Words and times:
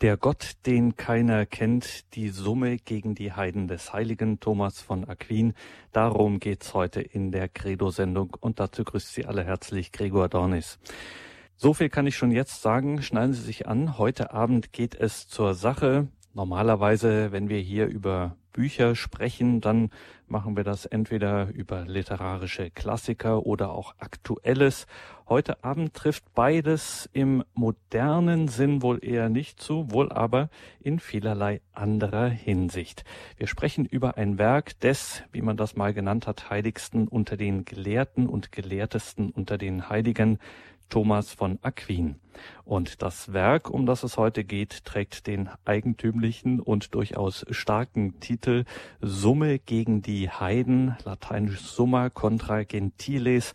Der 0.00 0.16
Gott, 0.16 0.52
den 0.64 0.96
keiner 0.96 1.44
kennt, 1.44 2.14
die 2.14 2.30
Summe 2.30 2.78
gegen 2.78 3.14
die 3.14 3.34
Heiden 3.34 3.68
des 3.68 3.92
heiligen 3.92 4.40
Thomas 4.40 4.80
von 4.80 5.06
Aquin. 5.06 5.52
Darum 5.92 6.40
geht's 6.40 6.72
heute 6.72 7.02
in 7.02 7.32
der 7.32 7.50
Credo-Sendung 7.50 8.34
und 8.40 8.60
dazu 8.60 8.82
grüßt 8.82 9.12
Sie 9.12 9.26
alle 9.26 9.44
herzlich 9.44 9.92
Gregor 9.92 10.30
Dornis. 10.30 10.78
So 11.56 11.74
viel 11.74 11.90
kann 11.90 12.06
ich 12.06 12.16
schon 12.16 12.30
jetzt 12.30 12.62
sagen. 12.62 13.02
Schneiden 13.02 13.34
Sie 13.34 13.42
sich 13.42 13.68
an. 13.68 13.98
Heute 13.98 14.32
Abend 14.32 14.72
geht 14.72 14.94
es 14.94 15.28
zur 15.28 15.52
Sache. 15.52 16.08
Normalerweise, 16.32 17.30
wenn 17.30 17.50
wir 17.50 17.58
hier 17.58 17.86
über 17.86 18.36
Bücher 18.52 18.94
sprechen, 18.96 19.60
dann 19.60 19.90
machen 20.26 20.56
wir 20.56 20.64
das 20.64 20.86
entweder 20.86 21.48
über 21.48 21.84
literarische 21.86 22.70
Klassiker 22.70 23.46
oder 23.46 23.72
auch 23.72 23.94
Aktuelles. 23.98 24.86
Heute 25.28 25.62
Abend 25.64 25.94
trifft 25.94 26.24
beides 26.34 27.08
im 27.12 27.44
modernen 27.54 28.48
Sinn 28.48 28.82
wohl 28.82 29.04
eher 29.04 29.28
nicht 29.28 29.60
zu, 29.60 29.90
wohl 29.90 30.10
aber 30.10 30.50
in 30.80 30.98
vielerlei 30.98 31.60
anderer 31.72 32.28
Hinsicht. 32.28 33.04
Wir 33.36 33.46
sprechen 33.46 33.84
über 33.84 34.16
ein 34.16 34.38
Werk 34.38 34.78
des, 34.80 35.22
wie 35.32 35.42
man 35.42 35.56
das 35.56 35.76
mal 35.76 35.92
genannt 35.92 36.26
hat, 36.26 36.50
heiligsten 36.50 37.08
unter 37.08 37.36
den 37.36 37.64
Gelehrten 37.64 38.26
und 38.26 38.52
Gelehrtesten 38.52 39.30
unter 39.30 39.58
den 39.58 39.88
Heiligen, 39.88 40.38
Thomas 40.90 41.32
von 41.32 41.58
Aquin. 41.62 42.16
Und 42.64 43.00
das 43.00 43.32
Werk, 43.32 43.70
um 43.70 43.86
das 43.86 44.02
es 44.02 44.18
heute 44.18 44.44
geht, 44.44 44.84
trägt 44.84 45.26
den 45.26 45.48
eigentümlichen 45.64 46.60
und 46.60 46.94
durchaus 46.94 47.46
starken 47.50 48.20
Titel 48.20 48.64
Summe 49.00 49.58
gegen 49.58 50.02
die 50.02 50.28
Heiden, 50.28 50.96
lateinisch 51.04 51.60
Summa 51.60 52.10
contra 52.10 52.64
Gentiles. 52.64 53.54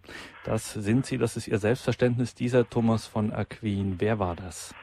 Das 0.44 0.72
sind 0.72 1.06
Sie, 1.06 1.18
das 1.18 1.36
ist 1.36 1.48
Ihr 1.48 1.58
Selbstverständnis, 1.58 2.34
dieser 2.34 2.68
Thomas 2.68 3.06
von 3.06 3.32
Aquin. 3.32 3.96
Wer 3.98 4.18
war 4.18 4.36
das? 4.36 4.74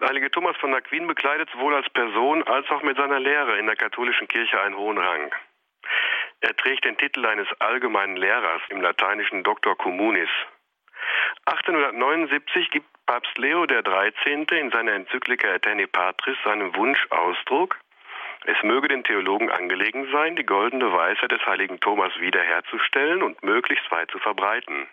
Der 0.00 0.08
heilige 0.08 0.30
Thomas 0.30 0.56
von 0.58 0.72
Aquin 0.74 1.06
bekleidet 1.06 1.50
sowohl 1.52 1.74
als 1.74 1.88
Person 1.90 2.42
als 2.44 2.68
auch 2.70 2.82
mit 2.82 2.96
seiner 2.96 3.18
Lehre 3.18 3.58
in 3.58 3.66
der 3.66 3.76
katholischen 3.76 4.28
Kirche 4.28 4.60
einen 4.60 4.76
hohen 4.76 4.96
Rang. 4.96 5.32
Er 6.40 6.54
trägt 6.56 6.84
den 6.84 6.96
Titel 6.96 7.26
eines 7.26 7.48
allgemeinen 7.58 8.16
Lehrers 8.16 8.62
im 8.70 8.80
lateinischen 8.80 9.42
Doctor 9.42 9.76
Communis. 9.76 10.28
1879 11.46 12.70
gibt 12.70 12.86
Papst 13.06 13.38
Leo 13.38 13.64
XIII. 13.66 14.46
in 14.58 14.70
seiner 14.70 14.92
Enzyklika 14.92 15.48
Eterni 15.48 15.86
Patris 15.86 16.36
seinem 16.44 16.74
Wunsch 16.76 17.06
Ausdruck, 17.10 17.78
es 18.44 18.62
möge 18.62 18.88
den 18.88 19.04
Theologen 19.04 19.50
angelegen 19.50 20.10
sein, 20.12 20.36
die 20.36 20.46
goldene 20.46 20.92
Weisheit 20.92 21.32
des 21.32 21.44
heiligen 21.44 21.80
Thomas 21.80 22.12
wiederherzustellen 22.20 23.22
und 23.22 23.42
möglichst 23.42 23.90
weit 23.90 24.10
zu 24.10 24.18
verbreiten. 24.18 24.86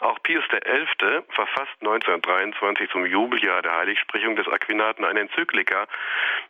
Auch 0.00 0.18
Pius 0.22 0.44
XI. 0.48 1.22
verfasst 1.30 1.76
1923 1.80 2.90
zum 2.90 3.06
Jubeljahr 3.06 3.62
der 3.62 3.76
Heiligsprechung 3.76 4.36
des 4.36 4.48
Aquinaten 4.48 5.04
eine 5.04 5.20
Enzyklika 5.20 5.86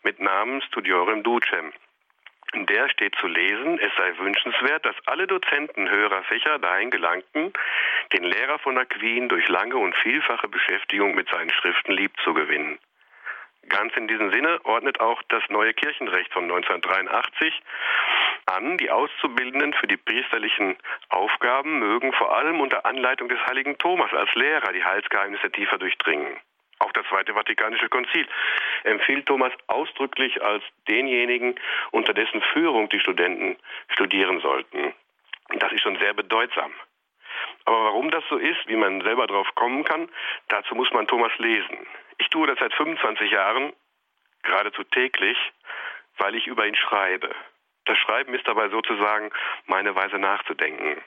mit 0.03 0.21
Namen 0.21 0.63
Studiorem 0.63 1.23
Ducem. 1.23 1.73
In 2.53 2.67
der 2.67 2.89
steht 2.89 3.15
zu 3.17 3.27
lesen, 3.27 3.79
es 3.79 3.93
sei 3.97 4.17
wünschenswert, 4.19 4.85
dass 4.87 4.95
alle 5.07 5.27
Dozenten 5.27 5.91
höherer 5.91 6.23
Fächer 6.25 6.59
dahin 6.59 6.91
gelangten, 6.91 7.53
den 8.13 8.25
Lehrer 8.25 8.59
von 8.61 8.79
Aquin 8.79 9.29
durch 9.29 9.49
lange 9.49 9.77
und 9.77 9.95
vielfache 9.97 10.49
Beschäftigung 10.49 11.15
mit 11.15 11.29
seinen 11.29 11.51
Schriften 11.51 11.93
lieb 11.93 12.13
zu 12.23 12.35
gewinnen. 12.35 12.79
Ganz 13.69 13.97
in 13.97 14.07
diesem 14.07 14.31
Sinne 14.31 14.61
ordnet 14.65 15.01
auch 15.01 15.21
das 15.29 15.43
neue 15.49 15.75
Kirchenrecht 15.75 16.33
von 16.33 16.45
1983 16.45 17.53
an, 18.47 18.77
die 18.79 18.91
Auszubildenden 18.91 19.75
für 19.75 19.89
die 19.89 19.97
priesterlichen 19.97 20.77
Aufgaben 21.09 21.81
mögen 21.81 22.13
vor 22.13 22.37
allem 22.37 22.61
unter 22.61 22.87
Anleitung 22.87 23.29
des 23.29 23.45
heiligen 23.47 23.77
Thomas 23.79 24.13
als 24.13 24.33
Lehrer 24.35 24.73
die 24.73 24.85
Heilsgeheimnisse 24.85 25.51
tiefer 25.51 25.79
durchdringen. 25.79 26.37
Auch 26.79 26.93
das 26.93 27.07
Zweite 27.09 27.35
Vatikanische 27.35 27.89
Konzil 27.89 28.27
empfiehlt 28.85 29.27
Thomas 29.27 29.53
ausdrücklich 29.67 30.43
als 30.43 30.63
denjenigen, 30.89 31.59
unter 31.91 32.13
dessen 32.13 32.43
Führung 32.53 32.89
die 32.91 33.01
Studenten 33.01 33.57
studieren 33.89 34.41
sollten. 34.41 34.93
Das 35.59 35.73
ist 35.73 35.83
schon 35.83 35.99
sehr 35.99 36.13
bedeutsam. 36.13 36.73
Aber 37.65 37.85
warum 37.85 38.11
das 38.11 38.25
so 38.29 38.37
ist, 38.37 38.67
wie 38.67 38.77
man 38.77 39.01
selber 39.03 39.27
drauf 39.27 39.49
kommen 39.55 39.85
kann, 39.85 40.09
dazu 40.49 40.75
muss 40.75 40.91
man 40.93 41.07
Thomas 41.07 41.33
lesen. 41.39 41.87
Ich 42.19 42.29
tue 42.29 42.47
das 42.47 42.59
seit 42.59 42.75
25 42.75 43.31
Jahren, 43.31 43.73
geradezu 44.43 44.85
täglich, 44.85 45.37
weil 46.19 46.35
ich 46.35 46.47
über 46.47 46.67
ihn 46.67 46.77
schreibe. 46.77 47.35
Das 47.85 47.99
Schreiben 47.99 48.35
ist 48.35 48.47
dabei 48.47 48.69
sozusagen 48.69 49.31
meine 49.67 49.95
Weise 49.95 50.19
nachzudenken. 50.19 51.03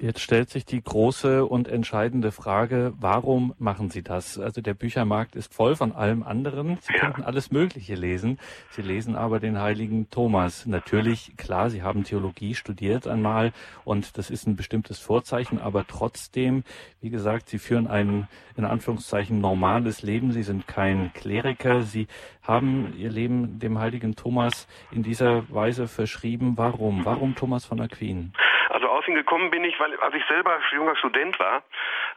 Jetzt 0.00 0.20
stellt 0.20 0.50
sich 0.50 0.64
die 0.64 0.82
große 0.82 1.46
und 1.46 1.68
entscheidende 1.68 2.32
Frage, 2.32 2.92
warum 2.98 3.54
machen 3.58 3.90
Sie 3.90 4.02
das? 4.02 4.40
Also 4.40 4.60
der 4.60 4.74
Büchermarkt 4.74 5.36
ist 5.36 5.54
voll 5.54 5.76
von 5.76 5.92
allem 5.92 6.24
anderen. 6.24 6.78
Sie 6.80 6.92
ja. 6.92 6.98
könnten 6.98 7.22
alles 7.22 7.52
Mögliche 7.52 7.94
lesen. 7.94 8.38
Sie 8.70 8.82
lesen 8.82 9.14
aber 9.14 9.38
den 9.38 9.60
heiligen 9.60 10.10
Thomas. 10.10 10.66
Natürlich, 10.66 11.36
klar, 11.36 11.70
Sie 11.70 11.82
haben 11.82 12.02
Theologie 12.02 12.54
studiert 12.54 13.06
einmal 13.06 13.52
und 13.84 14.18
das 14.18 14.30
ist 14.30 14.48
ein 14.48 14.56
bestimmtes 14.56 14.98
Vorzeichen, 14.98 15.60
aber 15.60 15.86
trotzdem, 15.86 16.64
wie 17.00 17.10
gesagt, 17.10 17.48
Sie 17.48 17.58
führen 17.58 17.86
ein, 17.86 18.26
in 18.56 18.64
Anführungszeichen, 18.64 19.40
normales 19.40 20.02
Leben. 20.02 20.32
Sie 20.32 20.42
sind 20.42 20.66
kein 20.66 21.12
Kleriker. 21.12 21.82
Sie 21.82 22.08
haben 22.42 22.94
Ihr 22.98 23.10
Leben 23.10 23.60
dem 23.60 23.78
heiligen 23.78 24.16
Thomas 24.16 24.66
in 24.90 25.04
dieser 25.04 25.48
Weise 25.54 25.86
verschrieben. 25.86 26.54
Warum? 26.56 27.04
Warum 27.04 27.36
Thomas 27.36 27.64
von 27.64 27.80
Aquin? 27.80 28.32
Also 28.70 28.88
ihn 29.08 29.14
gekommen 29.14 29.50
bin 29.50 29.64
ich, 29.64 29.78
weil 29.80 29.98
als 30.00 30.14
ich 30.14 30.24
selber 30.26 30.60
junger 30.72 30.96
Student 30.96 31.38
war, 31.38 31.62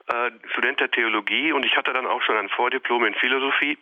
äh, 0.07 0.31
Student 0.51 0.79
der 0.79 0.91
Theologie 0.91 1.51
und 1.51 1.65
ich 1.65 1.75
hatte 1.77 1.93
dann 1.93 2.07
auch 2.07 2.21
schon 2.21 2.37
ein 2.37 2.49
Vordiplom 2.49 3.05
in 3.05 3.15
Philosophie, 3.15 3.77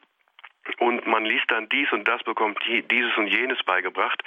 und 0.79 1.05
man 1.05 1.25
liest 1.25 1.49
dann 1.51 1.69
dies 1.69 1.91
und 1.91 2.07
das, 2.07 2.23
bekommt 2.23 2.59
dieses 2.65 3.15
und 3.17 3.27
jenes 3.27 3.61
beigebracht. 3.63 4.21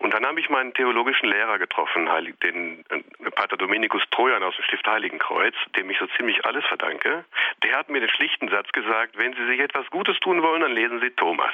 Und 0.00 0.12
dann 0.12 0.26
habe 0.26 0.40
ich 0.40 0.50
meinen 0.50 0.74
theologischen 0.74 1.28
Lehrer 1.28 1.58
getroffen, 1.58 2.08
den 2.42 2.84
äh, 2.90 3.30
Pater 3.30 3.56
Dominikus 3.56 4.02
Trojan 4.10 4.42
aus 4.42 4.56
dem 4.56 4.64
Stift 4.64 4.86
Heiligenkreuz, 4.86 5.54
dem 5.76 5.88
ich 5.90 5.98
so 5.98 6.06
ziemlich 6.16 6.44
alles 6.44 6.64
verdanke. 6.66 7.24
Der 7.62 7.76
hat 7.76 7.88
mir 7.90 8.00
den 8.00 8.10
schlichten 8.10 8.48
Satz 8.48 8.70
gesagt, 8.72 9.16
wenn 9.16 9.34
Sie 9.34 9.46
sich 9.46 9.60
etwas 9.60 9.88
Gutes 9.90 10.18
tun 10.20 10.42
wollen, 10.42 10.62
dann 10.62 10.72
lesen 10.72 11.00
Sie 11.00 11.10
Thomas. 11.10 11.52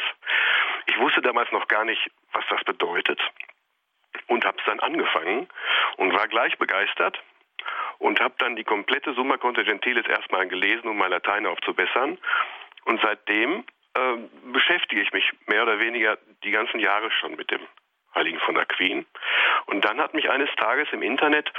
Ich 0.87 0.99
wusste 0.99 1.21
damals 1.21 1.53
noch 1.53 1.69
gar 1.69 1.85
nicht, 1.85 2.11
was 2.33 2.45
das 2.49 2.65
bedeutet 2.65 3.21
und 4.31 4.45
habe 4.45 4.57
es 4.59 4.65
dann 4.65 4.79
angefangen 4.79 5.49
und 5.97 6.13
war 6.13 6.29
gleich 6.29 6.57
begeistert 6.57 7.21
und 7.99 8.21
habe 8.21 8.35
dann 8.39 8.55
die 8.55 8.65
komplette 8.65 9.13
Summa 9.13 9.37
Contra 9.37 9.63
Gentiles 9.63 10.07
erstmal 10.07 10.47
gelesen, 10.47 10.89
um 10.89 10.97
mein 10.97 11.11
Latein 11.11 11.47
aufzubessern. 11.47 12.17
Und 12.85 13.01
seitdem 13.03 13.65
äh, 13.95 14.17
beschäftige 14.53 15.03
ich 15.03 15.13
mich 15.13 15.31
mehr 15.47 15.65
oder 15.65 15.81
weniger 15.81 16.17
die 16.45 16.53
ganzen 16.53 16.79
Jahre 16.79 17.11
schon 17.11 17.35
mit 17.35 17.51
dem 17.51 17.61
Heiligen 18.15 18.39
von 18.39 18.57
Aquin. 18.57 19.05
Und 19.67 19.85
dann 19.85 20.01
hat 20.01 20.15
mich 20.15 20.31
eines 20.31 20.51
Tages 20.57 20.89
im 20.93 21.03
Internet 21.03 21.53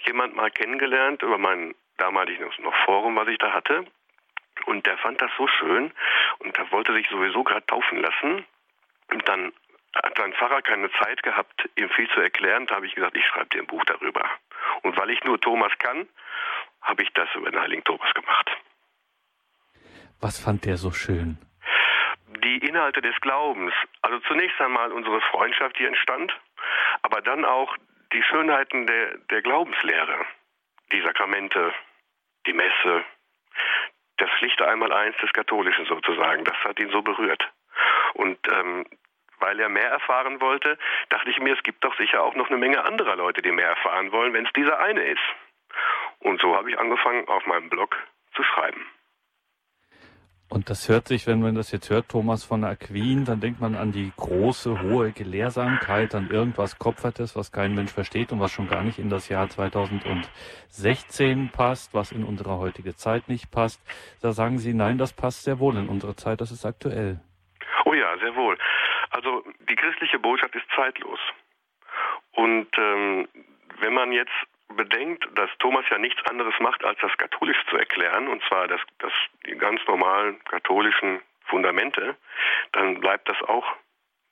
jemand 0.00 0.34
mal 0.34 0.50
kennengelernt 0.50 1.22
über 1.22 1.38
mein 1.38 1.76
damaliges 1.96 2.58
noch 2.58 2.74
Forum, 2.84 3.14
was 3.16 3.28
ich 3.28 3.38
da 3.38 3.52
hatte. 3.52 3.86
Und 4.66 4.84
der 4.84 4.98
fand 4.98 5.22
das 5.22 5.30
so 5.38 5.46
schön 5.46 5.92
und 6.38 6.58
er 6.58 6.70
wollte 6.72 6.92
sich 6.92 7.08
sowieso 7.08 7.44
gerade 7.44 7.66
taufen 7.66 8.00
lassen. 8.00 8.44
Und 9.12 9.28
dann 9.28 9.52
hat 10.02 10.16
sein 10.16 10.32
Pfarrer 10.34 10.62
keine 10.62 10.90
Zeit 10.92 11.22
gehabt, 11.22 11.68
ihm 11.76 11.90
viel 11.90 12.08
zu 12.10 12.20
erklären. 12.20 12.66
Da 12.66 12.76
habe 12.76 12.86
ich 12.86 12.94
gesagt, 12.94 13.16
ich 13.16 13.26
schreibe 13.26 13.48
dir 13.48 13.60
ein 13.60 13.66
Buch 13.66 13.84
darüber. 13.84 14.24
Und 14.82 14.96
weil 14.96 15.10
ich 15.10 15.22
nur 15.24 15.40
Thomas 15.40 15.72
kann, 15.78 16.08
habe 16.82 17.02
ich 17.02 17.12
das 17.14 17.28
über 17.34 17.50
den 17.50 17.60
Heiligen 17.60 17.84
Thomas 17.84 18.12
gemacht. 18.14 18.50
Was 20.20 20.38
fand 20.38 20.64
der 20.64 20.76
so 20.76 20.90
schön? 20.90 21.38
Die 22.42 22.58
Inhalte 22.58 23.00
des 23.00 23.14
Glaubens. 23.20 23.72
Also 24.02 24.18
zunächst 24.20 24.60
einmal 24.60 24.92
unsere 24.92 25.20
Freundschaft, 25.20 25.78
die 25.78 25.86
entstand, 25.86 26.32
aber 27.02 27.20
dann 27.20 27.44
auch 27.44 27.76
die 28.12 28.22
Schönheiten 28.22 28.86
der, 28.86 29.18
der 29.30 29.42
Glaubenslehre, 29.42 30.24
die 30.92 31.02
Sakramente, 31.02 31.72
die 32.46 32.52
Messe, 32.52 33.04
das 34.18 34.30
schlichte 34.38 34.66
Einmaleins 34.66 35.16
des 35.18 35.32
Katholischen 35.32 35.86
sozusagen. 35.86 36.44
Das 36.44 36.56
hat 36.64 36.78
ihn 36.78 36.90
so 36.90 37.02
berührt. 37.02 37.46
Und 38.14 38.38
ähm, 38.50 38.86
weil 39.40 39.58
er 39.60 39.68
mehr 39.68 39.90
erfahren 39.90 40.40
wollte, 40.40 40.78
dachte 41.08 41.30
ich 41.30 41.40
mir, 41.40 41.54
es 41.54 41.62
gibt 41.62 41.84
doch 41.84 41.96
sicher 41.96 42.22
auch 42.22 42.34
noch 42.34 42.48
eine 42.48 42.58
Menge 42.58 42.84
anderer 42.84 43.16
Leute, 43.16 43.42
die 43.42 43.52
mehr 43.52 43.68
erfahren 43.68 44.12
wollen, 44.12 44.32
wenn 44.32 44.46
es 44.46 44.52
dieser 44.52 44.78
eine 44.78 45.02
ist. 45.02 45.22
Und 46.18 46.40
so 46.40 46.56
habe 46.56 46.70
ich 46.70 46.78
angefangen, 46.78 47.28
auf 47.28 47.46
meinem 47.46 47.68
Blog 47.68 47.96
zu 48.34 48.42
schreiben. 48.42 48.86
Und 50.48 50.70
das 50.70 50.88
hört 50.88 51.08
sich, 51.08 51.26
wenn 51.26 51.40
man 51.40 51.56
das 51.56 51.72
jetzt 51.72 51.90
hört, 51.90 52.08
Thomas 52.08 52.44
von 52.44 52.62
Aquin, 52.62 53.24
dann 53.24 53.40
denkt 53.40 53.60
man 53.60 53.74
an 53.74 53.90
die 53.90 54.12
große, 54.16 54.80
hohe 54.80 55.10
Gelehrsamkeit, 55.10 56.14
an 56.14 56.30
irgendwas 56.30 56.78
Kopfertes, 56.78 57.34
was 57.34 57.50
kein 57.50 57.74
Mensch 57.74 57.92
versteht 57.92 58.30
und 58.30 58.38
was 58.38 58.52
schon 58.52 58.68
gar 58.68 58.84
nicht 58.84 59.00
in 59.00 59.10
das 59.10 59.28
Jahr 59.28 59.48
2016 59.48 61.50
passt, 61.50 61.94
was 61.94 62.12
in 62.12 62.22
unsere 62.22 62.58
heutige 62.58 62.94
Zeit 62.94 63.28
nicht 63.28 63.50
passt. 63.50 63.82
Da 64.22 64.30
sagen 64.30 64.58
Sie, 64.58 64.72
nein, 64.72 64.98
das 64.98 65.12
passt 65.12 65.42
sehr 65.42 65.58
wohl 65.58 65.76
in 65.76 65.88
unsere 65.88 66.14
Zeit, 66.14 66.40
das 66.40 66.52
ist 66.52 66.64
aktuell. 66.64 67.18
Oh 67.84 67.94
ja, 67.94 68.16
sehr 68.18 68.36
wohl. 68.36 68.56
Also 69.16 69.42
die 69.70 69.76
christliche 69.76 70.18
Botschaft 70.18 70.54
ist 70.54 70.66
zeitlos. 70.76 71.18
Und 72.32 72.68
ähm, 72.76 73.26
wenn 73.80 73.94
man 73.94 74.12
jetzt 74.12 74.34
bedenkt, 74.68 75.26
dass 75.38 75.48
Thomas 75.58 75.86
ja 75.90 75.96
nichts 75.96 76.22
anderes 76.26 76.52
macht, 76.60 76.84
als 76.84 76.98
das 77.00 77.16
katholisch 77.16 77.56
zu 77.70 77.78
erklären, 77.78 78.28
und 78.28 78.42
zwar 78.44 78.68
das, 78.68 78.80
das, 78.98 79.12
die 79.46 79.56
ganz 79.56 79.80
normalen 79.86 80.38
katholischen 80.44 81.22
Fundamente, 81.46 82.14
dann 82.72 83.00
bleibt 83.00 83.26
das 83.30 83.40
auch 83.44 83.66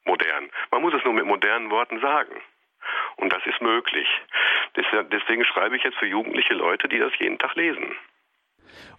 modern. 0.04 0.50
Man 0.70 0.82
muss 0.82 0.92
es 0.92 1.02
nur 1.04 1.14
mit 1.14 1.24
modernen 1.24 1.70
Worten 1.70 2.00
sagen. 2.00 2.42
Und 3.16 3.32
das 3.32 3.46
ist 3.46 3.62
möglich. 3.62 4.08
Deswegen 4.76 5.46
schreibe 5.46 5.78
ich 5.78 5.82
jetzt 5.82 5.96
für 5.96 6.06
jugendliche 6.06 6.52
Leute, 6.52 6.88
die 6.88 6.98
das 6.98 7.18
jeden 7.18 7.38
Tag 7.38 7.54
lesen. 7.54 7.96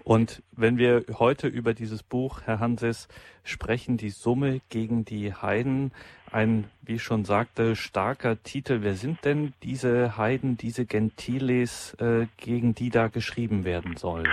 Und 0.04 0.44
wenn 0.51 0.77
wir 0.77 1.06
heute 1.19 1.48
über 1.48 1.74
dieses 1.74 2.04
Buch, 2.04 2.42
Herr 2.45 2.60
Hanses, 2.60 3.07
sprechen, 3.44 3.98
die 3.98 4.10
Summe 4.10 4.62
gegen 4.69 5.06
die 5.06 5.33
Heiden, 5.33 5.92
ein, 6.31 6.69
wie 6.81 6.95
ich 6.95 7.04
schon 7.04 7.24
sagte, 7.24 7.75
starker 7.75 8.42
Titel. 8.44 8.80
Wer 8.81 8.94
sind 8.94 9.24
denn 9.24 9.54
diese 9.63 10.18
Heiden, 10.18 10.57
diese 10.57 10.86
Gentiles, 10.86 11.95
äh, 12.00 12.27
gegen 12.38 12.75
die 12.75 12.89
da 12.89 13.07
geschrieben 13.07 13.63
werden 13.63 13.95
soll? 13.95 14.24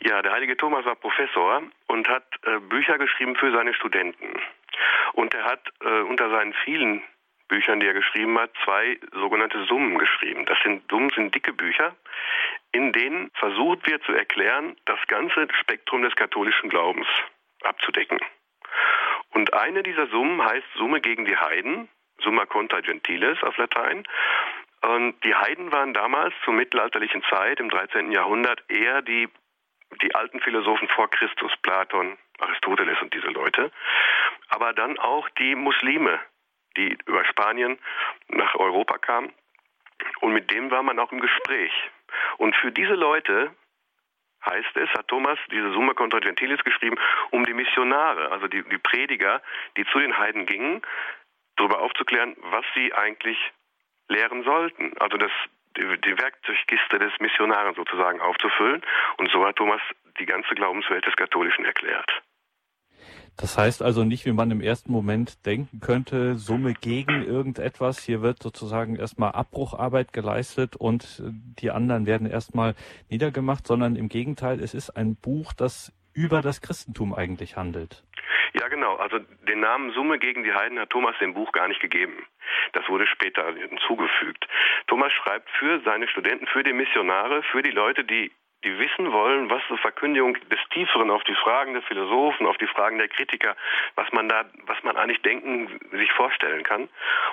Ja, 0.00 0.22
der 0.22 0.32
heilige 0.32 0.56
Thomas 0.56 0.84
war 0.84 0.94
Professor 0.94 1.62
und 1.88 2.08
hat 2.08 2.24
äh, 2.44 2.58
Bücher 2.60 2.98
geschrieben 2.98 3.36
für 3.36 3.50
seine 3.52 3.74
Studenten. 3.74 4.28
Und 5.14 5.34
er 5.34 5.44
hat 5.44 5.60
äh, 5.80 6.00
unter 6.02 6.30
seinen 6.30 6.54
vielen 6.64 7.02
Büchern, 7.48 7.80
die 7.80 7.86
er 7.86 7.94
geschrieben 7.94 8.38
hat, 8.38 8.50
zwei 8.64 8.98
sogenannte 9.12 9.64
Summen 9.66 9.98
geschrieben. 9.98 10.46
Das 10.46 10.58
sind 10.62 10.82
Summen 10.90 11.10
sind 11.10 11.34
dicke 11.34 11.52
Bücher, 11.52 11.94
in 12.76 12.92
denen 12.92 13.30
versucht 13.34 13.88
wird 13.88 14.04
zu 14.04 14.12
erklären, 14.12 14.76
das 14.84 14.98
ganze 15.06 15.48
Spektrum 15.60 16.02
des 16.02 16.14
katholischen 16.14 16.68
Glaubens 16.68 17.06
abzudecken. 17.62 18.20
Und 19.30 19.54
eine 19.54 19.82
dieser 19.82 20.06
Summen 20.08 20.44
heißt 20.44 20.66
Summe 20.76 21.00
gegen 21.00 21.24
die 21.24 21.36
Heiden, 21.36 21.88
Summa 22.18 22.46
contra 22.46 22.80
gentiles 22.80 23.42
auf 23.42 23.56
Latein. 23.56 24.06
Und 24.82 25.22
die 25.24 25.34
Heiden 25.34 25.72
waren 25.72 25.94
damals 25.94 26.34
zur 26.44 26.54
mittelalterlichen 26.54 27.22
Zeit 27.24 27.60
im 27.60 27.70
13. 27.70 28.12
Jahrhundert 28.12 28.62
eher 28.68 29.02
die, 29.02 29.28
die 30.02 30.14
alten 30.14 30.40
Philosophen 30.40 30.88
vor 30.88 31.10
Christus, 31.10 31.52
Platon, 31.62 32.18
Aristoteles 32.38 33.00
und 33.00 33.12
diese 33.14 33.28
Leute, 33.28 33.72
aber 34.48 34.74
dann 34.74 34.98
auch 34.98 35.28
die 35.30 35.54
Muslime, 35.54 36.20
die 36.76 36.96
über 37.06 37.24
Spanien 37.24 37.78
nach 38.28 38.54
Europa 38.54 38.98
kamen. 38.98 39.32
Und 40.20 40.32
mit 40.32 40.50
dem 40.50 40.70
war 40.70 40.82
man 40.82 40.98
auch 40.98 41.10
im 41.10 41.20
Gespräch. 41.20 41.72
Und 42.38 42.54
für 42.56 42.72
diese 42.72 42.94
Leute 42.94 43.50
heißt 44.44 44.76
es, 44.76 44.88
hat 44.90 45.08
Thomas 45.08 45.38
diese 45.50 45.72
Summa 45.72 45.94
contra 45.94 46.20
Gentilis 46.20 46.62
geschrieben, 46.64 46.96
um 47.30 47.44
die 47.44 47.54
Missionare, 47.54 48.30
also 48.30 48.46
die, 48.46 48.62
die 48.62 48.78
Prediger, 48.78 49.42
die 49.76 49.84
zu 49.86 49.98
den 49.98 50.16
Heiden 50.16 50.46
gingen, 50.46 50.82
darüber 51.56 51.80
aufzuklären, 51.80 52.36
was 52.38 52.64
sie 52.74 52.92
eigentlich 52.92 53.38
lehren 54.08 54.44
sollten. 54.44 54.96
Also 54.98 55.16
das, 55.16 55.32
die, 55.76 56.00
die 56.00 56.18
Werkzeugkiste 56.18 56.98
des 56.98 57.12
Missionaren 57.18 57.74
sozusagen 57.74 58.20
aufzufüllen. 58.20 58.82
Und 59.16 59.30
so 59.30 59.44
hat 59.44 59.56
Thomas 59.56 59.80
die 60.18 60.26
ganze 60.26 60.54
Glaubenswelt 60.54 61.06
des 61.06 61.16
Katholischen 61.16 61.64
erklärt. 61.64 62.22
Das 63.38 63.58
heißt 63.58 63.82
also 63.82 64.04
nicht, 64.04 64.24
wie 64.24 64.32
man 64.32 64.50
im 64.50 64.62
ersten 64.62 64.90
Moment 64.90 65.44
denken 65.44 65.80
könnte, 65.80 66.36
Summe 66.36 66.72
gegen 66.72 67.22
irgendetwas. 67.22 68.02
Hier 68.02 68.22
wird 68.22 68.42
sozusagen 68.42 68.96
erstmal 68.96 69.32
Abbrucharbeit 69.32 70.12
geleistet 70.14 70.74
und 70.74 71.22
die 71.22 71.70
anderen 71.70 72.06
werden 72.06 72.26
erstmal 72.26 72.74
niedergemacht, 73.10 73.66
sondern 73.66 73.94
im 73.96 74.08
Gegenteil, 74.08 74.60
es 74.60 74.72
ist 74.72 74.90
ein 74.90 75.16
Buch, 75.16 75.52
das 75.52 75.92
über 76.14 76.40
das 76.40 76.62
Christentum 76.62 77.14
eigentlich 77.14 77.56
handelt. 77.56 78.04
Ja, 78.54 78.68
genau. 78.68 78.96
Also 78.96 79.18
den 79.18 79.60
Namen 79.60 79.92
Summe 79.92 80.18
gegen 80.18 80.42
die 80.42 80.54
Heiden 80.54 80.78
hat 80.78 80.88
Thomas 80.88 81.14
dem 81.20 81.34
Buch 81.34 81.52
gar 81.52 81.68
nicht 81.68 81.80
gegeben. 81.80 82.26
Das 82.72 82.88
wurde 82.88 83.06
später 83.06 83.44
hinzugefügt. 83.54 84.48
Thomas 84.86 85.12
schreibt 85.12 85.50
für 85.58 85.80
seine 85.84 86.08
Studenten, 86.08 86.46
für 86.46 86.62
die 86.62 86.72
Missionare, 86.72 87.42
für 87.52 87.62
die 87.62 87.70
Leute, 87.70 88.04
die 88.04 88.32
die 88.64 88.78
wissen 88.78 89.12
wollen, 89.12 89.50
was 89.50 89.62
die 89.70 89.76
Verkündigung 89.78 90.34
des 90.50 90.58
Tieferen 90.70 91.10
auf 91.10 91.22
die 91.24 91.34
Fragen 91.34 91.74
der 91.74 91.82
Philosophen, 91.82 92.46
auf 92.46 92.56
die 92.56 92.66
Fragen 92.66 92.98
der 92.98 93.08
Kritiker, 93.08 93.54
was 93.94 94.10
man 94.12 94.28
da, 94.28 94.44
was 94.66 94.82
man 94.82 94.96
eigentlich 94.96 95.22
denken, 95.22 95.68
sich 95.92 96.10
vorstellen 96.12 96.64
kann. 96.64 96.88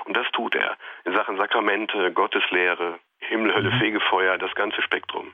Und 0.06 0.15
das 0.15 0.27
tut 0.34 0.56
er. 0.56 0.77
In 1.06 1.13
Sachen 1.13 1.38
Sakramente, 1.38 2.12
Gotteslehre, 2.12 3.00
Himmel, 3.20 3.53
Hölle, 3.53 3.72
mhm. 3.72 3.80
Fegefeuer, 3.80 4.38
das 4.38 4.53
ganze 4.56 4.82
Spektrum. 4.82 5.34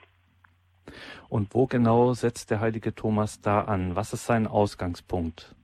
Und 1.27 1.53
wo 1.53 1.67
genau 1.67 2.13
setzt 2.13 2.49
der 2.51 2.59
heilige 2.59 2.95
Thomas 2.95 3.41
da 3.41 3.61
an? 3.61 3.95
Was 3.95 4.13
ist 4.13 4.25
sein 4.25 4.47
Ausgangspunkt? 4.47 5.55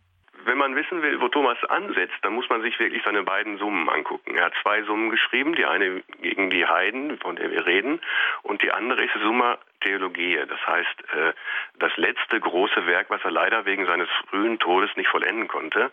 Wenn 0.45 0.59
man 0.59 0.75
wissen 0.75 1.01
will, 1.01 1.19
wo 1.21 1.27
Thomas 1.27 1.57
ansetzt, 1.65 2.13
dann 2.21 2.33
muss 2.33 2.47
man 2.49 2.61
sich 2.61 2.79
wirklich 2.79 3.01
seine 3.03 3.23
beiden 3.23 3.57
Summen 3.57 3.89
angucken. 3.89 4.35
Er 4.35 4.45
hat 4.45 4.53
zwei 4.61 4.83
Summen 4.83 5.09
geschrieben, 5.09 5.55
die 5.55 5.65
eine 5.65 6.03
gegen 6.21 6.51
die 6.51 6.65
Heiden, 6.67 7.17
von 7.17 7.35
der 7.35 7.49
wir 7.49 7.65
reden, 7.65 7.99
und 8.43 8.61
die 8.61 8.71
andere 8.71 9.03
ist 9.03 9.13
Summa 9.21 9.57
Theologie. 9.81 10.39
Das 10.47 10.59
heißt, 10.67 11.13
äh, 11.13 11.33
das 11.79 11.97
letzte 11.97 12.39
große 12.39 12.85
Werk, 12.85 13.09
was 13.09 13.23
er 13.23 13.31
leider 13.31 13.65
wegen 13.65 13.87
seines 13.87 14.09
frühen 14.29 14.59
Todes 14.59 14.95
nicht 14.95 15.09
vollenden 15.09 15.47
konnte, 15.47 15.91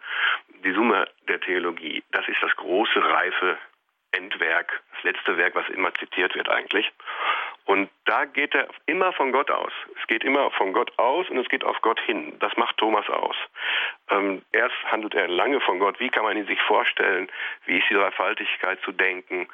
die 0.65 0.73
Summe 0.73 1.07
der 1.29 1.41
Theologie. 1.41 2.03
Das 2.13 2.29
ist 2.29 2.43
das 2.43 2.55
große, 2.57 3.03
reife 3.03 3.57
Endwerk, 4.13 4.83
das 4.95 5.03
letzte 5.05 5.39
Werk, 5.39 5.55
was 5.55 5.69
immer 5.71 5.95
zitiert 5.95 6.35
wird 6.35 6.51
eigentlich. 6.51 6.93
Und 7.65 7.89
da 8.07 8.25
geht 8.25 8.55
er 8.55 8.69
immer 8.87 9.13
von 9.13 9.31
Gott 9.31 9.51
aus. 9.51 9.73
Es 10.01 10.07
geht 10.09 10.25
immer 10.25 10.51
von 10.51 10.73
Gott 10.73 10.93
aus 10.99 11.31
und 11.31 11.39
es 11.39 11.49
geht 11.49 11.65
auf 11.65 11.81
Gott 11.81 12.01
hin. 12.01 12.35
Das 12.41 12.57
macht 12.57 12.77
Thomas 12.77 13.09
aus. 13.09 13.37
Ähm, 14.11 14.43
erst 14.53 14.75
handelt 14.91 15.15
er 15.15 15.29
lange 15.29 15.61
von 15.61 15.79
Gott. 15.79 16.01
Wie 16.01 16.09
kann 16.09 16.25
man 16.25 16.37
ihn 16.37 16.47
sich 16.47 16.61
vorstellen? 16.63 17.31
Wie 17.67 17.79
ist 17.79 17.89
die 17.89 17.95
Dreifaltigkeit 17.95 18.81
zu 18.83 18.91
denken? 18.91 19.49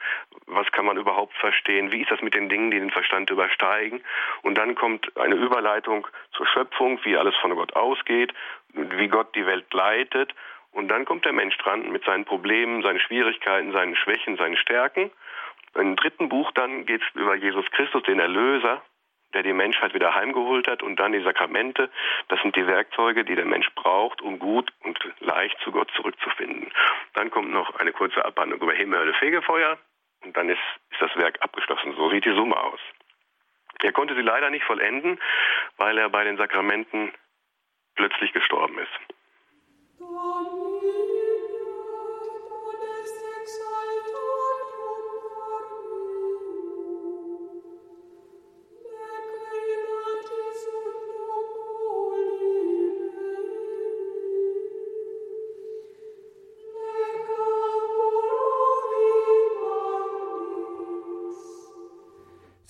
Was 0.46 0.70
kann 0.72 0.86
man 0.86 0.96
überhaupt 0.96 1.36
verstehen? 1.36 1.92
Wie 1.92 2.00
ist 2.00 2.10
das 2.10 2.22
mit 2.22 2.34
den 2.34 2.48
Dingen, 2.48 2.70
die 2.70 2.80
den 2.80 2.90
Verstand 2.90 3.28
übersteigen? 3.30 4.02
Und 4.42 4.56
dann 4.56 4.74
kommt 4.74 5.14
eine 5.18 5.34
Überleitung 5.34 6.06
zur 6.32 6.46
Schöpfung, 6.46 6.98
wie 7.04 7.16
alles 7.16 7.36
von 7.36 7.54
Gott 7.54 7.76
ausgeht. 7.76 8.32
wie 8.72 9.08
Gott 9.08 9.34
die 9.34 9.46
Welt 9.46 9.72
leitet. 9.72 10.34
Und 10.72 10.88
dann 10.88 11.04
kommt 11.04 11.24
der 11.24 11.32
Mensch 11.32 11.56
dran 11.58 11.90
mit 11.90 12.04
seinen 12.04 12.24
Problemen, 12.24 12.82
seinen 12.82 13.00
Schwierigkeiten, 13.00 13.72
seinen 13.72 13.96
Schwächen, 13.96 14.36
seinen 14.36 14.56
Stärken. 14.56 15.10
Im 15.78 15.96
dritten 15.96 16.28
Buch 16.28 16.50
dann 16.52 16.86
geht 16.86 17.02
es 17.02 17.08
über 17.14 17.34
Jesus 17.34 17.64
Christus, 17.70 18.02
den 18.02 18.20
Erlöser, 18.20 18.82
der 19.34 19.42
die 19.42 19.52
Menschheit 19.52 19.94
wieder 19.94 20.14
heimgeholt 20.14 20.66
hat 20.68 20.82
und 20.82 20.96
dann 20.96 21.12
die 21.12 21.22
Sakramente. 21.22 21.90
Das 22.28 22.40
sind 22.40 22.56
die 22.56 22.66
Werkzeuge, 22.66 23.24
die 23.24 23.34
der 23.34 23.44
Mensch 23.44 23.70
braucht, 23.74 24.20
um 24.22 24.38
gut 24.38 24.72
und 24.84 24.98
leicht 25.20 25.58
zu 25.60 25.70
Gott 25.70 25.90
zurückzufinden. 25.94 26.72
Dann 27.14 27.30
kommt 27.30 27.50
noch 27.50 27.74
eine 27.76 27.92
kurze 27.92 28.24
Abhandlung 28.24 28.60
über 28.60 28.72
Himmel, 28.72 29.00
Hölle, 29.00 29.14
Fegefeuer 29.14 29.78
und 30.24 30.36
dann 30.36 30.48
ist, 30.48 30.60
ist 30.90 31.00
das 31.02 31.14
Werk 31.16 31.40
abgeschlossen. 31.42 31.94
So 31.96 32.10
sieht 32.10 32.24
die 32.24 32.34
Summe 32.34 32.56
aus. 32.56 32.80
Er 33.82 33.92
konnte 33.92 34.14
sie 34.14 34.22
leider 34.22 34.50
nicht 34.50 34.64
vollenden, 34.64 35.20
weil 35.76 35.98
er 35.98 36.08
bei 36.08 36.24
den 36.24 36.36
Sakramenten 36.36 37.12
plötzlich 37.94 38.32
gestorben 38.32 38.78
ist. 38.78 39.17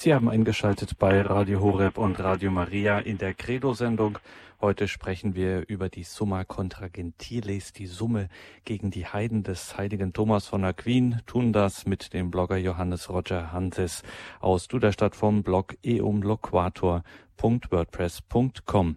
Sie 0.08 0.14
haben 0.14 0.30
eingeschaltet 0.30 0.96
bei 0.98 1.20
Radio 1.20 1.60
Horeb 1.60 1.98
und 1.98 2.18
Radio 2.18 2.50
Maria 2.50 2.98
in 2.98 3.18
der 3.18 3.34
Credo-Sendung. 3.34 4.18
Heute 4.58 4.88
sprechen 4.88 5.34
wir 5.34 5.68
über 5.68 5.90
die 5.90 6.02
Summa 6.02 6.44
contra 6.44 6.88
Gentiles, 6.88 7.74
die 7.74 7.84
Summe 7.84 8.30
gegen 8.64 8.90
die 8.90 9.04
Heiden 9.04 9.42
des 9.42 9.76
heiligen 9.76 10.14
Thomas 10.14 10.46
von 10.46 10.64
Aquin, 10.64 11.20
tun 11.26 11.52
das 11.52 11.84
mit 11.84 12.14
dem 12.14 12.30
Blogger 12.30 12.56
Johannes 12.56 13.10
Roger 13.10 13.52
Hanses 13.52 14.02
aus 14.40 14.66
Duderstadt 14.66 15.14
vom 15.14 15.42
Blog 15.42 15.76
Eum 15.84 16.22
Loquator 16.22 17.02
www.wordpress.com. 17.40 18.96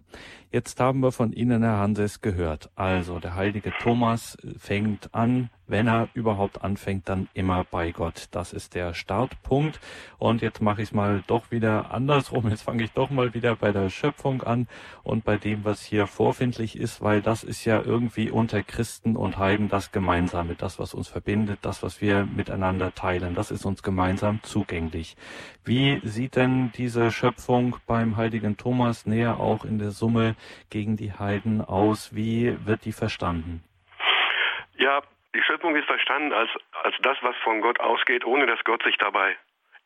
Jetzt 0.50 0.80
haben 0.80 1.00
wir 1.00 1.12
von 1.12 1.32
Ihnen, 1.32 1.62
Herr 1.62 1.78
Hanses, 1.78 2.20
gehört. 2.20 2.70
Also, 2.74 3.18
der 3.18 3.34
heilige 3.34 3.72
Thomas 3.80 4.36
fängt 4.58 5.14
an, 5.14 5.50
wenn 5.72 5.88
er 5.88 6.10
überhaupt 6.12 6.62
anfängt, 6.62 7.08
dann 7.08 7.28
immer 7.32 7.64
bei 7.64 7.92
Gott. 7.92 8.28
Das 8.30 8.52
ist 8.52 8.74
der 8.74 8.92
Startpunkt. 8.92 9.80
Und 10.18 10.42
jetzt 10.42 10.60
mache 10.60 10.82
ich 10.82 10.90
es 10.90 10.94
mal 10.94 11.24
doch 11.26 11.50
wieder 11.50 11.92
andersrum. 11.92 12.50
Jetzt 12.50 12.62
fange 12.62 12.84
ich 12.84 12.92
doch 12.92 13.08
mal 13.08 13.32
wieder 13.32 13.56
bei 13.56 13.72
der 13.72 13.88
Schöpfung 13.88 14.42
an 14.42 14.68
und 15.02 15.24
bei 15.24 15.38
dem, 15.38 15.64
was 15.64 15.82
hier 15.82 16.06
vorfindlich 16.06 16.76
ist, 16.78 17.00
weil 17.00 17.22
das 17.22 17.42
ist 17.42 17.64
ja 17.64 17.80
irgendwie 17.80 18.30
unter 18.30 18.62
Christen 18.62 19.16
und 19.16 19.38
Heiden 19.38 19.70
das 19.70 19.92
Gemeinsame, 19.92 20.56
das, 20.56 20.78
was 20.78 20.92
uns 20.92 21.08
verbindet, 21.08 21.60
das, 21.62 21.82
was 21.82 22.02
wir 22.02 22.26
miteinander 22.26 22.94
teilen. 22.94 23.34
Das 23.34 23.50
ist 23.50 23.64
uns 23.64 23.82
gemeinsam 23.82 24.40
zugänglich. 24.42 25.16
Wie 25.64 26.02
sieht 26.04 26.36
denn 26.36 26.70
diese 26.76 27.10
Schöpfung 27.10 27.76
beim 27.86 28.18
heiligen 28.18 28.58
Thomas 28.58 29.06
näher 29.06 29.40
auch 29.40 29.64
in 29.64 29.78
der 29.78 29.90
Summe 29.90 30.36
gegen 30.68 30.98
die 30.98 31.14
Heiden 31.14 31.62
aus? 31.62 32.14
Wie 32.14 32.58
wird 32.66 32.84
die 32.84 32.92
verstanden? 32.92 33.64
Ja, 34.76 35.00
die 35.34 35.42
Schöpfung 35.42 35.74
ist 35.76 35.86
verstanden 35.86 36.32
als, 36.32 36.50
als 36.82 36.96
das, 37.00 37.16
was 37.22 37.36
von 37.38 37.60
Gott 37.60 37.80
ausgeht, 37.80 38.24
ohne 38.24 38.46
dass 38.46 38.62
Gott 38.64 38.82
sich 38.82 38.96
dabei 38.98 39.36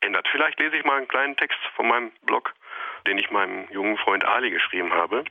ändert. 0.01 0.27
Vielleicht 0.31 0.59
lese 0.59 0.77
ich 0.77 0.85
mal 0.85 0.97
einen 0.97 1.07
kleinen 1.07 1.35
Text 1.35 1.59
von 1.75 1.87
meinem 1.87 2.11
Blog, 2.25 2.53
den 3.07 3.17
ich 3.17 3.31
meinem 3.31 3.67
jungen 3.71 3.97
Freund 3.97 4.25
Ali 4.25 4.51
geschrieben 4.51 4.93
habe. 4.93 5.23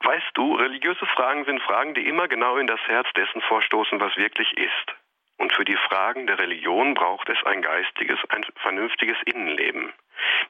Weißt 0.00 0.30
du, 0.34 0.54
religiöse 0.56 1.06
Fragen 1.06 1.44
sind 1.44 1.62
Fragen, 1.62 1.94
die 1.94 2.08
immer 2.08 2.28
genau 2.28 2.56
in 2.56 2.66
das 2.66 2.80
Herz 2.86 3.06
dessen 3.14 3.40
vorstoßen, 3.42 4.00
was 4.00 4.16
wirklich 4.16 4.56
ist. 4.58 4.94
Und 5.38 5.52
für 5.52 5.64
die 5.64 5.76
Fragen 5.76 6.26
der 6.26 6.38
Religion 6.38 6.94
braucht 6.94 7.28
es 7.28 7.42
ein 7.44 7.62
geistiges, 7.62 8.18
ein 8.28 8.44
vernünftiges 8.56 9.16
Innenleben. 9.24 9.92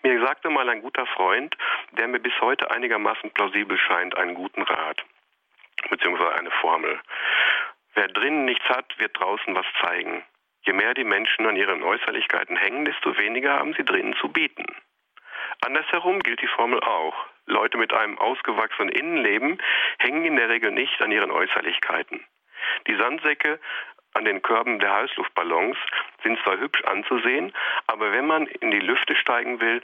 Mir 0.03 0.21
sagte 0.21 0.51
mal 0.51 0.69
ein 0.69 0.83
guter 0.83 1.07
Freund, 1.07 1.57
der 1.93 2.09
mir 2.09 2.19
bis 2.19 2.39
heute 2.41 2.71
einigermaßen 2.71 3.31
plausibel 3.31 3.79
scheint, 3.79 4.17
einen 4.17 4.35
guten 4.35 4.63
Rat, 4.63 5.05
beziehungsweise 5.89 6.35
eine 6.35 6.51
Formel. 6.51 7.01
Wer 7.95 8.09
drinnen 8.09 8.45
nichts 8.45 8.65
hat, 8.69 8.99
wird 8.99 9.19
draußen 9.19 9.55
was 9.55 9.67
zeigen. 9.81 10.23
Je 10.65 10.73
mehr 10.73 10.95
die 10.95 11.05
Menschen 11.05 11.47
an 11.47 11.57
ihren 11.57 11.83
Äußerlichkeiten 11.83 12.57
hängen, 12.57 12.85
desto 12.85 13.17
weniger 13.17 13.55
haben 13.59 13.75
sie 13.75 13.85
drinnen 13.85 14.15
zu 14.17 14.29
bieten. 14.29 14.67
Andersherum 15.61 16.21
gilt 16.21 16.41
die 16.41 16.49
Formel 16.49 16.81
auch. 16.81 17.15
Leute 17.47 17.77
mit 17.77 17.93
einem 17.93 18.19
ausgewachsenen 18.19 18.89
Innenleben 18.89 19.59
hängen 19.99 20.25
in 20.25 20.37
der 20.37 20.49
Regel 20.49 20.71
nicht 20.71 21.01
an 21.03 21.11
ihren 21.11 21.31
Äußerlichkeiten. 21.31 22.25
Die 22.87 22.97
Sandsäcke 22.97 23.59
an 24.15 24.25
den 24.25 24.43
Körben 24.43 24.79
der 24.79 24.93
Heißluftballons 24.95 25.77
sind 26.23 26.39
zwar 26.43 26.59
hübsch 26.59 26.83
anzusehen, 26.85 27.53
aber 27.87 28.13
wenn 28.13 28.27
man 28.27 28.47
in 28.47 28.71
die 28.71 28.81
Lüfte 28.81 29.17
steigen 29.17 29.61
will, 29.61 29.81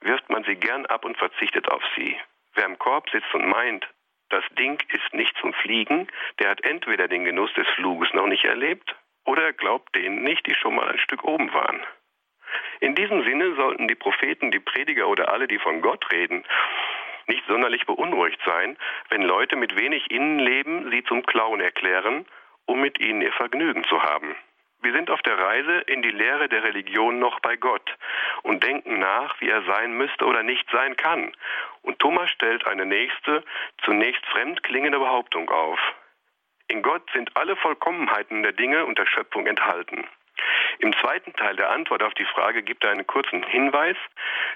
wirft 0.00 0.28
man 0.30 0.44
sie 0.44 0.56
gern 0.56 0.86
ab 0.86 1.04
und 1.04 1.16
verzichtet 1.16 1.68
auf 1.70 1.82
sie. 1.96 2.16
Wer 2.54 2.66
im 2.66 2.78
Korb 2.78 3.10
sitzt 3.10 3.34
und 3.34 3.48
meint, 3.48 3.86
das 4.34 4.44
Ding 4.58 4.82
ist 4.88 5.14
nicht 5.14 5.36
zum 5.40 5.52
Fliegen, 5.54 6.08
der 6.40 6.50
hat 6.50 6.64
entweder 6.64 7.08
den 7.08 7.24
Genuss 7.24 7.52
des 7.54 7.68
Fluges 7.76 8.12
noch 8.14 8.26
nicht 8.26 8.44
erlebt 8.44 8.94
oder 9.24 9.52
glaubt 9.52 9.94
denen 9.94 10.22
nicht, 10.22 10.46
die 10.46 10.54
schon 10.54 10.74
mal 10.74 10.88
ein 10.88 10.98
Stück 10.98 11.24
oben 11.24 11.52
waren. 11.54 11.80
In 12.80 12.94
diesem 12.94 13.22
Sinne 13.24 13.54
sollten 13.54 13.88
die 13.88 13.94
Propheten, 13.94 14.50
die 14.50 14.60
Prediger 14.60 15.08
oder 15.08 15.32
alle, 15.32 15.46
die 15.46 15.58
von 15.58 15.80
Gott 15.80 16.10
reden, 16.12 16.44
nicht 17.26 17.44
sonderlich 17.46 17.86
beunruhigt 17.86 18.40
sein, 18.44 18.76
wenn 19.08 19.22
Leute 19.22 19.56
mit 19.56 19.78
wenig 19.78 20.10
Innenleben 20.10 20.90
sie 20.90 21.04
zum 21.04 21.24
Clown 21.24 21.60
erklären 21.60 22.26
um 22.66 22.80
mit 22.80 23.00
ihnen 23.00 23.20
ihr 23.20 23.32
Vergnügen 23.32 23.84
zu 23.84 24.02
haben. 24.02 24.34
Wir 24.84 24.92
sind 24.92 25.10
auf 25.10 25.22
der 25.22 25.38
Reise 25.38 25.80
in 25.86 26.02
die 26.02 26.10
Lehre 26.10 26.48
der 26.48 26.62
Religion 26.62 27.18
noch 27.18 27.40
bei 27.40 27.56
Gott 27.56 27.96
und 28.42 28.62
denken 28.62 28.98
nach, 28.98 29.40
wie 29.40 29.48
er 29.48 29.62
sein 29.62 29.96
müsste 29.96 30.26
oder 30.26 30.42
nicht 30.42 30.68
sein 30.70 30.96
kann. 30.96 31.32
Und 31.82 31.98
Thomas 31.98 32.30
stellt 32.30 32.66
eine 32.66 32.84
nächste, 32.84 33.42
zunächst 33.84 34.24
fremd 34.26 34.62
klingende 34.62 34.98
Behauptung 34.98 35.50
auf. 35.50 35.80
In 36.68 36.82
Gott 36.82 37.02
sind 37.12 37.34
alle 37.36 37.56
Vollkommenheiten 37.56 38.42
der 38.42 38.52
Dinge 38.52 38.84
und 38.84 38.98
der 38.98 39.06
Schöpfung 39.06 39.46
enthalten. 39.46 40.06
Im 40.80 40.92
zweiten 40.98 41.32
Teil 41.32 41.56
der 41.56 41.70
Antwort 41.70 42.02
auf 42.02 42.14
die 42.14 42.26
Frage 42.26 42.62
gibt 42.62 42.84
er 42.84 42.90
einen 42.90 43.06
kurzen 43.06 43.42
Hinweis, 43.42 43.96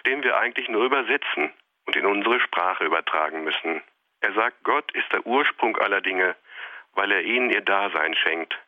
den 0.07 0.23
wir 0.23 0.37
eigentlich 0.37 0.69
nur 0.69 0.85
übersetzen 0.85 1.51
und 1.87 1.97
in 1.97 2.05
unsere 2.05 2.39
Sprache 2.41 2.85
übertragen 2.85 3.45
müssen. 3.45 3.83
Er 4.21 4.35
sagt, 4.35 4.63
Gott 4.63 4.93
ist 4.93 5.11
der 5.13 5.25
Ursprung 5.27 5.77
aller 5.79 6.01
Dinge 6.01 6.37
weil 6.99 7.13
er 7.13 7.23
ihnen 7.23 7.51
ihr 7.51 7.61
Dasein 7.61 8.15
schenkt. 8.15 8.59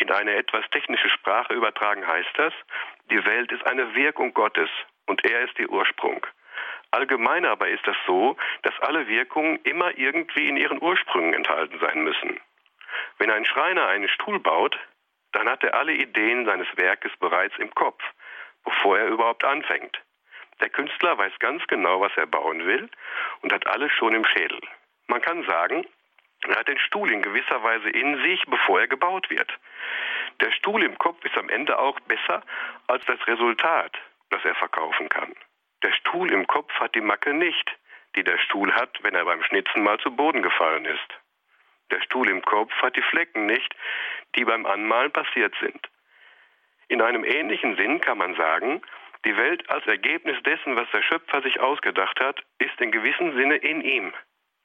In 0.00 0.10
eine 0.10 0.34
etwas 0.34 0.64
technische 0.70 1.10
Sprache 1.10 1.52
übertragen 1.52 2.06
heißt 2.06 2.30
das, 2.36 2.54
die 3.10 3.22
Welt 3.26 3.52
ist 3.52 3.66
eine 3.66 3.94
Wirkung 3.94 4.32
Gottes 4.32 4.70
und 5.06 5.22
er 5.26 5.42
ist 5.42 5.58
ihr 5.58 5.68
Ursprung. 5.68 6.26
Allgemein 6.90 7.44
aber 7.44 7.68
ist 7.68 7.86
das 7.86 7.96
so, 8.06 8.34
dass 8.62 8.72
alle 8.80 9.06
Wirkungen 9.08 9.60
immer 9.62 9.96
irgendwie 9.98 10.48
in 10.48 10.56
ihren 10.56 10.80
Ursprüngen 10.80 11.34
enthalten 11.34 11.78
sein 11.80 12.02
müssen. 12.02 12.40
Wenn 13.18 13.30
ein 13.30 13.44
Schreiner 13.44 13.88
einen 13.88 14.08
Stuhl 14.08 14.40
baut, 14.40 14.78
dann 15.32 15.48
hat 15.50 15.62
er 15.62 15.74
alle 15.74 15.92
Ideen 15.92 16.46
seines 16.46 16.68
Werkes 16.76 17.12
bereits 17.18 17.56
im 17.58 17.72
Kopf, 17.74 18.02
bevor 18.64 18.98
er 18.98 19.06
überhaupt 19.06 19.44
anfängt. 19.44 20.00
Der 20.60 20.70
Künstler 20.70 21.18
weiß 21.18 21.38
ganz 21.40 21.62
genau, 21.66 22.00
was 22.00 22.16
er 22.16 22.26
bauen 22.26 22.64
will 22.64 22.88
und 23.42 23.52
hat 23.52 23.66
alles 23.66 23.92
schon 23.92 24.14
im 24.14 24.24
Schädel. 24.24 24.60
Man 25.08 25.20
kann 25.20 25.44
sagen, 25.44 25.86
er 26.48 26.56
hat 26.56 26.68
den 26.68 26.78
Stuhl 26.78 27.10
in 27.10 27.22
gewisser 27.22 27.62
Weise 27.62 27.90
in 27.90 28.22
sich, 28.22 28.42
bevor 28.46 28.80
er 28.80 28.88
gebaut 28.88 29.28
wird. 29.30 29.52
Der 30.40 30.52
Stuhl 30.52 30.82
im 30.82 30.96
Kopf 30.98 31.24
ist 31.24 31.36
am 31.36 31.48
Ende 31.48 31.78
auch 31.78 31.98
besser 32.00 32.42
als 32.86 33.04
das 33.06 33.26
Resultat, 33.26 33.96
das 34.30 34.44
er 34.44 34.54
verkaufen 34.54 35.08
kann. 35.08 35.34
Der 35.82 35.92
Stuhl 35.92 36.32
im 36.32 36.46
Kopf 36.46 36.72
hat 36.74 36.94
die 36.94 37.00
Macke 37.00 37.34
nicht, 37.34 37.76
die 38.16 38.24
der 38.24 38.38
Stuhl 38.38 38.72
hat, 38.72 39.02
wenn 39.02 39.14
er 39.14 39.24
beim 39.24 39.42
Schnitzen 39.42 39.82
mal 39.82 39.98
zu 39.98 40.10
Boden 40.10 40.42
gefallen 40.42 40.84
ist. 40.84 41.08
Der 41.90 42.00
Stuhl 42.02 42.28
im 42.28 42.42
Kopf 42.42 42.72
hat 42.82 42.96
die 42.96 43.02
Flecken 43.02 43.46
nicht, 43.46 43.74
die 44.36 44.44
beim 44.44 44.66
Anmalen 44.66 45.12
passiert 45.12 45.54
sind. 45.60 45.88
In 46.88 47.02
einem 47.02 47.24
ähnlichen 47.24 47.76
Sinn 47.76 48.00
kann 48.00 48.18
man 48.18 48.34
sagen, 48.34 48.82
die 49.24 49.36
Welt 49.36 49.68
als 49.70 49.86
Ergebnis 49.86 50.42
dessen, 50.44 50.76
was 50.76 50.90
der 50.90 51.02
Schöpfer 51.02 51.42
sich 51.42 51.60
ausgedacht 51.60 52.18
hat, 52.20 52.42
ist 52.58 52.80
in 52.80 52.90
gewissem 52.90 53.36
Sinne 53.36 53.56
in 53.56 53.82
ihm. 53.82 54.12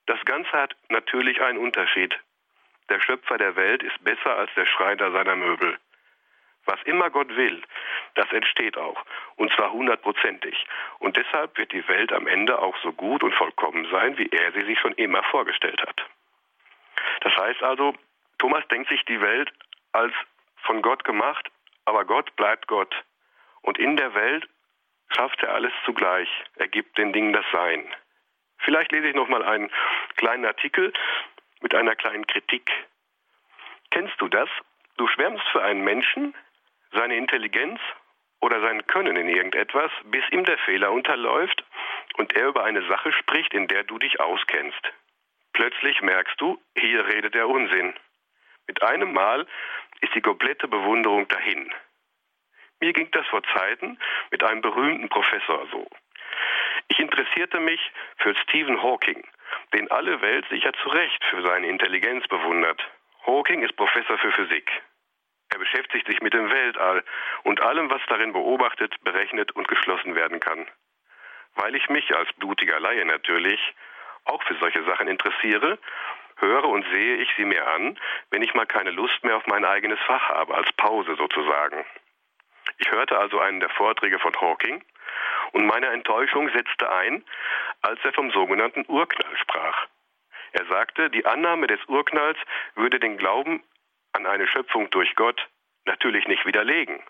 Das 0.06 0.24
Ganze 0.26 0.52
hat 0.52 0.76
natürlich 0.90 1.42
einen 1.42 1.58
Unterschied. 1.58 2.18
Der 2.90 3.00
Schöpfer 3.00 3.38
der 3.38 3.56
Welt 3.56 3.82
ist 3.82 4.04
besser 4.04 4.38
als 4.38 4.52
der 4.56 4.66
Schreiner 4.66 5.12
seiner 5.12 5.36
Möbel. 5.36 5.78
Was 6.66 6.82
immer 6.84 7.10
Gott 7.10 7.30
will, 7.36 7.62
das 8.16 8.32
entsteht 8.32 8.78
auch, 8.78 9.04
und 9.36 9.52
zwar 9.54 9.72
hundertprozentig. 9.72 10.66
Und 11.00 11.16
deshalb 11.16 11.58
wird 11.58 11.72
die 11.72 11.88
Welt 11.88 12.12
am 12.12 12.28
Ende 12.28 12.60
auch 12.60 12.76
so 12.82 12.92
gut 12.92 13.24
und 13.24 13.36
vollkommen 13.36 13.88
sein, 13.92 14.18
wie 14.18 14.30
er 14.30 14.52
sie 14.54 14.66
sich 14.66 14.80
schon 14.80 14.94
immer 14.94 15.24
vorgestellt 15.24 15.82
hat. 15.82 16.06
Das 17.22 17.36
heißt 17.38 17.62
also, 17.62 17.96
Thomas 18.40 18.68
denkt 18.70 18.90
sich 18.90 19.04
die 19.06 19.22
Welt 19.22 19.52
als 19.92 20.14
von 20.64 20.82
Gott 20.82 21.04
gemacht, 21.04 21.50
aber 21.86 22.06
Gott 22.06 22.36
bleibt 22.36 22.68
Gott. 22.68 22.94
Und 23.62 23.78
in 23.78 23.96
der 23.96 24.14
Welt 24.16 24.48
schafft 25.16 25.42
er 25.44 25.54
alles 25.54 25.74
zugleich. 25.86 26.30
Er 26.56 26.68
gibt 26.68 26.98
den 26.98 27.14
Dingen 27.14 27.34
das 27.34 27.46
Sein. 27.52 27.86
Vielleicht 28.66 28.92
lese 28.92 29.10
ich 29.10 29.16
noch 29.16 29.30
mal 29.30 29.44
einen 29.44 29.70
kleinen 30.18 30.46
Artikel 30.46 30.92
mit 31.62 31.76
einer 31.76 31.96
kleinen 31.96 32.26
Kritik. 32.26 32.70
Kennst 33.92 34.20
du 34.20 34.28
das? 34.28 34.50
Du 34.98 35.08
schwärmst 35.08 35.48
für 35.50 35.62
einen 35.62 35.84
Menschen, 35.84 36.34
seine 36.92 37.16
Intelligenz 37.16 37.80
oder 38.42 38.60
sein 38.62 38.86
Können 38.88 39.16
in 39.18 39.30
irgendetwas, 39.30 39.92
bis 40.06 40.24
ihm 40.32 40.44
der 40.46 40.58
Fehler 40.58 40.92
unterläuft 40.92 41.64
und 42.18 42.36
er 42.36 42.48
über 42.48 42.64
eine 42.64 42.86
Sache 42.88 43.12
spricht, 43.14 43.54
in 43.54 43.68
der 43.68 43.84
du 43.84 44.00
dich 44.00 44.20
auskennst. 44.20 44.82
Plötzlich 45.54 46.02
merkst 46.02 46.42
du, 46.42 46.60
hier 46.76 47.06
redet 47.06 47.36
er 47.36 47.48
Unsinn. 47.48 47.94
Mit 48.68 48.82
einem 48.82 49.14
Mal 49.14 49.46
ist 50.02 50.16
die 50.16 50.22
komplette 50.22 50.68
Bewunderung 50.68 51.28
dahin. 51.28 51.72
Mir 52.82 52.94
ging 52.94 53.10
das 53.12 53.28
vor 53.28 53.44
Zeiten 53.56 54.00
mit 54.32 54.44
einem 54.44 54.62
berühmten 54.62 55.08
Professor 55.08 55.68
so. 55.72 55.88
Ich 56.88 57.00
interessierte 57.00 57.60
mich 57.60 57.82
für 58.18 58.36
Stephen 58.44 58.82
Hawking, 58.82 59.24
den 59.74 59.90
alle 59.92 60.22
Welt 60.22 60.46
sicher 60.50 60.72
zu 60.84 60.90
Recht 60.90 61.24
für 61.26 61.42
seine 61.42 61.68
Intelligenz 61.68 62.28
bewundert. 62.28 62.82
Hawking 63.26 63.64
ist 63.64 63.76
Professor 63.76 64.18
für 64.18 64.32
Physik. 64.32 64.70
Er 65.50 65.60
beschäftigt 65.60 66.08
sich 66.08 66.22
mit 66.22 66.34
dem 66.34 66.50
Weltall 66.50 67.04
und 67.44 67.62
allem, 67.62 67.90
was 67.90 68.02
darin 68.08 68.34
beobachtet, 68.34 68.96
berechnet 69.04 69.52
und 69.54 69.68
geschlossen 69.68 70.16
werden 70.16 70.40
kann. 70.40 70.68
Weil 71.56 71.76
ich 71.76 71.90
mich 71.90 72.14
als 72.16 72.32
blutiger 72.34 72.80
Laie 72.80 73.06
natürlich 73.06 73.60
auch 74.26 74.44
für 74.44 74.56
solche 74.56 74.84
Sachen 74.84 75.08
interessiere, 75.08 75.80
höre 76.38 76.66
und 76.66 76.86
sehe 76.90 77.16
ich 77.18 77.30
sie 77.38 77.46
mir 77.46 77.68
an, 77.68 77.98
wenn 78.30 78.44
ich 78.44 78.54
mal 78.54 78.66
keine 78.66 78.92
Lust 78.92 79.24
mehr 79.24 79.38
auf 79.38 79.48
mein 79.48 79.66
eigenes 79.66 80.00
Fach 80.02 80.30
habe, 80.30 80.56
als 80.56 80.72
Pause 80.74 81.16
sozusagen. 81.16 81.86
Ich 82.78 82.92
hörte 82.92 83.18
also 83.18 83.40
einen 83.40 83.60
der 83.60 83.70
Vorträge 83.70 84.20
von 84.20 84.36
Hawking 84.40 84.84
und 85.52 85.66
meine 85.66 85.88
Enttäuschung 85.88 86.50
setzte 86.50 86.92
ein, 86.92 87.24
als 87.82 88.00
er 88.04 88.14
vom 88.14 88.32
sogenannten 88.32 88.86
Urknall 88.88 89.38
sprach. 89.38 89.88
Er 90.52 90.66
sagte, 90.66 91.10
die 91.10 91.26
Annahme 91.26 91.68
des 91.68 91.84
Urknalls 91.88 92.38
würde 92.76 93.00
den 93.00 93.18
Glauben 93.18 93.64
an 94.14 94.26
eine 94.26 94.48
Schöpfung 94.48 94.90
durch 94.90 95.16
Gott 95.16 95.48
natürlich 95.86 96.28
nicht 96.28 96.46
widerlegen. 96.46 97.02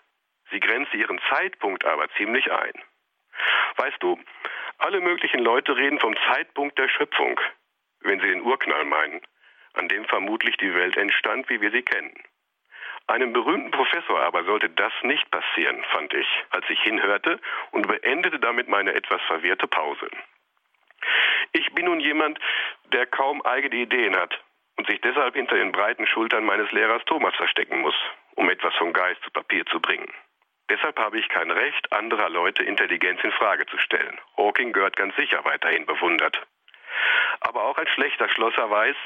Sie 0.50 0.60
grenze 0.60 0.96
ihren 0.96 1.20
Zeitpunkt 1.30 1.84
aber 1.84 2.08
ziemlich 2.16 2.50
ein. 2.52 2.74
Weißt 3.76 4.02
du, 4.02 4.18
alle 4.78 5.00
möglichen 5.00 5.40
Leute 5.40 5.76
reden 5.76 5.98
vom 6.00 6.16
Zeitpunkt 6.28 6.78
der 6.78 6.88
Schöpfung, 6.88 7.40
wenn 8.00 8.20
sie 8.20 8.28
den 8.28 8.42
Urknall 8.42 8.84
meinen, 8.84 9.20
an 9.74 9.88
dem 9.88 10.04
vermutlich 10.04 10.56
die 10.56 10.74
Welt 10.74 10.96
entstand, 10.96 11.48
wie 11.48 11.60
wir 11.60 11.70
sie 11.70 11.82
kennen. 11.82 12.14
Einem 13.08 13.32
berühmten 13.32 13.70
Professor 13.70 14.20
aber 14.20 14.44
sollte 14.44 14.68
das 14.68 14.92
nicht 15.02 15.30
passieren, 15.30 15.82
fand 15.92 16.12
ich, 16.12 16.26
als 16.50 16.68
ich 16.68 16.80
hinhörte 16.80 17.38
und 17.70 17.86
beendete 17.86 18.40
damit 18.40 18.68
meine 18.68 18.94
etwas 18.94 19.22
verwirrte 19.22 19.68
Pause. 19.68 20.08
Ich 21.52 21.72
bin 21.72 21.84
nun 21.84 22.00
jemand, 22.00 22.38
der 22.92 23.06
kaum 23.06 23.42
eigene 23.42 23.76
Ideen 23.76 24.16
hat 24.16 24.42
und 24.76 24.88
sich 24.88 25.00
deshalb 25.00 25.36
hinter 25.36 25.56
den 25.56 25.72
breiten 25.72 26.06
Schultern 26.06 26.44
meines 26.44 26.70
Lehrers 26.72 27.04
Thomas 27.06 27.34
verstecken 27.36 27.80
muss, 27.80 27.94
um 28.34 28.50
etwas 28.50 28.74
vom 28.74 28.92
Geist 28.92 29.22
zu 29.22 29.30
Papier 29.30 29.64
zu 29.66 29.80
bringen. 29.80 30.12
Deshalb 30.68 30.98
habe 30.98 31.18
ich 31.18 31.28
kein 31.28 31.52
Recht, 31.52 31.92
anderer 31.92 32.28
Leute 32.28 32.64
Intelligenz 32.64 33.22
in 33.22 33.30
Frage 33.32 33.66
zu 33.66 33.78
stellen. 33.78 34.18
Hawking 34.36 34.72
gehört 34.72 34.96
ganz 34.96 35.14
sicher 35.14 35.44
weiterhin 35.44 35.86
bewundert. 35.86 36.44
Aber 37.40 37.64
auch 37.64 37.78
ein 37.78 37.86
schlechter 37.88 38.28
Schlosser 38.28 38.68
weiß, 38.68 38.96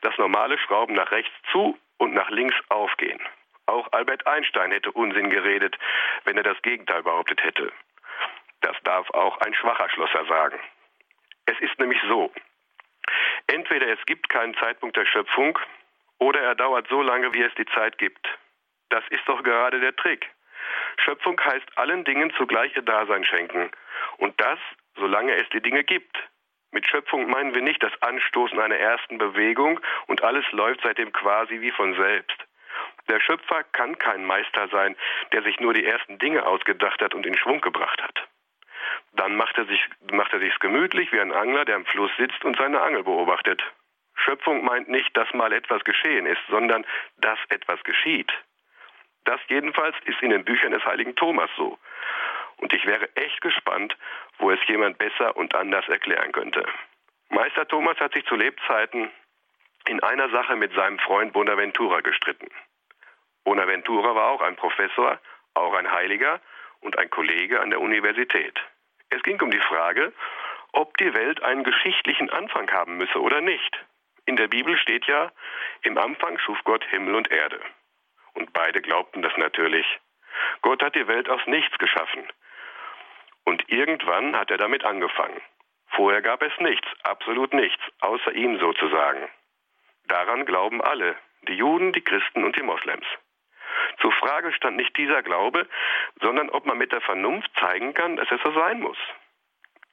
dass 0.00 0.16
normale 0.16 0.56
Schrauben 0.58 0.94
nach 0.94 1.10
rechts 1.10 1.34
zu 1.52 1.78
und 1.98 2.14
nach 2.14 2.30
links 2.30 2.56
aufgehen. 2.70 3.20
Auch 3.70 3.92
Albert 3.92 4.26
Einstein 4.26 4.72
hätte 4.72 4.92
Unsinn 4.92 5.30
geredet, 5.30 5.78
wenn 6.24 6.36
er 6.36 6.42
das 6.42 6.60
Gegenteil 6.62 7.02
behauptet 7.02 7.42
hätte. 7.42 7.72
Das 8.60 8.76
darf 8.84 9.08
auch 9.10 9.38
ein 9.38 9.54
schwacher 9.54 9.88
Schlosser 9.90 10.26
sagen. 10.26 10.58
Es 11.46 11.58
ist 11.60 11.78
nämlich 11.78 12.00
so, 12.08 12.30
Entweder 13.46 13.88
es 13.88 13.98
gibt 14.06 14.28
keinen 14.28 14.54
Zeitpunkt 14.54 14.96
der 14.96 15.06
Schöpfung 15.06 15.58
oder 16.18 16.40
er 16.40 16.54
dauert 16.54 16.86
so 16.88 17.02
lange, 17.02 17.32
wie 17.34 17.42
es 17.42 17.54
die 17.56 17.66
Zeit 17.66 17.98
gibt. 17.98 18.28
Das 18.90 19.04
ist 19.10 19.26
doch 19.26 19.42
gerade 19.42 19.80
der 19.80 19.96
Trick. 19.96 20.28
Schöpfung 20.98 21.40
heißt 21.40 21.66
allen 21.76 22.04
Dingen 22.04 22.32
zugleich 22.36 22.74
ihr 22.76 22.82
Dasein 22.82 23.24
schenken. 23.24 23.70
Und 24.18 24.40
das, 24.40 24.58
solange 24.96 25.34
es 25.34 25.48
die 25.50 25.60
Dinge 25.60 25.84
gibt. 25.84 26.16
Mit 26.72 26.86
Schöpfung 26.86 27.28
meinen 27.28 27.54
wir 27.54 27.62
nicht 27.62 27.82
das 27.82 27.92
Anstoßen 28.02 28.60
einer 28.60 28.76
ersten 28.76 29.18
Bewegung 29.18 29.80
und 30.06 30.22
alles 30.22 30.44
läuft 30.52 30.82
seitdem 30.84 31.10
quasi 31.12 31.60
wie 31.60 31.72
von 31.72 31.94
selbst. 31.96 32.39
Der 33.10 33.18
Schöpfer 33.18 33.64
kann 33.64 33.98
kein 33.98 34.24
Meister 34.24 34.68
sein, 34.68 34.94
der 35.32 35.42
sich 35.42 35.58
nur 35.58 35.74
die 35.74 35.84
ersten 35.84 36.20
Dinge 36.20 36.46
ausgedacht 36.46 37.02
hat 37.02 37.12
und 37.12 37.26
in 37.26 37.36
Schwung 37.36 37.60
gebracht 37.60 38.00
hat. 38.00 38.28
Dann 39.14 39.34
macht 39.34 39.58
er 39.58 39.64
sich 39.64 39.84
macht 40.12 40.32
er 40.32 40.38
sich's 40.38 40.60
gemütlich 40.60 41.10
wie 41.10 41.20
ein 41.20 41.32
Angler, 41.32 41.64
der 41.64 41.74
am 41.74 41.86
Fluss 41.86 42.12
sitzt 42.18 42.44
und 42.44 42.56
seine 42.56 42.80
Angel 42.80 43.02
beobachtet. 43.02 43.64
Schöpfung 44.14 44.64
meint 44.64 44.88
nicht, 44.88 45.16
dass 45.16 45.32
mal 45.34 45.52
etwas 45.52 45.82
geschehen 45.82 46.24
ist, 46.24 46.40
sondern 46.48 46.86
dass 47.16 47.38
etwas 47.48 47.82
geschieht. 47.82 48.32
Das 49.24 49.40
jedenfalls 49.48 49.96
ist 50.04 50.22
in 50.22 50.30
den 50.30 50.44
Büchern 50.44 50.70
des 50.70 50.84
heiligen 50.84 51.16
Thomas 51.16 51.50
so. 51.56 51.78
Und 52.58 52.72
ich 52.72 52.86
wäre 52.86 53.08
echt 53.16 53.40
gespannt, 53.40 53.96
wo 54.38 54.52
es 54.52 54.60
jemand 54.68 54.98
besser 54.98 55.36
und 55.36 55.52
anders 55.56 55.88
erklären 55.88 56.30
könnte. 56.30 56.64
Meister 57.30 57.66
Thomas 57.66 57.98
hat 57.98 58.12
sich 58.12 58.24
zu 58.26 58.36
Lebzeiten 58.36 59.10
in 59.88 60.00
einer 60.00 60.28
Sache 60.30 60.54
mit 60.54 60.72
seinem 60.74 61.00
Freund 61.00 61.32
Bonaventura 61.32 62.02
gestritten. 62.02 62.48
Bonaventura 63.50 64.14
war 64.14 64.28
auch 64.28 64.42
ein 64.42 64.54
Professor, 64.54 65.18
auch 65.54 65.74
ein 65.74 65.90
Heiliger 65.90 66.40
und 66.82 66.96
ein 67.00 67.10
Kollege 67.10 67.60
an 67.60 67.70
der 67.70 67.80
Universität. 67.80 68.56
Es 69.08 69.24
ging 69.24 69.42
um 69.42 69.50
die 69.50 69.58
Frage, 69.58 70.12
ob 70.70 70.96
die 70.98 71.12
Welt 71.14 71.42
einen 71.42 71.64
geschichtlichen 71.64 72.30
Anfang 72.30 72.70
haben 72.70 72.96
müsse 72.96 73.20
oder 73.20 73.40
nicht. 73.40 73.84
In 74.24 74.36
der 74.36 74.46
Bibel 74.46 74.78
steht 74.78 75.04
ja, 75.06 75.32
im 75.82 75.98
Anfang 75.98 76.38
schuf 76.38 76.62
Gott 76.62 76.84
Himmel 76.90 77.16
und 77.16 77.28
Erde. 77.32 77.58
Und 78.34 78.52
beide 78.52 78.80
glaubten 78.80 79.20
das 79.20 79.36
natürlich. 79.36 79.98
Gott 80.62 80.80
hat 80.80 80.94
die 80.94 81.08
Welt 81.08 81.28
aus 81.28 81.44
nichts 81.46 81.76
geschaffen. 81.78 82.22
Und 83.42 83.68
irgendwann 83.68 84.36
hat 84.36 84.52
er 84.52 84.58
damit 84.58 84.84
angefangen. 84.84 85.42
Vorher 85.88 86.22
gab 86.22 86.40
es 86.42 86.52
nichts, 86.60 86.86
absolut 87.02 87.52
nichts, 87.52 87.82
außer 87.98 88.30
ihm 88.30 88.60
sozusagen. 88.60 89.28
Daran 90.04 90.46
glauben 90.46 90.80
alle, 90.80 91.16
die 91.48 91.54
Juden, 91.54 91.92
die 91.92 92.02
Christen 92.02 92.44
und 92.44 92.54
die 92.54 92.62
Moslems. 92.62 93.06
Zur 94.00 94.12
Frage 94.12 94.52
stand 94.52 94.76
nicht 94.76 94.96
dieser 94.96 95.22
Glaube, 95.22 95.66
sondern 96.20 96.50
ob 96.50 96.66
man 96.66 96.78
mit 96.78 96.92
der 96.92 97.00
Vernunft 97.00 97.50
zeigen 97.58 97.94
kann, 97.94 98.16
dass 98.16 98.30
es 98.30 98.40
so 98.42 98.52
sein 98.52 98.80
muss. 98.80 98.98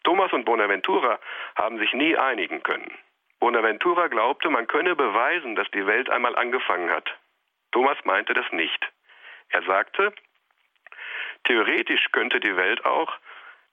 Thomas 0.03 0.31
und 0.31 0.45
Bonaventura 0.45 1.19
haben 1.55 1.77
sich 1.79 1.93
nie 1.93 2.15
einigen 2.15 2.63
können. 2.63 2.97
Bonaventura 3.39 4.07
glaubte, 4.07 4.49
man 4.49 4.67
könne 4.67 4.95
beweisen, 4.95 5.55
dass 5.55 5.69
die 5.71 5.85
Welt 5.85 6.09
einmal 6.09 6.35
angefangen 6.35 6.89
hat. 6.89 7.13
Thomas 7.71 7.97
meinte 8.05 8.33
das 8.33 8.49
nicht. 8.51 8.91
Er 9.49 9.63
sagte, 9.63 10.13
theoretisch 11.43 12.11
könnte 12.11 12.39
die 12.39 12.55
Welt 12.55 12.85
auch 12.85 13.13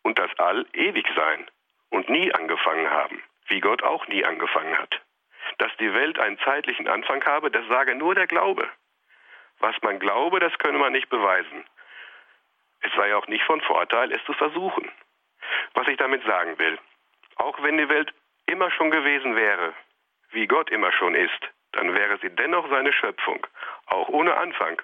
und 0.03 0.19
das 0.19 0.31
All 0.39 0.67
ewig 0.73 1.07
sein 1.17 1.49
und 1.91 2.09
nie 2.09 2.33
angefangen 2.35 2.91
haben, 2.91 3.23
wie 3.47 3.61
Gott 3.61 3.83
auch 3.83 4.07
nie 4.09 4.25
angefangen 4.25 4.77
hat. 4.77 5.01
Dass 5.59 5.75
die 5.79 5.95
Welt 5.95 6.19
einen 6.19 6.39
zeitlichen 6.41 6.89
Anfang 6.89 7.25
habe, 7.25 7.51
das 7.51 7.67
sage 7.69 7.95
nur 7.95 8.15
der 8.15 8.27
Glaube. 8.27 8.69
Was 9.65 9.81
man 9.81 9.99
glaube, 9.99 10.41
das 10.41 10.53
könne 10.59 10.77
man 10.77 10.93
nicht 10.93 11.09
beweisen. 11.09 11.65
Es 12.83 12.93
sei 12.93 13.17
auch 13.17 13.27
nicht 13.29 13.45
von 13.45 13.63
Vorteil, 13.63 14.13
es 14.13 14.23
zu 14.27 14.35
versuchen. 14.35 14.93
Was 15.73 15.89
ich 15.89 15.97
damit 15.97 16.23
sagen 16.27 16.59
will, 16.59 16.79
auch 17.37 17.63
wenn 17.63 17.79
die 17.79 17.89
Welt 17.89 18.13
immer 18.45 18.71
schon 18.71 18.91
gewesen 18.91 19.37
wäre, 19.37 19.73
wie 20.33 20.47
Gott 20.47 20.69
immer 20.69 20.93
schon 20.93 21.15
ist, 21.15 21.41
dann 21.73 21.95
wäre 21.95 22.19
sie 22.19 22.29
dennoch 22.29 22.69
seine 22.69 22.93
Schöpfung, 22.93 23.47
auch 23.87 24.11
ohne 24.11 24.37
Anfang 24.37 24.83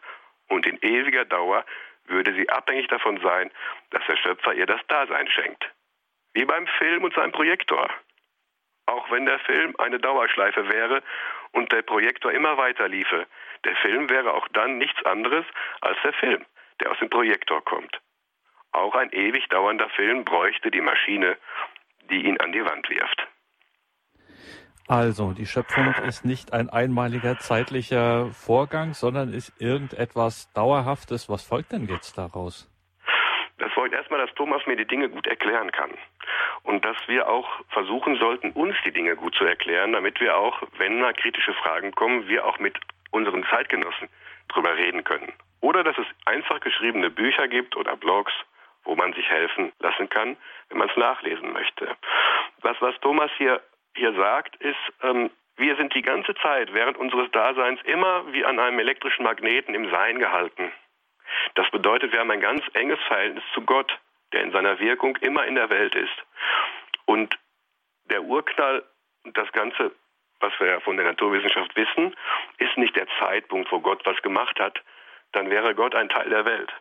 und 0.49 0.65
in 0.65 0.79
ewiger 0.81 1.27
Dauer 1.27 1.67
würde 2.07 2.33
sie 2.33 2.49
abhängig 2.49 2.87
davon 2.89 3.21
sein, 3.21 3.51
dass 3.91 4.07
der 4.07 4.17
Schöpfer 4.17 4.55
ihr 4.55 4.65
das 4.65 4.81
Dasein 4.87 5.29
schenkt. 5.29 5.71
Wie 6.33 6.47
beim 6.47 6.67
Film 6.79 7.05
und 7.05 7.13
seinem 7.13 7.33
Projektor. 7.33 7.91
Auch 8.91 9.09
wenn 9.13 9.25
der 9.25 9.39
Film 9.39 9.75
eine 9.79 10.01
Dauerschleife 10.01 10.69
wäre 10.69 11.03
und 11.53 11.71
der 11.71 11.83
Projektor 11.83 12.33
immer 12.33 12.57
weiter 12.57 12.89
liefe, 12.89 13.27
der 13.65 13.77
Film 13.77 14.11
wäre 14.11 14.35
auch 14.35 14.49
dann 14.49 14.79
nichts 14.79 15.05
anderes 15.05 15.45
als 15.81 15.97
der 16.03 16.13
Film, 16.15 16.45
der 16.81 16.91
aus 16.91 16.99
dem 16.99 17.09
Projektor 17.09 17.65
kommt. 17.65 18.01
Auch 18.73 18.95
ein 18.97 19.11
ewig 19.13 19.49
dauernder 19.49 19.89
Film 19.91 20.25
bräuchte 20.25 20.73
die 20.73 20.81
Maschine, 20.81 21.37
die 22.11 22.27
ihn 22.27 22.41
an 22.41 22.51
die 22.51 22.65
Wand 22.65 22.91
wirft. 22.91 23.29
Also, 24.89 25.35
die 25.35 25.47
Schöpfung 25.47 25.95
ist 26.09 26.25
nicht 26.25 26.53
ein 26.53 26.69
einmaliger 26.69 27.39
zeitlicher 27.39 28.33
Vorgang, 28.33 28.95
sondern 28.95 29.33
ist 29.33 29.53
irgendetwas 29.61 30.53
Dauerhaftes. 30.53 31.29
Was 31.29 31.45
folgt 31.45 31.71
denn 31.71 31.87
jetzt 31.87 32.19
daraus? 32.19 32.69
Das 33.91 33.99
folgt 33.99 34.03
erstmal, 34.03 34.27
dass 34.27 34.35
Thomas 34.37 34.67
mir 34.67 34.77
die 34.77 34.87
Dinge 34.87 35.09
gut 35.09 35.27
erklären 35.27 35.73
kann. 35.73 35.91
Und 36.63 36.85
dass 36.85 36.97
wir 37.09 37.29
auch 37.29 37.49
versuchen 37.71 38.17
sollten, 38.17 38.53
uns 38.53 38.77
die 38.85 38.93
Dinge 38.93 39.17
gut 39.17 39.35
zu 39.35 39.45
erklären, 39.45 39.93
damit 39.93 40.21
wir 40.21 40.37
auch, 40.37 40.63
wenn 40.79 41.01
mal 41.01 41.13
kritische 41.13 41.53
Fragen 41.55 41.93
kommen, 41.93 42.29
wir 42.29 42.47
auch 42.47 42.59
mit 42.61 42.79
unseren 43.11 43.45
Zeitgenossen 43.47 44.09
drüber 44.49 44.77
reden 44.77 45.03
können. 45.03 45.33
Oder 45.61 45.83
dass 45.83 45.99
es 45.99 46.07
einfach 46.25 46.61
geschriebene 46.61 47.11
Bücher 47.11 47.49
gibt 47.49 47.77
oder 47.77 47.97
Blogs, 47.97 48.33
wo 48.85 48.95
man 48.95 49.13
sich 49.13 49.29
helfen 49.29 49.73
lassen 49.81 50.09
kann, 50.09 50.37
wenn 50.69 50.79
man 50.79 50.89
es 50.89 50.97
nachlesen 50.97 51.53
möchte. 51.53 51.97
Was 52.63 52.81
was 52.81 52.95
Thomas 53.01 53.31
hier, 53.39 53.61
hier 53.97 54.13
sagt, 54.15 54.57
ist, 54.57 54.79
ähm, 55.03 55.31
wir 55.57 55.75
sind 55.77 55.95
die 55.95 56.03
ganze 56.03 56.35
Zeit 56.37 56.73
während 56.73 56.97
unseres 56.97 57.31
Daseins 57.33 57.81
immer 57.85 58.33
wie 58.33 58.45
an 58.45 58.59
einem 58.61 58.79
elektrischen 58.79 59.25
Magneten 59.25 59.75
im 59.75 59.91
Sein 59.91 60.19
gehalten. 60.19 60.71
Das 61.55 61.71
bedeutet, 61.71 62.13
wir 62.13 62.21
haben 62.21 62.31
ein 62.31 62.41
ganz 62.41 62.63
enges 62.75 63.01
Verhältnis 63.07 63.45
zu 63.55 63.63
Gott, 63.63 63.99
der 64.33 64.43
in 64.43 64.53
seiner 64.53 64.79
Wirkung 64.79 65.17
immer 65.17 65.45
in 65.47 65.55
der 65.55 65.71
Welt 65.71 65.95
ist. 65.95 66.25
Und 67.07 67.39
der 68.11 68.23
Urknall 68.23 68.85
und 69.25 69.37
das 69.37 69.51
Ganze, 69.53 69.93
was 70.41 70.53
wir 70.59 70.69
ja 70.69 70.81
von 70.81 70.97
der 70.97 71.07
Naturwissenschaft 71.07 71.75
wissen, 71.77 72.15
ist 72.59 72.77
nicht 72.77 72.97
der 72.97 73.07
Zeitpunkt, 73.19 73.71
wo 73.73 73.81
Gott 73.81 74.05
was 74.05 74.21
gemacht 74.23 74.59
hat. 74.59 74.81
Dann 75.33 75.51
wäre 75.51 75.75
Gott 75.75 75.95
ein 75.95 76.09
Teil 76.09 76.29
der 76.31 76.45
Welt. 76.45 76.73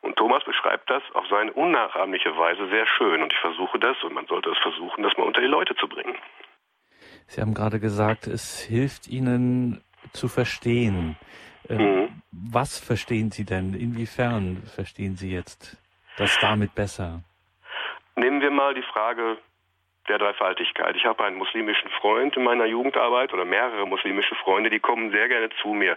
Und 0.00 0.16
Thomas 0.16 0.44
beschreibt 0.44 0.88
das 0.90 1.02
auf 1.14 1.26
seine 1.28 1.52
unnachahmliche 1.52 2.36
Weise 2.36 2.68
sehr 2.68 2.86
schön. 2.86 3.22
Und 3.22 3.32
ich 3.32 3.38
versuche 3.40 3.78
das, 3.78 4.02
und 4.04 4.14
man 4.14 4.26
sollte 4.26 4.50
es 4.50 4.58
versuchen, 4.58 5.02
das 5.02 5.16
mal 5.16 5.24
unter 5.24 5.40
die 5.40 5.48
Leute 5.48 5.74
zu 5.74 5.88
bringen. 5.88 6.16
Sie 7.26 7.40
haben 7.40 7.54
gerade 7.54 7.80
gesagt, 7.80 8.26
es 8.26 8.60
hilft 8.60 9.08
Ihnen 9.08 9.82
zu 10.12 10.28
verstehen. 10.28 11.16
Ähm, 11.68 11.78
mhm. 11.78 12.17
Was 12.30 12.78
verstehen 12.78 13.30
Sie 13.30 13.44
denn? 13.44 13.74
Inwiefern 13.74 14.62
verstehen 14.74 15.16
Sie 15.16 15.32
jetzt 15.32 15.76
das 16.16 16.38
damit 16.40 16.74
besser? 16.74 17.22
Nehmen 18.16 18.40
wir 18.40 18.50
mal 18.50 18.74
die 18.74 18.82
Frage 18.82 19.38
der 20.08 20.18
Dreifaltigkeit. 20.18 20.96
Ich 20.96 21.04
habe 21.04 21.24
einen 21.24 21.36
muslimischen 21.36 21.90
Freund 22.00 22.36
in 22.36 22.44
meiner 22.44 22.66
Jugendarbeit 22.66 23.32
oder 23.32 23.44
mehrere 23.44 23.86
muslimische 23.86 24.34
Freunde, 24.36 24.70
die 24.70 24.80
kommen 24.80 25.10
sehr 25.10 25.28
gerne 25.28 25.50
zu 25.62 25.68
mir 25.68 25.96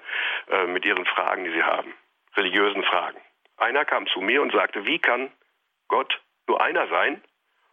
äh, 0.50 0.68
mit 0.68 0.86
ihren 0.86 1.06
Fragen, 1.06 1.46
die 1.46 1.52
sie 1.52 1.64
haben, 1.64 1.94
religiösen 2.36 2.84
Fragen. 2.84 3.20
Einer 3.58 3.86
kam 3.86 4.08
zu 4.08 4.22
mir 4.22 4.42
und 4.42 4.52
sagte, 4.52 4.86
wie 4.86 5.00
kann 5.00 5.32
Gott 5.88 6.20
nur 6.48 6.62
einer 6.62 6.88
sein 6.88 7.22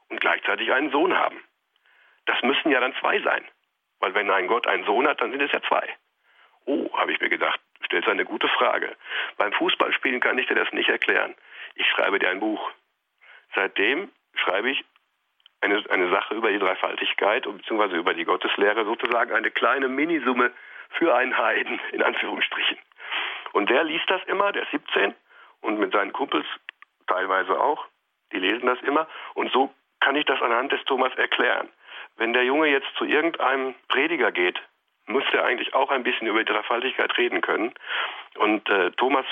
und 0.08 0.20
gleichzeitig 0.20 0.72
einen 0.72 0.90
Sohn 0.90 1.16
haben? 1.16 1.38
Das 2.26 2.40
müssen 2.42 2.70
ja 2.70 2.80
dann 2.80 2.94
zwei 3.00 3.20
sein. 3.20 3.44
Weil 4.00 4.14
wenn 4.14 4.30
ein 4.30 4.46
Gott 4.46 4.66
einen 4.66 4.84
Sohn 4.84 5.08
hat, 5.08 5.20
dann 5.20 5.30
sind 5.32 5.40
es 5.40 5.52
ja 5.52 5.60
zwei. 5.62 5.88
Oh, 6.68 6.90
habe 6.92 7.12
ich 7.12 7.20
mir 7.20 7.30
gedacht, 7.30 7.58
stellst 7.86 8.10
eine 8.10 8.26
gute 8.26 8.46
Frage. 8.46 8.94
Beim 9.38 9.52
Fußballspielen 9.54 10.20
kann 10.20 10.36
ich 10.36 10.46
dir 10.48 10.54
das 10.54 10.70
nicht 10.72 10.90
erklären. 10.90 11.34
Ich 11.76 11.86
schreibe 11.88 12.18
dir 12.18 12.28
ein 12.28 12.40
Buch. 12.40 12.70
Seitdem 13.54 14.12
schreibe 14.34 14.68
ich 14.68 14.84
eine, 15.62 15.82
eine 15.88 16.10
Sache 16.10 16.34
über 16.34 16.50
die 16.52 16.58
Dreifaltigkeit 16.58 17.44
bzw. 17.44 17.96
über 17.96 18.12
die 18.12 18.26
Gotteslehre, 18.26 18.84
sozusagen 18.84 19.32
eine 19.32 19.50
kleine 19.50 19.88
Minisumme 19.88 20.52
für 20.90 21.14
einen 21.14 21.38
Heiden, 21.38 21.80
in 21.92 22.02
Anführungsstrichen. 22.02 22.76
Und 23.52 23.70
der 23.70 23.84
liest 23.84 24.10
das 24.10 24.22
immer, 24.24 24.52
der 24.52 24.64
ist 24.64 24.70
17 24.72 25.14
und 25.62 25.78
mit 25.78 25.92
seinen 25.92 26.12
Kumpels 26.12 26.44
teilweise 27.06 27.58
auch. 27.58 27.86
Die 28.30 28.40
lesen 28.40 28.66
das 28.66 28.80
immer 28.82 29.08
und 29.32 29.50
so 29.52 29.72
kann 30.00 30.16
ich 30.16 30.26
das 30.26 30.42
anhand 30.42 30.70
des 30.70 30.84
Thomas 30.84 31.14
erklären. 31.14 31.70
Wenn 32.18 32.34
der 32.34 32.44
Junge 32.44 32.66
jetzt 32.66 32.94
zu 32.98 33.06
irgendeinem 33.06 33.74
Prediger 33.88 34.32
geht, 34.32 34.60
muss 35.08 35.24
er 35.32 35.44
eigentlich 35.44 35.74
auch 35.74 35.90
ein 35.90 36.04
bisschen 36.04 36.26
über 36.26 36.44
die 36.44 36.52
Dreifaltigkeit 36.52 37.16
reden 37.18 37.40
können. 37.40 37.72
Und 38.36 38.68
äh, 38.68 38.90
Thomas 38.92 39.26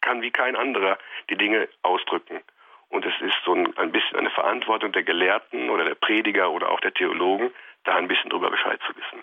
kann 0.00 0.22
wie 0.22 0.30
kein 0.30 0.56
anderer 0.56 0.98
die 1.30 1.36
Dinge 1.36 1.68
ausdrücken. 1.82 2.40
Und 2.88 3.06
es 3.06 3.14
ist 3.20 3.36
so 3.44 3.54
ein, 3.54 3.76
ein 3.76 3.92
bisschen 3.92 4.18
eine 4.18 4.30
Verantwortung 4.30 4.92
der 4.92 5.02
Gelehrten 5.02 5.70
oder 5.70 5.84
der 5.84 5.94
Prediger 5.94 6.50
oder 6.50 6.70
auch 6.70 6.80
der 6.80 6.94
Theologen, 6.94 7.50
da 7.84 7.96
ein 7.96 8.08
bisschen 8.08 8.30
drüber 8.30 8.50
Bescheid 8.50 8.80
zu 8.86 8.96
wissen. 8.96 9.22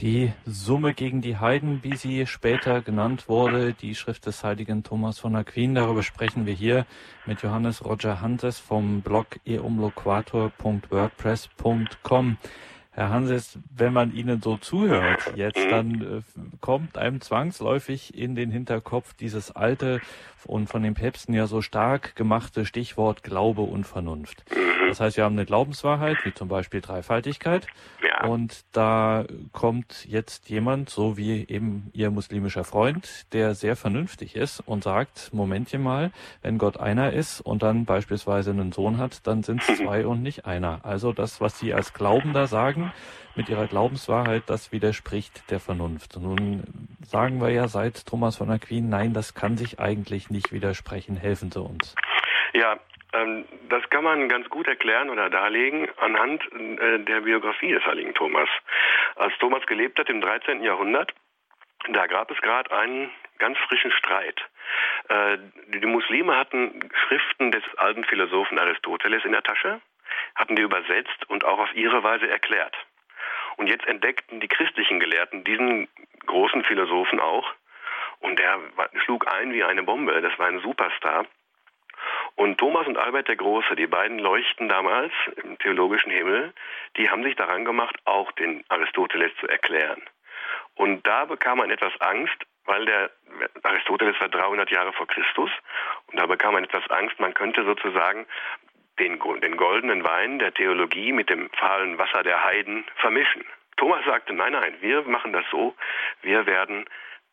Die 0.00 0.32
Summe 0.44 0.92
gegen 0.92 1.20
die 1.20 1.36
Heiden, 1.36 1.84
wie 1.84 1.94
sie 1.94 2.26
später 2.26 2.80
genannt 2.80 3.28
wurde, 3.28 3.74
die 3.74 3.94
Schrift 3.94 4.26
des 4.26 4.42
heiligen 4.42 4.82
Thomas 4.82 5.20
von 5.20 5.36
Aquin, 5.36 5.76
darüber 5.76 6.02
sprechen 6.02 6.46
wir 6.46 6.54
hier 6.54 6.84
mit 7.26 7.42
Johannes 7.42 7.84
Roger 7.84 8.20
Hanses 8.20 8.58
vom 8.58 9.02
Blog 9.02 9.38
eumloquator.wordpress.com. 9.46 12.38
Herr 12.94 13.10
Hanses, 13.10 13.58
wenn 13.76 13.92
man 13.92 14.14
Ihnen 14.14 14.40
so 14.40 14.56
zuhört 14.56 15.32
jetzt, 15.34 15.58
dann 15.68 16.00
äh, 16.00 16.22
kommt 16.60 16.96
einem 16.96 17.20
zwangsläufig 17.20 18.16
in 18.16 18.36
den 18.36 18.52
Hinterkopf 18.52 19.14
dieses 19.14 19.50
alte 19.50 20.00
und 20.46 20.68
von 20.68 20.82
den 20.82 20.94
Päpsten 20.94 21.34
ja 21.34 21.46
so 21.46 21.60
stark 21.60 22.14
gemachte 22.14 22.64
Stichwort 22.64 23.22
Glaube 23.22 23.62
und 23.62 23.84
Vernunft. 23.84 24.44
Das 24.88 25.00
heißt, 25.00 25.16
wir 25.16 25.24
haben 25.24 25.34
eine 25.34 25.46
Glaubenswahrheit, 25.46 26.18
wie 26.24 26.34
zum 26.34 26.48
Beispiel 26.48 26.80
Dreifaltigkeit. 26.80 27.66
Ja. 28.02 28.28
Und 28.28 28.64
da 28.72 29.24
kommt 29.52 30.06
jetzt 30.06 30.48
jemand, 30.50 30.90
so 30.90 31.16
wie 31.16 31.48
eben 31.48 31.90
Ihr 31.92 32.10
muslimischer 32.10 32.64
Freund, 32.64 33.26
der 33.32 33.54
sehr 33.54 33.76
vernünftig 33.76 34.36
ist 34.36 34.60
und 34.60 34.84
sagt, 34.84 35.30
Momentchen 35.32 35.82
mal, 35.82 36.12
wenn 36.42 36.58
Gott 36.58 36.76
einer 36.76 37.12
ist 37.12 37.40
und 37.40 37.62
dann 37.62 37.86
beispielsweise 37.86 38.50
einen 38.50 38.72
Sohn 38.72 38.98
hat, 38.98 39.26
dann 39.26 39.42
sind 39.42 39.62
es 39.66 39.78
zwei 39.78 40.06
und 40.06 40.22
nicht 40.22 40.46
einer. 40.46 40.84
Also 40.84 41.12
das, 41.12 41.40
was 41.40 41.58
Sie 41.58 41.74
als 41.74 41.92
Glaubender 41.92 42.46
sagen, 42.46 42.83
mit 43.36 43.48
Ihrer 43.48 43.66
Glaubenswahrheit, 43.66 44.44
das 44.46 44.72
widerspricht 44.72 45.50
der 45.50 45.60
Vernunft. 45.60 46.16
Nun 46.20 46.62
sagen 47.02 47.40
wir 47.40 47.50
ja 47.50 47.68
seit 47.68 48.06
Thomas 48.06 48.36
von 48.36 48.50
Aquin, 48.50 48.88
nein, 48.88 49.12
das 49.12 49.34
kann 49.34 49.56
sich 49.56 49.80
eigentlich 49.80 50.30
nicht 50.30 50.52
widersprechen. 50.52 51.16
Helfen 51.16 51.50
Sie 51.50 51.60
uns. 51.60 51.94
Ja, 52.52 52.78
ähm, 53.12 53.44
das 53.68 53.88
kann 53.90 54.04
man 54.04 54.28
ganz 54.28 54.48
gut 54.48 54.66
erklären 54.68 55.10
oder 55.10 55.30
darlegen 55.30 55.88
anhand 55.98 56.42
äh, 56.52 56.98
der 57.00 57.20
Biografie 57.22 57.72
des 57.72 57.84
heiligen 57.84 58.14
Thomas. 58.14 58.48
Als 59.16 59.36
Thomas 59.38 59.64
gelebt 59.66 59.98
hat 59.98 60.08
im 60.08 60.20
13. 60.20 60.62
Jahrhundert, 60.62 61.12
da 61.88 62.06
gab 62.06 62.30
es 62.30 62.40
gerade 62.40 62.70
einen 62.76 63.10
ganz 63.38 63.58
frischen 63.68 63.92
Streit. 63.92 64.40
Äh, 65.08 65.38
die 65.68 65.86
Muslime 65.86 66.36
hatten 66.36 66.88
Schriften 67.06 67.50
des 67.52 67.62
alten 67.76 68.04
Philosophen 68.04 68.58
Aristoteles 68.58 69.24
in 69.24 69.32
der 69.32 69.42
Tasche, 69.42 69.80
hatten 70.34 70.56
die 70.56 70.62
übersetzt 70.62 71.28
und 71.28 71.44
auch 71.44 71.58
auf 71.58 71.74
ihre 71.74 72.02
Weise 72.02 72.28
erklärt. 72.28 72.76
Und 73.56 73.68
jetzt 73.68 73.86
entdeckten 73.86 74.40
die 74.40 74.48
christlichen 74.48 75.00
Gelehrten 75.00 75.44
diesen 75.44 75.88
großen 76.26 76.64
Philosophen 76.64 77.20
auch. 77.20 77.52
Und 78.20 78.38
der 78.38 78.58
schlug 79.04 79.32
ein 79.32 79.52
wie 79.52 79.64
eine 79.64 79.82
Bombe. 79.82 80.20
Das 80.20 80.38
war 80.38 80.46
ein 80.48 80.60
Superstar. 80.60 81.26
Und 82.36 82.58
Thomas 82.58 82.86
und 82.86 82.98
Albert 82.98 83.28
der 83.28 83.36
Große, 83.36 83.76
die 83.76 83.86
beiden 83.86 84.18
Leuchten 84.18 84.68
damals 84.68 85.12
im 85.42 85.56
theologischen 85.58 86.10
Himmel, 86.10 86.52
die 86.96 87.08
haben 87.08 87.22
sich 87.22 87.36
daran 87.36 87.64
gemacht, 87.64 87.96
auch 88.04 88.32
den 88.32 88.64
Aristoteles 88.68 89.32
zu 89.38 89.46
erklären. 89.46 90.02
Und 90.74 91.06
da 91.06 91.24
bekam 91.26 91.58
man 91.58 91.70
etwas 91.70 91.92
Angst, 92.00 92.36
weil 92.64 92.84
der 92.86 93.10
Aristoteles 93.62 94.18
war 94.20 94.28
300 94.28 94.70
Jahre 94.70 94.92
vor 94.92 95.06
Christus. 95.06 95.50
Und 96.06 96.18
da 96.18 96.26
bekam 96.26 96.54
man 96.54 96.64
etwas 96.64 96.88
Angst, 96.90 97.20
man 97.20 97.34
könnte 97.34 97.64
sozusagen 97.64 98.26
den, 98.98 99.20
den 99.40 99.56
goldenen 99.56 100.04
Wein 100.04 100.38
der 100.38 100.54
Theologie 100.54 101.12
mit 101.12 101.30
dem 101.30 101.50
fahlen 101.50 101.98
Wasser 101.98 102.22
der 102.22 102.44
Heiden 102.44 102.84
vermischen. 102.96 103.44
Thomas 103.76 104.04
sagte, 104.04 104.32
nein, 104.32 104.52
nein, 104.52 104.76
wir 104.80 105.02
machen 105.02 105.32
das 105.32 105.44
so, 105.50 105.74
wir 106.22 106.46
werden 106.46 106.84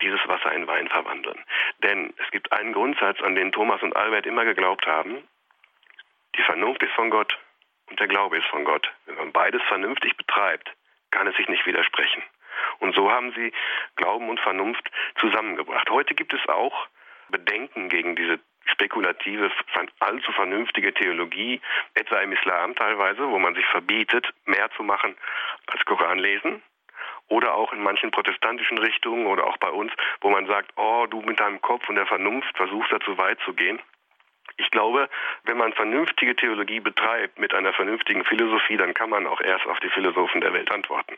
dieses 0.02 0.19
Wasser 0.28 0.52
in 0.54 0.67
Wein 0.67 0.88
verwandeln. 0.88 1.39
Denn 1.84 2.13
es 2.17 2.32
gibt 2.32 2.52
einen 2.52 2.74
Grundsatz, 2.74 3.21
an 3.21 3.36
den 3.36 3.52
Thomas 3.52 3.82
und 3.84 3.95
Albert 3.95 4.26
immer 4.26 4.45
geglaubt 4.45 4.88
haben. 4.88 5.24
Die 6.36 6.43
Vernunft 6.43 6.82
ist 6.82 6.93
von 6.93 7.10
Gott 7.10 7.38
und 7.89 8.00
der 8.00 8.08
Glaube 8.08 8.38
ist 8.38 8.47
von 8.47 8.63
Gott. 8.63 8.91
Wenn 9.06 9.15
man 9.15 9.32
beides 9.32 9.62
vernünftig 9.63 10.17
betreibt, 10.17 10.71
kann 11.12 11.28
es 11.28 11.36
sich 11.36 11.47
nicht 11.47 11.65
widersprechen. 11.65 12.24
Und 12.80 12.95
so 12.95 13.12
haben 13.12 13.32
sie 13.34 13.52
Glauben 13.95 14.30
und 14.30 14.39
Vernunft 14.39 14.89
zusammengebracht. 15.19 15.89
Heute 15.89 16.15
gibt 16.15 16.34
es 16.34 16.47
auch 16.47 16.88
Bedenken 17.30 17.89
gegen 17.89 18.15
diese 18.15 18.39
spekulative, 18.65 19.52
allzu 20.00 20.32
vernünftige 20.32 20.93
Theologie, 20.93 21.62
etwa 21.93 22.19
im 22.19 22.32
Islam 22.32 22.76
teilweise, 22.76 23.30
wo 23.30 23.39
man 23.39 23.56
sich 23.56 23.65
verbietet, 23.67 24.28
mehr 24.45 24.69
zu 24.71 24.84
machen 24.84 25.15
als 25.67 25.84
Koran 25.86 26.19
lesen 26.19 26.62
oder 27.28 27.56
auch 27.56 27.71
in 27.71 27.82
manchen 27.82 28.12
protestantischen 28.12 28.78
Richtungen 28.78 29.26
oder 29.26 29.47
auch 29.47 29.58
bei 29.58 29.69
uns, 29.69 29.91
wo 30.19 30.30
man 30.30 30.47
sagt, 30.47 30.71
oh, 30.76 31.08
du 31.10 31.21
mit 31.21 31.39
deinem 31.39 31.62
Kopf 31.62 31.88
und 31.88 31.95
der 31.95 32.06
Vernunft 32.06 32.56
versuchst 32.58 32.91
da 32.91 33.00
zu 33.00 33.17
weit 33.17 33.39
zu 33.45 33.54
gehen. 33.54 33.80
Ich 34.58 34.69
glaube, 34.69 35.10
wenn 35.43 35.58
man 35.58 35.74
vernünftige 35.74 36.36
Theologie 36.36 36.82
betreibt 36.82 37.39
mit 37.39 37.54
einer 37.54 37.74
vernünftigen 37.74 38.26
Philosophie, 38.26 38.78
dann 38.78 38.93
kann 38.93 39.10
man 39.10 39.26
auch 39.28 39.39
erst 39.39 39.65
auf 39.65 39.80
die 39.80 39.89
Philosophen 39.89 40.41
der 40.41 40.54
Welt 40.54 40.71
antworten. 40.71 41.15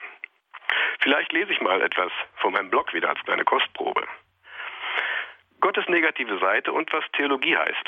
Vielleicht 1.00 1.34
lese 1.34 1.52
ich 1.52 1.62
mal 1.62 1.82
etwas 1.82 2.12
von 2.36 2.54
meinem 2.54 2.70
Blog 2.70 2.94
wieder 2.94 3.10
als 3.10 3.22
kleine 3.24 3.44
Kostprobe. 3.44 4.08
Gottes 5.64 5.88
negative 5.88 6.40
Seite 6.40 6.74
und 6.74 6.92
was 6.92 7.06
Theologie 7.14 7.56
heißt. 7.56 7.86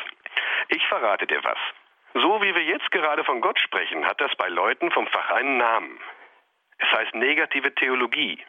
Ich 0.69 0.87
verrate 0.87 1.27
dir 1.27 1.43
was. 1.43 1.57
So 2.13 2.41
wie 2.41 2.55
wir 2.55 2.63
jetzt 2.63 2.89
gerade 2.91 3.25
von 3.25 3.41
Gott 3.41 3.59
sprechen, 3.59 4.07
hat 4.07 4.21
das 4.21 4.33
bei 4.37 4.47
Leuten 4.47 4.91
vom 4.91 5.05
Fach 5.07 5.29
einen 5.31 5.57
Namen. 5.57 5.99
Es 6.77 6.89
heißt 6.93 7.13
negative 7.15 7.75
Theologie. 7.75 8.41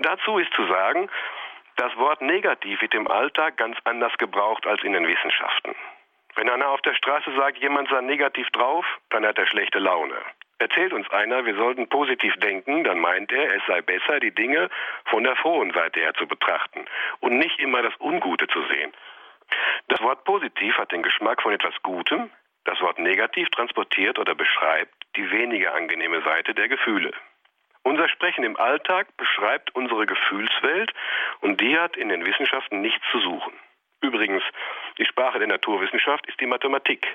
Dazu 0.00 0.36
ist 0.36 0.52
zu 0.52 0.66
sagen, 0.66 1.08
das 1.76 1.96
Wort 1.96 2.20
negativ 2.20 2.82
wird 2.82 2.92
im 2.92 3.08
Alltag 3.08 3.56
ganz 3.56 3.78
anders 3.84 4.12
gebraucht 4.18 4.66
als 4.66 4.82
in 4.82 4.92
den 4.92 5.06
Wissenschaften. 5.06 5.74
Wenn 6.34 6.50
einer 6.50 6.68
auf 6.68 6.82
der 6.82 6.94
Straße 6.94 7.34
sagt, 7.34 7.56
jemand 7.56 7.88
sei 7.88 8.02
negativ 8.02 8.50
drauf, 8.50 8.84
dann 9.08 9.24
hat 9.24 9.38
er 9.38 9.46
schlechte 9.46 9.78
Laune. 9.78 10.18
Erzählt 10.58 10.92
uns 10.92 11.10
einer, 11.10 11.44
wir 11.44 11.56
sollten 11.56 11.88
positiv 11.88 12.34
denken, 12.36 12.84
dann 12.84 12.98
meint 12.98 13.32
er, 13.32 13.54
es 13.56 13.62
sei 13.66 13.82
besser, 13.82 14.20
die 14.20 14.34
Dinge 14.34 14.70
von 15.06 15.24
der 15.24 15.36
frohen 15.36 15.72
Seite 15.72 16.00
her 16.00 16.14
zu 16.14 16.26
betrachten 16.26 16.84
und 17.20 17.36
nicht 17.38 17.58
immer 17.58 17.82
das 17.82 17.94
Ungute 17.98 18.46
zu 18.46 18.62
sehen. 18.70 18.92
Das 19.88 20.00
Wort 20.00 20.24
positiv 20.24 20.76
hat 20.78 20.92
den 20.92 21.02
Geschmack 21.02 21.42
von 21.42 21.52
etwas 21.52 21.74
Gutem, 21.82 22.30
Das 22.64 22.80
Wort 22.80 23.00
negativ 23.00 23.50
transportiert 23.50 24.20
oder 24.20 24.36
beschreibt 24.36 24.94
die 25.16 25.28
weniger 25.32 25.74
angenehme 25.74 26.22
Seite 26.22 26.54
der 26.54 26.68
Gefühle. 26.68 27.12
Unser 27.82 28.08
Sprechen 28.08 28.44
im 28.44 28.56
Alltag 28.56 29.08
beschreibt 29.16 29.74
unsere 29.74 30.06
Gefühlswelt 30.06 30.92
und 31.40 31.60
die 31.60 31.76
hat 31.76 31.96
in 31.96 32.08
den 32.08 32.24
Wissenschaften 32.24 32.80
nichts 32.80 33.04
zu 33.10 33.18
suchen. 33.18 33.52
Übrigens, 34.00 34.42
die 34.98 35.06
Sprache 35.06 35.38
der 35.38 35.48
Naturwissenschaft 35.48 36.26
ist 36.26 36.40
die 36.40 36.46
Mathematik. 36.46 37.06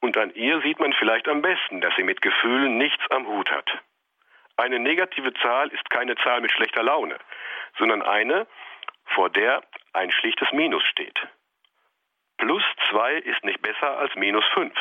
Und 0.00 0.16
an 0.16 0.30
ihr 0.34 0.60
sieht 0.62 0.80
man 0.80 0.92
vielleicht 0.94 1.28
am 1.28 1.42
besten, 1.42 1.80
dass 1.80 1.94
sie 1.96 2.02
mit 2.02 2.22
Gefühlen 2.22 2.78
nichts 2.78 3.04
am 3.10 3.26
Hut 3.26 3.50
hat. 3.50 3.70
Eine 4.56 4.78
negative 4.78 5.32
Zahl 5.34 5.68
ist 5.68 5.88
keine 5.90 6.16
Zahl 6.16 6.40
mit 6.40 6.52
schlechter 6.52 6.82
Laune, 6.82 7.18
sondern 7.78 8.02
eine, 8.02 8.46
vor 9.06 9.30
der 9.30 9.62
ein 9.92 10.10
schlichtes 10.10 10.50
Minus 10.52 10.82
steht. 10.84 11.18
Plus 12.38 12.62
2 12.90 13.14
ist 13.16 13.44
nicht 13.44 13.60
besser 13.60 13.98
als 13.98 14.14
minus 14.14 14.44
5. 14.54 14.72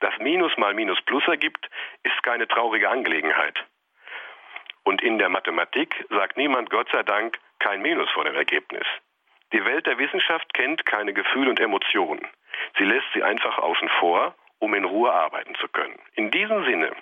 Dass 0.00 0.16
Minus 0.18 0.56
mal 0.56 0.74
Minus 0.74 1.00
Plus 1.02 1.26
ergibt, 1.26 1.68
ist 2.04 2.22
keine 2.22 2.46
traurige 2.46 2.88
Angelegenheit. 2.88 3.64
Und 4.84 5.02
in 5.02 5.18
der 5.18 5.28
Mathematik 5.28 6.06
sagt 6.08 6.36
niemand 6.36 6.70
Gott 6.70 6.88
sei 6.92 7.02
Dank 7.02 7.38
kein 7.58 7.82
Minus 7.82 8.08
vor 8.10 8.24
dem 8.24 8.36
Ergebnis. 8.36 8.86
Die 9.52 9.64
Welt 9.64 9.86
der 9.86 9.98
Wissenschaft 9.98 10.54
kennt 10.54 10.86
keine 10.86 11.12
Gefühle 11.12 11.50
und 11.50 11.58
Emotionen. 11.58 12.26
Sie 12.78 12.84
lässt 12.84 13.06
sie 13.14 13.22
einfach 13.22 13.58
außen 13.58 13.88
vor, 14.00 14.34
um 14.58 14.74
in 14.74 14.84
Ruhe 14.84 15.12
arbeiten 15.12 15.54
zu 15.56 15.68
können. 15.68 15.98
In 16.14 16.30
diesem 16.30 16.64
Sinne 16.64 16.92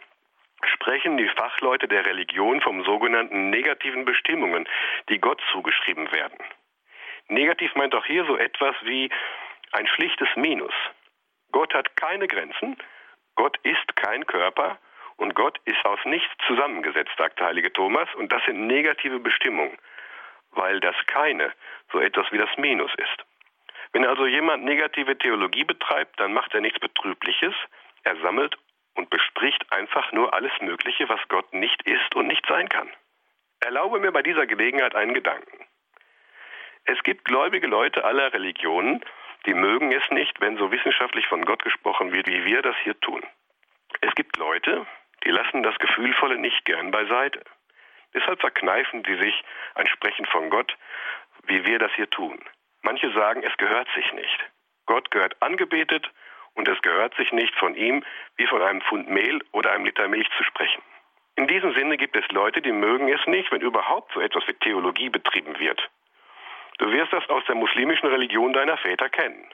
sprechen 0.64 1.16
die 1.16 1.28
Fachleute 1.28 1.88
der 1.88 2.06
Religion 2.06 2.60
vom 2.60 2.84
sogenannten 2.84 3.50
negativen 3.50 4.04
Bestimmungen, 4.04 4.68
die 5.08 5.18
Gott 5.18 5.40
zugeschrieben 5.52 6.10
werden. 6.12 6.38
Negativ 7.28 7.74
meint 7.74 7.94
auch 7.94 8.04
hier 8.04 8.24
so 8.24 8.36
etwas 8.36 8.74
wie 8.82 9.10
ein 9.72 9.86
schlichtes 9.88 10.28
Minus. 10.36 10.74
Gott 11.52 11.74
hat 11.74 11.96
keine 11.96 12.28
Grenzen, 12.28 12.76
Gott 13.34 13.58
ist 13.62 13.96
kein 13.96 14.26
Körper 14.26 14.78
und 15.16 15.34
Gott 15.34 15.58
ist 15.64 15.84
aus 15.84 15.98
nichts 16.04 16.32
zusammengesetzt, 16.46 17.12
sagt 17.18 17.38
der 17.40 17.48
heilige 17.48 17.72
Thomas, 17.72 18.08
und 18.14 18.32
das 18.32 18.44
sind 18.44 18.66
negative 18.66 19.18
Bestimmungen, 19.18 19.76
weil 20.52 20.80
das 20.80 20.96
keine 21.06 21.52
so 21.92 21.98
etwas 21.98 22.30
wie 22.32 22.38
das 22.38 22.50
Minus 22.56 22.92
ist. 22.96 23.24
Wenn 23.96 24.04
also 24.04 24.26
jemand 24.26 24.62
negative 24.62 25.16
Theologie 25.16 25.64
betreibt, 25.64 26.20
dann 26.20 26.34
macht 26.34 26.52
er 26.52 26.60
nichts 26.60 26.78
Betrübliches, 26.78 27.54
er 28.02 28.14
sammelt 28.18 28.54
und 28.92 29.08
bespricht 29.08 29.72
einfach 29.72 30.12
nur 30.12 30.34
alles 30.34 30.52
Mögliche, 30.60 31.08
was 31.08 31.20
Gott 31.28 31.54
nicht 31.54 31.80
ist 31.88 32.14
und 32.14 32.26
nicht 32.26 32.44
sein 32.46 32.68
kann. 32.68 32.90
Erlaube 33.60 33.98
mir 33.98 34.12
bei 34.12 34.20
dieser 34.20 34.46
Gelegenheit 34.46 34.94
einen 34.94 35.14
Gedanken. 35.14 35.64
Es 36.84 37.02
gibt 37.04 37.24
gläubige 37.24 37.68
Leute 37.68 38.04
aller 38.04 38.34
Religionen, 38.34 39.02
die 39.46 39.54
mögen 39.54 39.90
es 39.92 40.06
nicht, 40.10 40.42
wenn 40.42 40.58
so 40.58 40.70
wissenschaftlich 40.70 41.26
von 41.26 41.46
Gott 41.46 41.62
gesprochen 41.62 42.12
wird, 42.12 42.26
wie 42.26 42.44
wir 42.44 42.60
das 42.60 42.76
hier 42.84 43.00
tun. 43.00 43.22
Es 44.02 44.14
gibt 44.14 44.36
Leute, 44.36 44.86
die 45.24 45.30
lassen 45.30 45.62
das 45.62 45.78
Gefühlvolle 45.78 46.36
nicht 46.36 46.66
gern 46.66 46.90
beiseite. 46.90 47.42
Deshalb 48.12 48.40
verkneifen 48.40 49.04
sie 49.06 49.16
sich 49.16 49.42
ein 49.74 49.86
Sprechen 49.86 50.26
von 50.26 50.50
Gott, 50.50 50.76
wie 51.44 51.64
wir 51.64 51.78
das 51.78 51.92
hier 51.94 52.10
tun. 52.10 52.38
Manche 52.82 53.10
sagen, 53.12 53.42
es 53.42 53.56
gehört 53.56 53.88
sich 53.94 54.12
nicht. 54.12 54.50
Gott 54.86 55.10
gehört 55.10 55.40
angebetet 55.42 56.10
und 56.54 56.68
es 56.68 56.80
gehört 56.82 57.14
sich 57.16 57.32
nicht 57.32 57.54
von 57.56 57.74
ihm, 57.74 58.04
wie 58.36 58.46
von 58.46 58.62
einem 58.62 58.80
Pfund 58.80 59.08
Mehl 59.08 59.42
oder 59.52 59.72
einem 59.72 59.84
Liter 59.84 60.08
Milch 60.08 60.28
zu 60.36 60.44
sprechen. 60.44 60.82
In 61.36 61.46
diesem 61.46 61.74
Sinne 61.74 61.98
gibt 61.98 62.16
es 62.16 62.26
Leute, 62.30 62.62
die 62.62 62.72
mögen 62.72 63.08
es 63.08 63.24
nicht, 63.26 63.52
wenn 63.52 63.60
überhaupt 63.60 64.12
so 64.14 64.20
etwas 64.20 64.46
wie 64.48 64.54
Theologie 64.54 65.10
betrieben 65.10 65.58
wird. 65.58 65.90
Du 66.78 66.90
wirst 66.90 67.12
das 67.12 67.28
aus 67.28 67.44
der 67.46 67.54
muslimischen 67.54 68.08
Religion 68.08 68.52
deiner 68.52 68.78
Väter 68.78 69.08
kennen. 69.10 69.48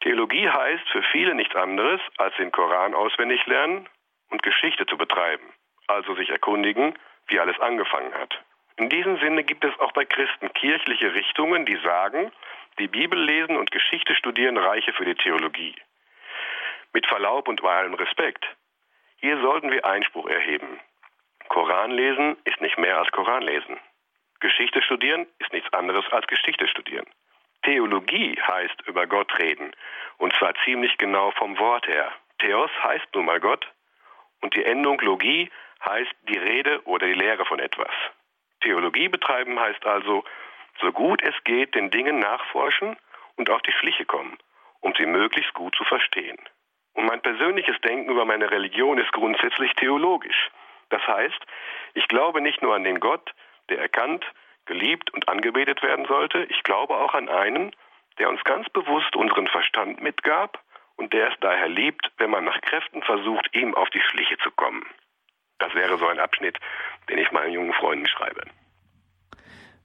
Theologie 0.00 0.48
heißt 0.48 0.88
für 0.90 1.02
viele 1.02 1.34
nichts 1.34 1.54
anderes, 1.54 2.00
als 2.18 2.34
den 2.36 2.52
Koran 2.52 2.94
auswendig 2.94 3.44
lernen 3.46 3.88
und 4.30 4.42
Geschichte 4.42 4.86
zu 4.86 4.96
betreiben, 4.96 5.46
also 5.88 6.14
sich 6.14 6.30
erkundigen, 6.30 6.94
wie 7.26 7.38
alles 7.38 7.58
angefangen 7.60 8.14
hat. 8.14 8.42
In 8.80 8.88
diesem 8.88 9.18
Sinne 9.18 9.44
gibt 9.44 9.62
es 9.62 9.78
auch 9.78 9.92
bei 9.92 10.06
Christen 10.06 10.50
kirchliche 10.54 11.12
Richtungen, 11.12 11.66
die 11.66 11.76
sagen, 11.84 12.32
die 12.78 12.88
Bibel 12.88 13.22
lesen 13.22 13.58
und 13.58 13.70
Geschichte 13.70 14.14
studieren 14.14 14.56
reiche 14.56 14.94
für 14.94 15.04
die 15.04 15.16
Theologie. 15.16 15.74
Mit 16.94 17.06
Verlaub 17.06 17.46
und 17.46 17.60
bei 17.60 17.76
allem 17.76 17.92
Respekt. 17.92 18.42
Hier 19.18 19.38
sollten 19.42 19.70
wir 19.70 19.84
Einspruch 19.84 20.26
erheben. 20.30 20.80
Koran 21.50 21.90
lesen 21.90 22.38
ist 22.44 22.62
nicht 22.62 22.78
mehr 22.78 22.96
als 22.96 23.12
Koran 23.12 23.42
lesen. 23.42 23.78
Geschichte 24.40 24.80
studieren 24.80 25.26
ist 25.40 25.52
nichts 25.52 25.70
anderes 25.74 26.10
als 26.10 26.26
Geschichte 26.26 26.66
studieren. 26.66 27.06
Theologie 27.64 28.40
heißt 28.40 28.80
über 28.86 29.06
Gott 29.06 29.38
reden, 29.38 29.76
und 30.16 30.32
zwar 30.38 30.54
ziemlich 30.64 30.96
genau 30.96 31.32
vom 31.32 31.58
Wort 31.58 31.86
her. 31.86 32.10
Theos 32.38 32.70
heißt 32.82 33.14
nun 33.14 33.26
mal 33.26 33.40
Gott, 33.40 33.70
und 34.40 34.56
die 34.56 34.64
Endung 34.64 34.98
Logie 35.02 35.50
heißt 35.84 36.14
die 36.30 36.38
Rede 36.38 36.82
oder 36.86 37.06
die 37.06 37.12
Lehre 37.12 37.44
von 37.44 37.58
etwas. 37.58 37.92
Theologie 38.60 39.08
betreiben 39.08 39.58
heißt 39.58 39.84
also, 39.86 40.24
so 40.80 40.92
gut 40.92 41.22
es 41.22 41.34
geht, 41.44 41.74
den 41.74 41.90
Dingen 41.90 42.18
nachforschen 42.18 42.96
und 43.36 43.50
auf 43.50 43.62
die 43.62 43.72
Schliche 43.72 44.04
kommen, 44.04 44.38
um 44.80 44.94
sie 44.96 45.06
möglichst 45.06 45.54
gut 45.54 45.74
zu 45.74 45.84
verstehen. 45.84 46.38
Und 46.94 47.06
mein 47.06 47.22
persönliches 47.22 47.80
Denken 47.82 48.10
über 48.10 48.24
meine 48.24 48.50
Religion 48.50 48.98
ist 48.98 49.12
grundsätzlich 49.12 49.72
theologisch. 49.74 50.50
Das 50.90 51.06
heißt, 51.06 51.40
ich 51.94 52.08
glaube 52.08 52.40
nicht 52.40 52.62
nur 52.62 52.74
an 52.74 52.84
den 52.84 53.00
Gott, 53.00 53.32
der 53.68 53.78
erkannt, 53.78 54.24
geliebt 54.66 55.10
und 55.12 55.28
angebetet 55.28 55.82
werden 55.82 56.06
sollte. 56.06 56.44
Ich 56.50 56.62
glaube 56.62 56.96
auch 56.96 57.14
an 57.14 57.28
einen, 57.28 57.74
der 58.18 58.28
uns 58.28 58.42
ganz 58.44 58.68
bewusst 58.70 59.16
unseren 59.16 59.46
Verstand 59.46 60.02
mitgab 60.02 60.62
und 60.96 61.12
der 61.12 61.28
es 61.28 61.34
daher 61.40 61.68
liebt, 61.68 62.10
wenn 62.18 62.30
man 62.30 62.44
nach 62.44 62.60
Kräften 62.60 63.02
versucht, 63.02 63.54
ihm 63.54 63.74
auf 63.74 63.88
die 63.90 64.02
Schliche 64.02 64.36
zu 64.38 64.50
kommen. 64.50 64.84
Das 65.60 65.72
wäre 65.74 65.98
so 65.98 66.06
ein 66.08 66.18
Abschnitt, 66.18 66.58
den 67.08 67.18
ich 67.18 67.30
meinen 67.30 67.52
jungen 67.52 67.72
Freunden 67.74 68.08
schreibe. 68.08 68.42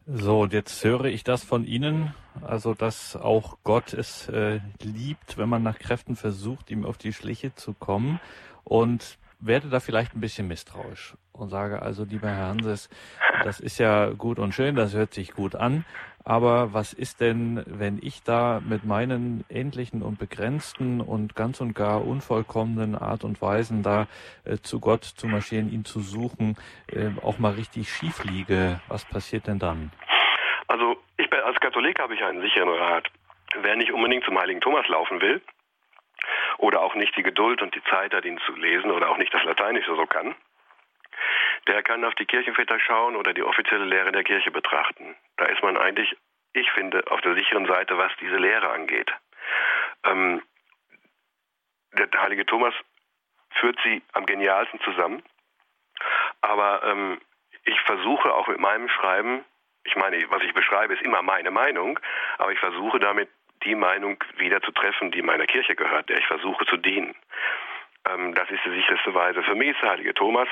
So, 0.07 0.41
und 0.41 0.53
jetzt 0.53 0.83
höre 0.83 1.05
ich 1.05 1.23
das 1.23 1.43
von 1.43 1.65
Ihnen, 1.65 2.13
also 2.45 2.73
dass 2.73 3.15
auch 3.15 3.57
Gott 3.63 3.93
es 3.93 4.29
äh, 4.29 4.59
liebt, 4.81 5.37
wenn 5.37 5.49
man 5.49 5.63
nach 5.63 5.79
Kräften 5.79 6.15
versucht, 6.15 6.69
ihm 6.69 6.85
auf 6.85 6.97
die 6.97 7.13
Schliche 7.13 7.55
zu 7.55 7.73
kommen. 7.73 8.19
Und 8.63 9.17
werde 9.39 9.69
da 9.69 9.79
vielleicht 9.79 10.15
ein 10.15 10.21
bisschen 10.21 10.47
misstrauisch 10.47 11.15
und 11.31 11.49
sage 11.49 11.81
also, 11.81 12.03
lieber 12.03 12.29
Herr 12.29 12.47
Hanses, 12.47 12.89
das 13.43 13.59
ist 13.59 13.77
ja 13.77 14.09
gut 14.09 14.39
und 14.39 14.53
schön, 14.53 14.75
das 14.75 14.93
hört 14.93 15.13
sich 15.13 15.33
gut 15.33 15.55
an, 15.55 15.85
aber 16.25 16.73
was 16.73 16.91
ist 16.91 17.21
denn, 17.21 17.63
wenn 17.67 17.99
ich 18.01 18.23
da 18.23 18.59
mit 18.67 18.83
meinen 18.83 19.45
endlichen 19.47 20.01
und 20.01 20.19
begrenzten 20.19 20.99
und 20.99 21.35
ganz 21.35 21.61
und 21.61 21.73
gar 21.73 22.05
unvollkommenen 22.05 22.95
Art 22.95 23.23
und 23.23 23.41
Weisen 23.41 23.83
da 23.83 24.07
äh, 24.43 24.57
zu 24.57 24.79
Gott 24.79 25.03
zu 25.03 25.27
marschieren, 25.27 25.71
ihn 25.71 25.85
zu 25.85 25.99
suchen, 25.99 26.57
äh, 26.91 27.11
auch 27.21 27.37
mal 27.37 27.53
richtig 27.53 27.89
schief 27.89 28.23
liege? 28.23 28.81
Was 28.87 29.05
passiert 29.05 29.47
denn 29.47 29.59
dann? 29.59 29.91
Also 30.67 30.97
ich 31.17 31.31
als 31.31 31.59
Katholik 31.59 31.99
habe 31.99 32.15
ich 32.15 32.23
einen 32.23 32.41
sicheren 32.41 32.69
Rat. 32.69 33.07
Wer 33.61 33.75
nicht 33.75 33.91
unbedingt 33.91 34.25
zum 34.25 34.37
Heiligen 34.37 34.61
Thomas 34.61 34.87
laufen 34.87 35.21
will, 35.21 35.41
oder 36.57 36.81
auch 36.81 36.95
nicht 36.95 37.15
die 37.17 37.23
Geduld 37.23 37.61
und 37.61 37.75
die 37.75 37.83
Zeit 37.83 38.13
hat, 38.13 38.25
ihn 38.25 38.39
zu 38.45 38.53
lesen 38.53 38.91
oder 38.91 39.09
auch 39.09 39.17
nicht 39.17 39.33
das 39.33 39.43
Lateinische 39.43 39.95
so 39.95 40.05
kann, 40.05 40.35
der 41.67 41.83
kann 41.83 42.03
auf 42.05 42.15
die 42.15 42.25
Kirchenväter 42.25 42.79
schauen 42.79 43.15
oder 43.15 43.33
die 43.33 43.43
offizielle 43.43 43.85
Lehre 43.85 44.11
der 44.11 44.23
Kirche 44.23 44.51
betrachten. 44.51 45.15
Da 45.37 45.45
ist 45.45 45.63
man 45.63 45.77
eigentlich, 45.77 46.15
ich 46.53 46.69
finde, 46.71 47.03
auf 47.11 47.21
der 47.21 47.35
sicheren 47.35 47.65
Seite, 47.65 47.97
was 47.97 48.11
diese 48.21 48.37
Lehre 48.37 48.69
angeht. 48.69 49.11
Ähm, 50.03 50.41
der 51.93 52.09
heilige 52.21 52.45
Thomas 52.45 52.73
führt 53.59 53.77
sie 53.83 54.01
am 54.13 54.25
genialsten 54.25 54.79
zusammen, 54.81 55.23
aber 56.41 56.83
ähm, 56.83 57.21
ich 57.63 57.79
versuche 57.81 58.33
auch 58.33 58.47
mit 58.47 58.59
meinem 58.59 58.89
Schreiben, 58.89 59.43
ich 59.83 59.95
meine, 59.95 60.29
was 60.29 60.43
ich 60.43 60.53
beschreibe, 60.53 60.93
ist 60.93 61.03
immer 61.03 61.21
meine 61.21 61.51
Meinung, 61.51 61.99
aber 62.37 62.51
ich 62.51 62.59
versuche 62.59 62.99
damit 62.99 63.29
die 63.63 63.75
Meinung 63.75 64.23
wieder 64.37 64.61
zu 64.61 64.71
treffen, 64.71 65.11
die 65.11 65.21
meiner 65.21 65.45
Kirche 65.45 65.75
gehört, 65.75 66.09
der 66.09 66.17
ich 66.17 66.27
versuche 66.27 66.65
zu 66.65 66.77
dienen. 66.77 67.15
Ähm, 68.07 68.33
das 68.33 68.49
ist 68.49 68.63
die 68.65 68.75
sicherste 68.75 69.13
Weise. 69.13 69.41
Für 69.43 69.55
mich 69.55 69.69
ist 69.69 69.81
der 69.81 69.91
heilige 69.91 70.13
Thomas 70.13 70.47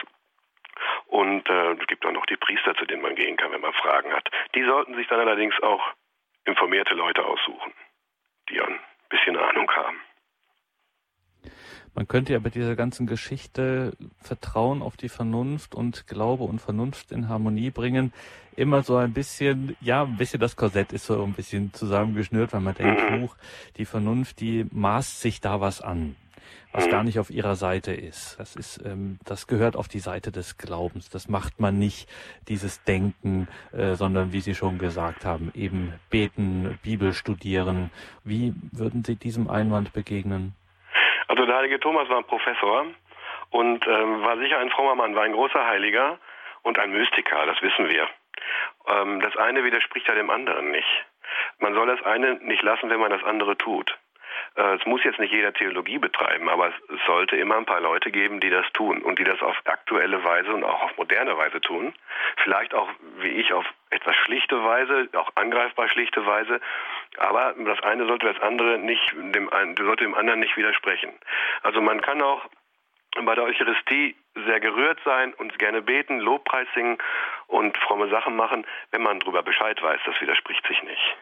und 1.13 1.47
äh, 1.47 1.73
es 1.73 1.88
gibt 1.88 2.04
auch 2.08 2.12
noch 2.12 2.26
die 2.26 2.38
Priester, 2.38 2.73
zu 2.73 2.86
denen 2.86 3.04
man 3.04 3.13
gehen 3.13 3.38
kann, 3.38 3.52
wenn 3.52 3.62
man 3.62 3.73
Fragen 3.73 4.12
hat. 4.12 4.28
Die 4.56 4.63
sollten 4.63 4.95
sich 4.95 5.08
dann 5.08 5.19
allerdings 5.19 5.54
auch 5.62 5.82
informierte 6.43 6.95
Leute 6.95 7.23
aussuchen, 7.23 7.71
die 8.49 8.60
ein 8.60 8.80
bisschen 9.10 9.38
Ahnung 9.38 9.69
haben. 9.69 10.02
Man 11.93 12.08
könnte 12.08 12.34
ja 12.34 12.39
bei 12.39 12.49
dieser 12.49 12.76
ganzen 12.76 13.06
Geschichte 13.06 13.95
Vertrauen 14.23 14.82
auf 14.82 14.97
die 14.97 15.10
Vernunft 15.10 15.76
und 15.76 16.08
Glaube 16.08 16.45
und 16.45 16.60
Vernunft 16.60 17.12
in 17.12 17.30
Harmonie 17.30 17.69
bringen. 17.69 18.12
Immer 18.56 18.82
so 18.82 18.97
ein 18.97 19.13
bisschen, 19.13 19.78
ja, 19.82 20.02
ein 20.02 20.17
bisschen 20.17 20.39
das 20.39 20.56
Korsett 20.56 20.93
ist 20.93 21.06
so 21.06 21.23
ein 21.23 21.34
bisschen 21.34 21.73
zusammengeschnürt, 21.73 22.54
weil 22.54 22.62
man 22.62 22.73
denkt, 22.73 23.12
mhm. 23.12 23.21
huch, 23.21 23.36
die 23.78 23.86
Vernunft, 23.86 24.39
die 24.39 24.65
maßt 24.71 25.21
sich 25.21 25.41
da 25.41 25.62
was 25.62 25.80
an, 25.80 26.15
was 26.71 26.88
mhm. 26.88 26.91
gar 26.91 27.03
nicht 27.03 27.19
auf 27.19 27.29
ihrer 27.29 27.56
Seite 27.56 27.93
ist. 27.93 28.39
Das 28.39 28.56
ist, 28.56 28.84
ähm, 28.86 29.19
das 29.25 29.47
gehört 29.47 29.75
auf 29.75 29.88
die 29.88 29.99
Seite 29.99 30.32
des 30.32 30.58
Glaubens. 30.58 31.10
Das 31.10 31.29
macht 31.29 31.60
man 31.60 31.77
nicht, 31.77 32.10
dieses 32.47 32.84
Denken, 32.84 33.47
äh, 33.71 33.93
sondern 33.93 34.34
wie 34.34 34.41
Sie 34.41 34.56
schon 34.56 34.77
gesagt 34.77 35.25
haben, 35.25 35.51
eben 35.56 35.93
beten, 36.10 36.79
Bibel 36.84 37.13
studieren. 37.13 37.91
Wie 38.23 38.53
würden 38.71 39.03
Sie 39.03 39.15
diesem 39.15 39.49
Einwand 39.49 39.93
begegnen? 39.93 40.56
Also 41.27 41.45
der 41.45 41.56
heilige 41.56 41.79
Thomas 41.79 42.10
war 42.10 42.17
ein 42.17 42.25
Professor 42.25 42.86
und 43.51 43.88
ähm, 43.88 44.21
war 44.23 44.38
sicher 44.38 44.58
ein 44.58 44.69
frommer 44.69 44.95
Mann, 44.95 45.15
war 45.15 45.23
ein 45.23 45.34
großer 45.34 45.65
Heiliger 45.65 46.19
und 46.63 46.79
ein 46.79 46.91
Mystiker, 46.91 47.45
das 47.45 47.62
wissen 47.62 47.88
wir. 47.89 48.08
Ähm, 48.88 49.19
das 49.21 49.36
eine 49.38 49.63
widerspricht 49.63 50.08
ja 50.08 50.15
dem 50.15 50.29
anderen 50.29 50.71
nicht. 50.71 51.06
Man 51.60 51.73
soll 51.73 51.88
das 51.88 52.03
eine 52.03 52.36
nicht 52.36 52.63
lassen, 52.63 52.89
wenn 52.89 52.99
man 52.99 53.12
das 53.12 53.23
andere 53.23 53.58
tut. 53.58 53.97
Äh, 54.56 54.76
es 54.76 54.86
muss 54.86 55.04
jetzt 55.04 55.20
nicht 55.20 55.34
jeder 55.34 55.54
Theologie 55.54 55.98
betreiben, 55.98 56.50
aber 56.50 56.68
es 56.68 57.06
sollte 57.08 57.38
immer 57.38 57.58
ein 57.58 57.66
paar 57.66 57.82
Leute 57.82 58.12
geben, 58.12 58.39
die 58.39 58.50
das 58.50 58.66
tun 58.74 59.02
und 59.02 59.20
die 59.20 59.24
das 59.24 59.42
auf 59.42 59.56
aktuelle 59.66 60.24
Weise 60.24 60.54
und 60.54 60.63
auch 60.63 60.84
auf 60.84 60.98
moderne 60.98 61.38
Weise 61.38 61.62
tun. 61.62 61.94
Vielleicht 62.44 62.74
auch, 62.74 62.89
wie 63.20 63.30
ich, 63.30 63.54
auf 63.54 63.66
etwas 63.89 64.16
schlichte 64.16 64.63
Weise, 64.63 65.10
auch 65.16 65.30
angreifbar 65.36 65.89
schlichte 65.89 66.26
Weise. 66.26 66.60
Aber 67.18 67.56
das 67.58 67.82
eine 67.84 68.06
sollte 68.06 68.28
das 68.28 68.42
andere 68.42 68.78
nicht, 68.78 69.13
dem, 69.13 69.50
sollte 69.78 70.04
dem 70.04 70.16
anderen 70.16 70.39
nicht 70.39 70.58
widersprechen. 70.58 71.12
Also 71.63 71.82
man 71.82 72.02
kann 72.02 72.22
auch 72.22 72.46
bei 73.26 73.36
der 73.36 73.44
Eucharistie 73.44 74.16
sehr 74.34 74.60
gerührt 74.60 75.00
sein 75.06 75.34
und 75.36 75.60
gerne 75.60 75.82
beten, 75.82 76.20
Lobpreis 76.20 76.68
singen 76.74 76.98
und 77.48 77.78
fromme 77.78 78.10
Sachen 78.10 78.36
machen, 78.36 78.66
wenn 78.92 79.04
man 79.04 79.20
darüber 79.20 79.44
Bescheid 79.44 79.82
weiß. 79.82 80.02
Das 80.06 80.20
widerspricht 80.20 80.66
sich 80.68 80.82
nicht. 80.84 81.18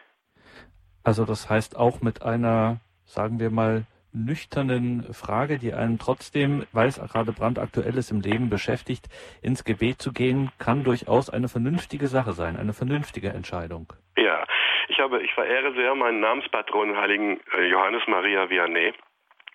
Also 1.04 1.24
das 1.24 1.50
heißt 1.50 1.76
auch 1.76 2.00
mit 2.00 2.22
einer 2.22 2.80
sagen 3.12 3.38
wir 3.40 3.50
mal, 3.50 3.84
nüchternen 4.14 5.12
Frage, 5.12 5.58
die 5.58 5.74
einen 5.74 5.98
trotzdem, 5.98 6.66
weil 6.72 6.88
es 6.88 6.98
gerade 6.98 7.32
brandaktuell 7.32 7.96
ist 7.96 8.10
im 8.10 8.20
Leben 8.20 8.48
beschäftigt, 8.48 9.06
ins 9.42 9.64
Gebet 9.64 10.00
zu 10.00 10.12
gehen, 10.12 10.50
kann 10.58 10.84
durchaus 10.84 11.28
eine 11.28 11.48
vernünftige 11.48 12.06
Sache 12.06 12.32
sein, 12.32 12.56
eine 12.56 12.72
vernünftige 12.72 13.28
Entscheidung. 13.28 13.92
Ja, 14.16 14.44
ich 14.88 14.98
habe, 14.98 15.22
ich 15.22 15.32
verehre 15.34 15.74
sehr 15.74 15.94
meinen 15.94 16.20
Namenspatron, 16.20 16.96
Heiligen 16.96 17.40
äh, 17.54 17.66
Johannes 17.66 18.02
Maria 18.06 18.48
Vianney. 18.48 18.92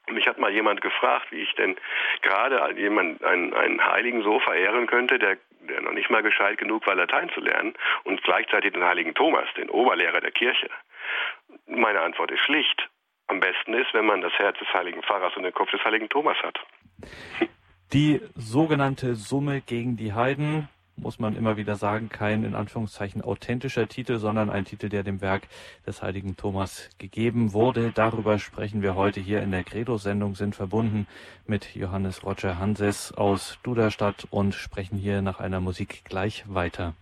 Mich 0.09 0.27
hat 0.27 0.37
mal 0.37 0.51
jemand 0.51 0.81
gefragt, 0.81 1.31
wie 1.31 1.41
ich 1.41 1.53
denn 1.55 1.75
gerade 2.21 2.79
jemand, 2.79 3.23
einen, 3.23 3.53
einen 3.53 3.83
Heiligen 3.83 4.23
so 4.23 4.39
verehren 4.39 4.87
könnte, 4.87 5.19
der, 5.19 5.37
der 5.61 5.81
noch 5.81 5.91
nicht 5.93 6.09
mal 6.09 6.23
gescheit 6.23 6.57
genug 6.57 6.87
war, 6.87 6.95
Latein 6.95 7.29
zu 7.29 7.41
lernen 7.41 7.73
und 8.05 8.23
gleichzeitig 8.23 8.73
den 8.73 8.83
Heiligen 8.83 9.13
Thomas, 9.15 9.47
den 9.57 9.69
Oberlehrer 9.69 10.21
der 10.21 10.31
Kirche. 10.31 10.69
Meine 11.67 12.01
Antwort 12.01 12.31
ist 12.31 12.39
schlicht 12.39 12.87
am 13.27 13.39
besten 13.39 13.73
ist, 13.73 13.93
wenn 13.93 14.05
man 14.05 14.21
das 14.21 14.33
Herz 14.33 14.57
des 14.59 14.67
heiligen 14.73 15.03
Pfarrers 15.03 15.35
und 15.35 15.43
den 15.43 15.53
Kopf 15.53 15.69
des 15.71 15.83
heiligen 15.83 16.09
Thomas 16.09 16.37
hat. 16.43 16.59
Die 17.93 18.19
sogenannte 18.35 19.15
Summe 19.15 19.61
gegen 19.61 19.95
die 19.95 20.11
Heiden, 20.11 20.67
muss 20.97 21.19
man 21.19 21.37
immer 21.37 21.55
wieder 21.55 21.75
sagen, 21.75 22.09
kein 22.09 22.43
in 22.43 22.53
Anführungszeichen 22.53 23.21
authentischer 23.21 23.87
Titel, 23.87 24.17
sondern 24.17 24.49
ein 24.49 24.65
Titel, 24.65 24.89
der 24.89 25.03
dem 25.03 25.21
Werk 25.21 25.43
des 25.85 26.01
heiligen 26.01 26.35
Thomas 26.35 26.89
gegeben 26.97 27.53
wurde. 27.53 27.91
Darüber 27.93 28.39
sprechen 28.39 28.81
wir 28.81 28.95
heute 28.95 29.21
hier 29.21 29.41
in 29.41 29.51
der 29.51 29.63
Credo-Sendung, 29.63 30.35
sind 30.35 30.55
verbunden 30.55 31.07
mit 31.45 31.75
Johannes 31.75 32.25
Roger 32.25 32.59
Hanses 32.59 33.13
aus 33.13 33.57
Duderstadt 33.63 34.27
und 34.31 34.53
sprechen 34.53 34.97
hier 34.97 35.21
nach 35.21 35.39
einer 35.39 35.61
Musik 35.61 36.03
gleich 36.03 36.43
weiter. 36.47 36.93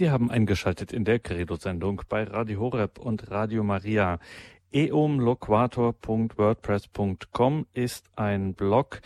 Sie 0.00 0.10
haben 0.10 0.30
eingeschaltet 0.30 0.94
in 0.94 1.04
der 1.04 1.18
Credo-Sendung 1.18 2.00
bei 2.08 2.24
Radio 2.24 2.58
Horeb 2.58 2.98
und 2.98 3.30
Radio 3.30 3.62
Maria. 3.62 4.18
eumloquator.wordpress.com 4.72 7.66
ist 7.74 8.06
ein 8.16 8.54
Blog 8.54 9.02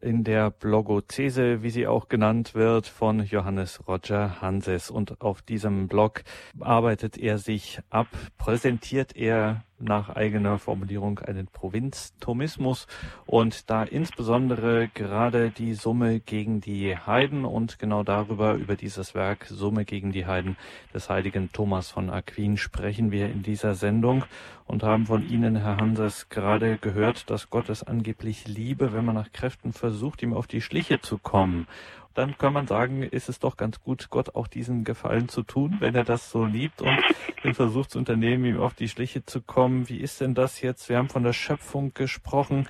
in 0.00 0.22
der 0.22 0.52
Blogozese, 0.52 1.64
wie 1.64 1.70
sie 1.70 1.88
auch 1.88 2.08
genannt 2.08 2.54
wird, 2.54 2.86
von 2.86 3.24
Johannes 3.24 3.88
Roger 3.88 4.40
Hanses. 4.40 4.88
Und 4.88 5.20
auf 5.20 5.42
diesem 5.42 5.88
Blog 5.88 6.22
arbeitet 6.60 7.18
er 7.18 7.38
sich 7.38 7.80
ab, 7.90 8.06
präsentiert 8.38 9.16
er 9.16 9.64
nach 9.78 10.10
eigener 10.10 10.58
Formulierung 10.58 11.18
einen 11.18 11.46
Provinztomismus. 11.46 12.86
Und 13.26 13.70
da 13.70 13.82
insbesondere 13.82 14.88
gerade 14.88 15.50
die 15.50 15.74
Summe 15.74 16.20
gegen 16.20 16.60
die 16.60 16.96
Heiden 16.96 17.44
und 17.44 17.78
genau 17.78 18.02
darüber, 18.02 18.54
über 18.54 18.76
dieses 18.76 19.14
Werk 19.14 19.46
Summe 19.46 19.84
gegen 19.84 20.12
die 20.12 20.26
Heiden 20.26 20.56
des 20.94 21.10
heiligen 21.10 21.52
Thomas 21.52 21.90
von 21.90 22.10
Aquin 22.10 22.56
sprechen 22.56 23.10
wir 23.10 23.26
in 23.26 23.42
dieser 23.42 23.74
Sendung 23.74 24.24
und 24.66 24.82
haben 24.82 25.06
von 25.06 25.28
Ihnen, 25.28 25.56
Herr 25.56 25.76
Hanses, 25.76 26.28
gerade 26.28 26.78
gehört, 26.78 27.30
dass 27.30 27.50
Gott 27.50 27.68
es 27.68 27.82
angeblich 27.82 28.48
liebe, 28.48 28.92
wenn 28.92 29.04
man 29.04 29.14
nach 29.14 29.32
Kräften 29.32 29.72
versucht, 29.72 30.22
ihm 30.22 30.34
auf 30.34 30.46
die 30.46 30.60
Schliche 30.60 31.00
zu 31.00 31.18
kommen 31.18 31.66
dann 32.16 32.38
kann 32.38 32.52
man 32.52 32.66
sagen, 32.66 33.02
ist 33.02 33.28
es 33.28 33.38
doch 33.38 33.56
ganz 33.56 33.82
gut, 33.82 34.08
Gott 34.10 34.34
auch 34.34 34.46
diesen 34.46 34.84
Gefallen 34.84 35.28
zu 35.28 35.42
tun, 35.42 35.76
wenn 35.80 35.94
er 35.94 36.04
das 36.04 36.30
so 36.30 36.44
liebt 36.44 36.80
und 36.82 36.98
den 37.44 37.54
Versuch 37.54 37.86
zu 37.86 37.98
unternehmen, 37.98 38.44
ihm 38.44 38.60
auf 38.60 38.74
die 38.74 38.88
Schliche 38.88 39.24
zu 39.24 39.42
kommen. 39.42 39.88
Wie 39.88 40.00
ist 40.00 40.20
denn 40.20 40.34
das 40.34 40.60
jetzt? 40.62 40.88
Wir 40.88 40.98
haben 40.98 41.08
von 41.08 41.24
der 41.24 41.32
Schöpfung 41.32 41.92
gesprochen. 41.94 42.68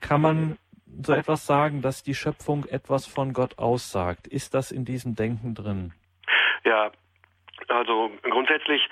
Kann 0.00 0.20
man 0.20 0.58
so 1.02 1.12
etwas 1.12 1.46
sagen, 1.46 1.82
dass 1.82 2.02
die 2.02 2.14
Schöpfung 2.14 2.66
etwas 2.66 3.06
von 3.06 3.32
Gott 3.32 3.58
aussagt? 3.58 4.26
Ist 4.26 4.54
das 4.54 4.72
in 4.72 4.84
diesem 4.84 5.14
Denken 5.14 5.54
drin? 5.54 5.92
Ja, 6.64 6.90
also 7.68 8.10
grundsätzlich 8.22 8.88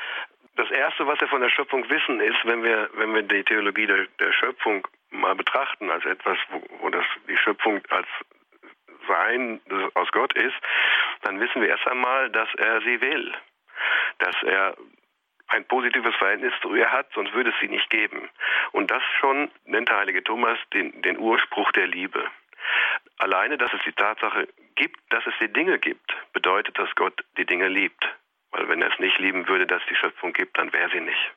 das 0.56 0.70
erste, 0.70 1.06
was 1.06 1.20
wir 1.20 1.28
von 1.28 1.40
der 1.40 1.50
Schöpfung 1.50 1.88
wissen, 1.88 2.20
ist, 2.20 2.38
wenn 2.44 2.62
wir, 2.62 2.90
wenn 2.94 3.14
wir 3.14 3.22
die 3.22 3.44
Theologie 3.44 3.86
der, 3.86 4.06
der 4.18 4.32
Schöpfung 4.32 4.86
mal 5.10 5.34
betrachten 5.34 5.90
als 5.90 6.04
etwas, 6.04 6.36
wo, 6.50 6.62
wo 6.80 6.90
das 6.90 7.04
die 7.28 7.36
Schöpfung 7.36 7.80
als 7.90 8.08
sein, 9.08 9.60
aus 9.94 10.10
Gott 10.12 10.32
ist, 10.34 10.56
dann 11.22 11.40
wissen 11.40 11.60
wir 11.60 11.68
erst 11.68 11.86
einmal, 11.88 12.30
dass 12.30 12.48
er 12.54 12.80
sie 12.82 13.00
will. 13.00 13.34
Dass 14.18 14.36
er 14.42 14.76
ein 15.48 15.64
positives 15.64 16.14
Verhältnis 16.16 16.52
zu 16.60 16.74
ihr 16.74 16.90
hat, 16.92 17.06
sonst 17.14 17.32
würde 17.32 17.50
es 17.50 17.56
sie 17.60 17.68
nicht 17.68 17.88
geben. 17.90 18.28
Und 18.72 18.90
das 18.90 19.02
schon 19.18 19.50
nennt 19.64 19.88
der 19.88 19.98
heilige 19.98 20.22
Thomas 20.22 20.58
den, 20.72 21.00
den 21.02 21.18
Urspruch 21.18 21.72
der 21.72 21.86
Liebe. 21.86 22.24
Alleine, 23.18 23.56
dass 23.56 23.72
es 23.72 23.80
die 23.84 23.92
Tatsache 23.92 24.48
gibt, 24.76 25.00
dass 25.10 25.26
es 25.26 25.34
die 25.40 25.52
Dinge 25.52 25.78
gibt, 25.78 26.14
bedeutet, 26.32 26.78
dass 26.78 26.94
Gott 26.94 27.24
die 27.36 27.46
Dinge 27.46 27.68
liebt. 27.68 28.06
Weil 28.50 28.68
wenn 28.68 28.82
er 28.82 28.92
es 28.92 28.98
nicht 28.98 29.18
lieben 29.18 29.48
würde, 29.48 29.66
dass 29.66 29.82
es 29.82 29.88
die 29.88 29.96
Schöpfung 29.96 30.32
gibt, 30.32 30.56
dann 30.58 30.72
wäre 30.72 30.90
sie 30.90 31.00
nicht. 31.00 31.32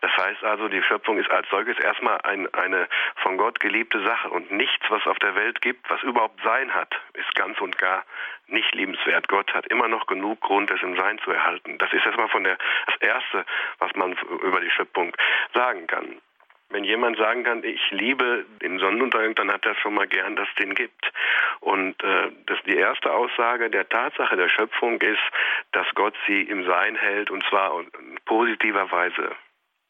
Das 0.00 0.16
heißt 0.16 0.44
also, 0.44 0.68
die 0.68 0.82
Schöpfung 0.82 1.18
ist 1.18 1.30
als 1.30 1.48
solches 1.50 1.78
erstmal 1.78 2.20
ein, 2.22 2.52
eine 2.54 2.88
von 3.16 3.36
Gott 3.36 3.58
geliebte 3.60 4.02
Sache 4.02 4.30
und 4.30 4.50
nichts, 4.50 4.84
was 4.88 5.06
auf 5.06 5.18
der 5.18 5.34
Welt 5.34 5.60
gibt, 5.60 5.88
was 5.90 6.02
überhaupt 6.02 6.40
Sein 6.42 6.72
hat, 6.74 6.94
ist 7.14 7.34
ganz 7.34 7.60
und 7.60 7.76
gar 7.78 8.04
nicht 8.46 8.74
liebenswert. 8.74 9.28
Gott 9.28 9.52
hat 9.52 9.66
immer 9.66 9.88
noch 9.88 10.06
genug 10.06 10.40
Grund, 10.40 10.70
es 10.70 10.82
im 10.82 10.96
Sein 10.96 11.18
zu 11.18 11.30
erhalten. 11.32 11.78
Das 11.78 11.92
ist 11.92 12.06
erstmal 12.06 12.28
von 12.28 12.44
der, 12.44 12.56
das 12.86 12.96
Erste, 13.00 13.44
was 13.78 13.94
man 13.94 14.12
über 14.42 14.60
die 14.60 14.70
Schöpfung 14.70 15.14
sagen 15.54 15.86
kann. 15.86 16.20
Wenn 16.70 16.84
jemand 16.84 17.16
sagen 17.16 17.44
kann, 17.44 17.64
ich 17.64 17.80
liebe 17.90 18.44
den 18.60 18.78
Sonnenuntergang, 18.78 19.34
dann 19.34 19.50
hat 19.50 19.64
er 19.64 19.74
schon 19.76 19.94
mal 19.94 20.06
gern, 20.06 20.36
dass 20.36 20.48
es 20.48 20.54
den 20.56 20.74
gibt. 20.74 21.10
Und 21.60 22.02
äh, 22.04 22.30
das 22.44 22.58
die 22.66 22.76
erste 22.76 23.10
Aussage 23.10 23.70
der 23.70 23.88
Tatsache 23.88 24.36
der 24.36 24.50
Schöpfung 24.50 25.00
ist, 25.00 25.22
dass 25.72 25.86
Gott 25.94 26.14
sie 26.26 26.42
im 26.42 26.64
Sein 26.66 26.94
hält 26.94 27.30
und 27.30 27.42
zwar 27.48 27.80
in 27.80 28.18
positiver 28.26 28.90
Weise. 28.90 29.34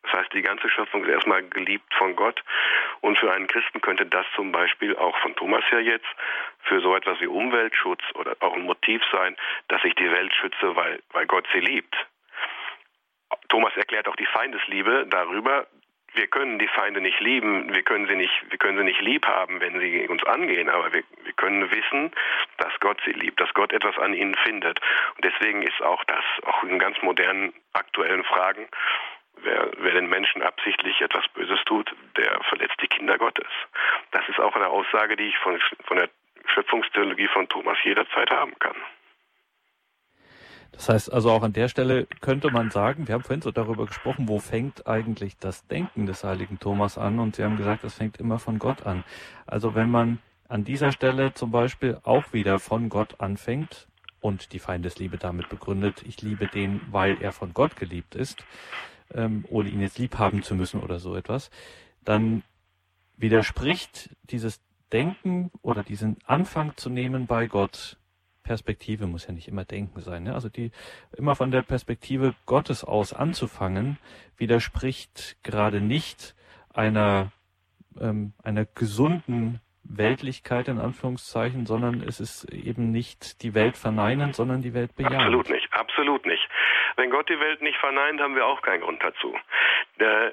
Das 0.02 0.12
heißt, 0.12 0.32
die 0.32 0.42
ganze 0.42 0.70
Schöpfung 0.70 1.04
ist 1.04 1.11
erstmal 1.11 1.42
geliebt 1.42 1.92
von 1.94 2.16
Gott. 2.16 2.42
Und 3.00 3.18
für 3.18 3.32
einen 3.32 3.46
Christen 3.46 3.80
könnte 3.80 4.06
das 4.06 4.26
zum 4.34 4.52
Beispiel 4.52 4.96
auch 4.96 5.16
von 5.18 5.34
Thomas 5.37 5.64
her 5.70 5.80
jetzt 5.80 6.06
für 6.62 6.80
so 6.80 6.94
etwas 6.94 7.20
wie 7.20 7.26
Umweltschutz 7.26 8.02
oder 8.14 8.37
auch 8.40 8.54
ein 8.54 8.62
Motiv 8.62 9.02
sein, 9.12 9.37
dass 9.68 9.84
ich 9.84 9.94
die 9.94 10.11
Welt 10.11 10.32
schütze, 10.34 10.76
weil, 10.76 11.00
weil 11.12 11.26
Gott 11.26 11.46
sie 11.52 11.61
liebt. 11.61 11.94
Thomas 13.48 13.76
erklärt 13.76 14.08
auch 14.08 14.16
die 14.16 14.26
Feindesliebe 14.26 15.06
darüber, 15.08 15.66
wir 16.14 16.26
können 16.26 16.58
die 16.58 16.68
Feinde 16.68 17.00
nicht 17.00 17.20
lieben, 17.20 17.72
wir 17.74 17.82
können 17.82 18.06
sie 18.06 18.16
nicht, 18.16 18.32
wir 18.48 18.58
können 18.58 18.78
sie 18.78 18.84
nicht 18.84 19.00
lieb 19.00 19.26
haben, 19.26 19.61
wenn 19.61 19.78
sie 19.78 20.08
uns 20.08 20.24
angehen, 20.24 20.68
aber 20.68 20.92
wir, 20.92 21.04
wir 21.22 21.32
können 21.34 21.70
wissen, 21.70 22.11
dass 22.56 22.72
Gott 22.80 23.00
sie 23.04 23.12
liebt, 23.12 23.40
dass 23.40 23.52
Gott 23.54 23.72
etwas 23.72 23.96
an 23.98 24.14
ihnen 24.14 24.34
findet. 24.34 24.80
Und 25.16 25.24
deswegen 25.24 25.62
ist 25.62 25.80
auch 25.82 26.02
das, 26.04 26.24
auch 26.44 26.62
in 26.64 26.78
ganz 26.78 27.00
modernen, 27.02 27.52
aktuellen 27.72 28.24
Fragen, 28.24 28.66
Wer, 29.42 29.70
wer 29.79 29.92
den 29.92 30.09
Menschen 30.09 30.42
absichtlich 30.42 31.01
etwas 31.01 31.27
Böses 31.29 31.60
tut, 31.65 31.94
der 32.17 32.40
verletzt 32.48 32.77
die 32.83 32.88
Kinder 32.88 33.19
Gottes. 33.19 33.48
Das 34.10 34.29
ist 34.29 34.40
auch 34.40 34.54
eine 34.56 34.69
Aussage, 34.69 35.17
die 35.17 35.25
ich 35.25 35.38
von, 35.38 35.58
von 35.85 35.96
der 35.96 36.08
Schöpfungstheologie 36.54 37.29
von 37.29 37.48
Thomas 37.48 37.79
jederzeit 37.85 38.31
haben 38.31 38.58
kann. 38.58 38.77
Das 40.73 40.88
heißt 40.88 41.12
also 41.12 41.31
auch 41.31 41.42
an 41.42 41.52
der 41.52 41.69
Stelle 41.69 42.06
könnte 42.21 42.50
man 42.50 42.71
sagen, 42.71 43.08
wir 43.08 43.15
haben 43.15 43.25
vorhin 43.25 43.42
so 43.42 43.50
darüber 43.50 43.87
gesprochen, 43.87 44.29
wo 44.29 44.38
fängt 44.38 44.87
eigentlich 44.87 45.37
das 45.38 45.67
Denken 45.67 46.06
des 46.06 46.25
heiligen 46.25 46.58
Thomas 46.58 46.98
an? 46.98 47.19
Und 47.19 47.37
Sie 47.37 47.44
haben 47.44 47.56
gesagt, 47.56 47.85
das 47.85 47.94
fängt 47.94 48.19
immer 48.19 48.38
von 48.38 48.58
Gott 48.58 48.87
an. 48.87 49.04
Also 49.46 49.75
wenn 49.75 49.90
man 49.90 50.19
an 50.48 50.65
dieser 50.65 50.92
Stelle 50.92 51.35
zum 51.35 51.50
Beispiel 51.50 51.98
auch 52.04 52.33
wieder 52.33 52.58
von 52.58 52.88
Gott 52.88 53.21
anfängt 53.21 53.88
und 54.21 54.52
die 54.52 54.58
Feindesliebe 54.58 55.19
damit 55.19 55.48
begründet, 55.48 56.02
ich 56.06 56.23
liebe 56.23 56.46
den, 56.46 56.81
weil 56.90 57.21
er 57.21 57.33
von 57.33 57.54
Gott 57.54 57.77
geliebt 57.77 58.15
ist, 58.15 58.44
ähm, 59.15 59.44
ohne 59.48 59.69
ihn 59.69 59.81
jetzt 59.81 59.98
lieb 59.98 60.19
haben 60.19 60.42
zu 60.42 60.54
müssen 60.54 60.81
oder 60.81 60.98
so 60.98 61.17
etwas, 61.17 61.50
dann 62.04 62.42
widerspricht 63.17 64.11
dieses 64.25 64.63
Denken 64.92 65.50
oder 65.63 65.83
diesen 65.83 66.17
Anfang 66.25 66.77
zu 66.77 66.90
nehmen 66.90 67.27
bei 67.27 67.46
Gott, 67.46 67.96
Perspektive 68.42 69.06
muss 69.06 69.27
ja 69.27 69.33
nicht 69.33 69.48
immer 69.48 69.67
Denken 69.67 70.00
sein, 70.00 70.23
ne? 70.23 70.35
also 70.35 70.48
die 70.48 70.71
immer 71.17 71.35
von 71.35 71.50
der 71.50 71.61
Perspektive 71.61 72.35
Gottes 72.46 72.83
aus 72.83 73.13
anzufangen, 73.13 73.98
widerspricht 74.38 75.37
gerade 75.42 75.83
nicht 75.83 76.35
einer 76.73 77.31
ähm, 78.00 78.33
einer 78.42 78.65
gesunden 78.65 79.61
Weltlichkeit 79.83 80.69
in 80.69 80.79
Anführungszeichen, 80.79 81.67
sondern 81.67 82.02
es 82.02 82.21
ist 82.21 82.44
eben 82.52 82.90
nicht 82.90 83.42
die 83.42 83.54
Welt 83.54 83.77
verneinen, 83.77 84.33
sondern 84.33 84.61
die 84.61 84.75
Welt 84.75 84.94
bejahen. 84.94 85.15
Absolut 85.15 85.48
nicht, 85.48 85.69
absolut 85.73 86.27
nicht. 86.27 86.46
Wenn 86.99 87.11
Gott 87.11 87.29
die 87.29 87.38
Welt 87.38 87.63
nicht 87.63 87.79
verneint, 87.79 88.21
haben 88.21 88.35
wir 88.35 88.44
auch 88.44 88.61
keinen 88.61 88.81
Grund 88.81 89.01
dazu. 89.05 89.33
Der, 90.01 90.33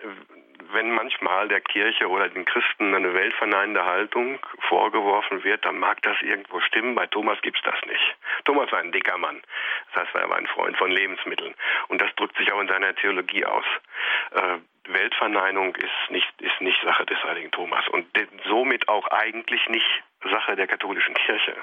wenn 0.72 0.90
manchmal 0.90 1.48
der 1.48 1.62
Kirche 1.62 2.10
oder 2.10 2.28
den 2.28 2.44
Christen 2.44 2.96
eine 2.96 3.14
weltverneinende 3.14 3.86
Haltung 3.86 4.40
vorgeworfen 4.68 5.44
wird, 5.44 5.64
dann 5.64 5.78
mag 5.78 6.02
das 6.02 6.20
irgendwo 6.24 6.60
stimmen. 6.62 6.96
Bei 6.96 7.06
Thomas 7.06 7.40
gibt's 7.44 7.62
das 7.64 7.76
nicht. 7.86 8.16
Thomas 8.46 8.72
war 8.72 8.80
ein 8.80 8.92
dicker 8.92 9.16
Mann. 9.20 9.44
Das 9.94 10.06
heißt, 10.08 10.16
er 10.16 10.28
war 10.28 10.38
ein 10.38 10.48
Freund 10.48 10.76
von 10.76 10.90
Lebensmitteln. 10.90 11.54
Und 11.90 12.02
das 12.02 12.10
drückt 12.16 12.36
sich 12.36 12.52
auch 12.52 12.60
in 12.60 12.68
seiner 12.68 12.96
Theologie 12.96 13.46
aus. 13.46 13.66
Äh, 14.32 14.58
Weltverneinung 14.88 15.76
ist 15.76 16.10
nicht, 16.10 16.42
ist 16.42 16.62
nicht 16.62 16.82
Sache 16.84 17.06
des 17.06 17.24
heiligen 17.24 17.52
Thomas 17.52 17.88
und 17.90 18.08
somit 18.48 18.88
auch 18.88 19.08
eigentlich 19.08 19.68
nicht 19.70 20.04
Sache 20.24 20.56
der 20.56 20.68
katholischen 20.68 21.14
Kirche, 21.14 21.56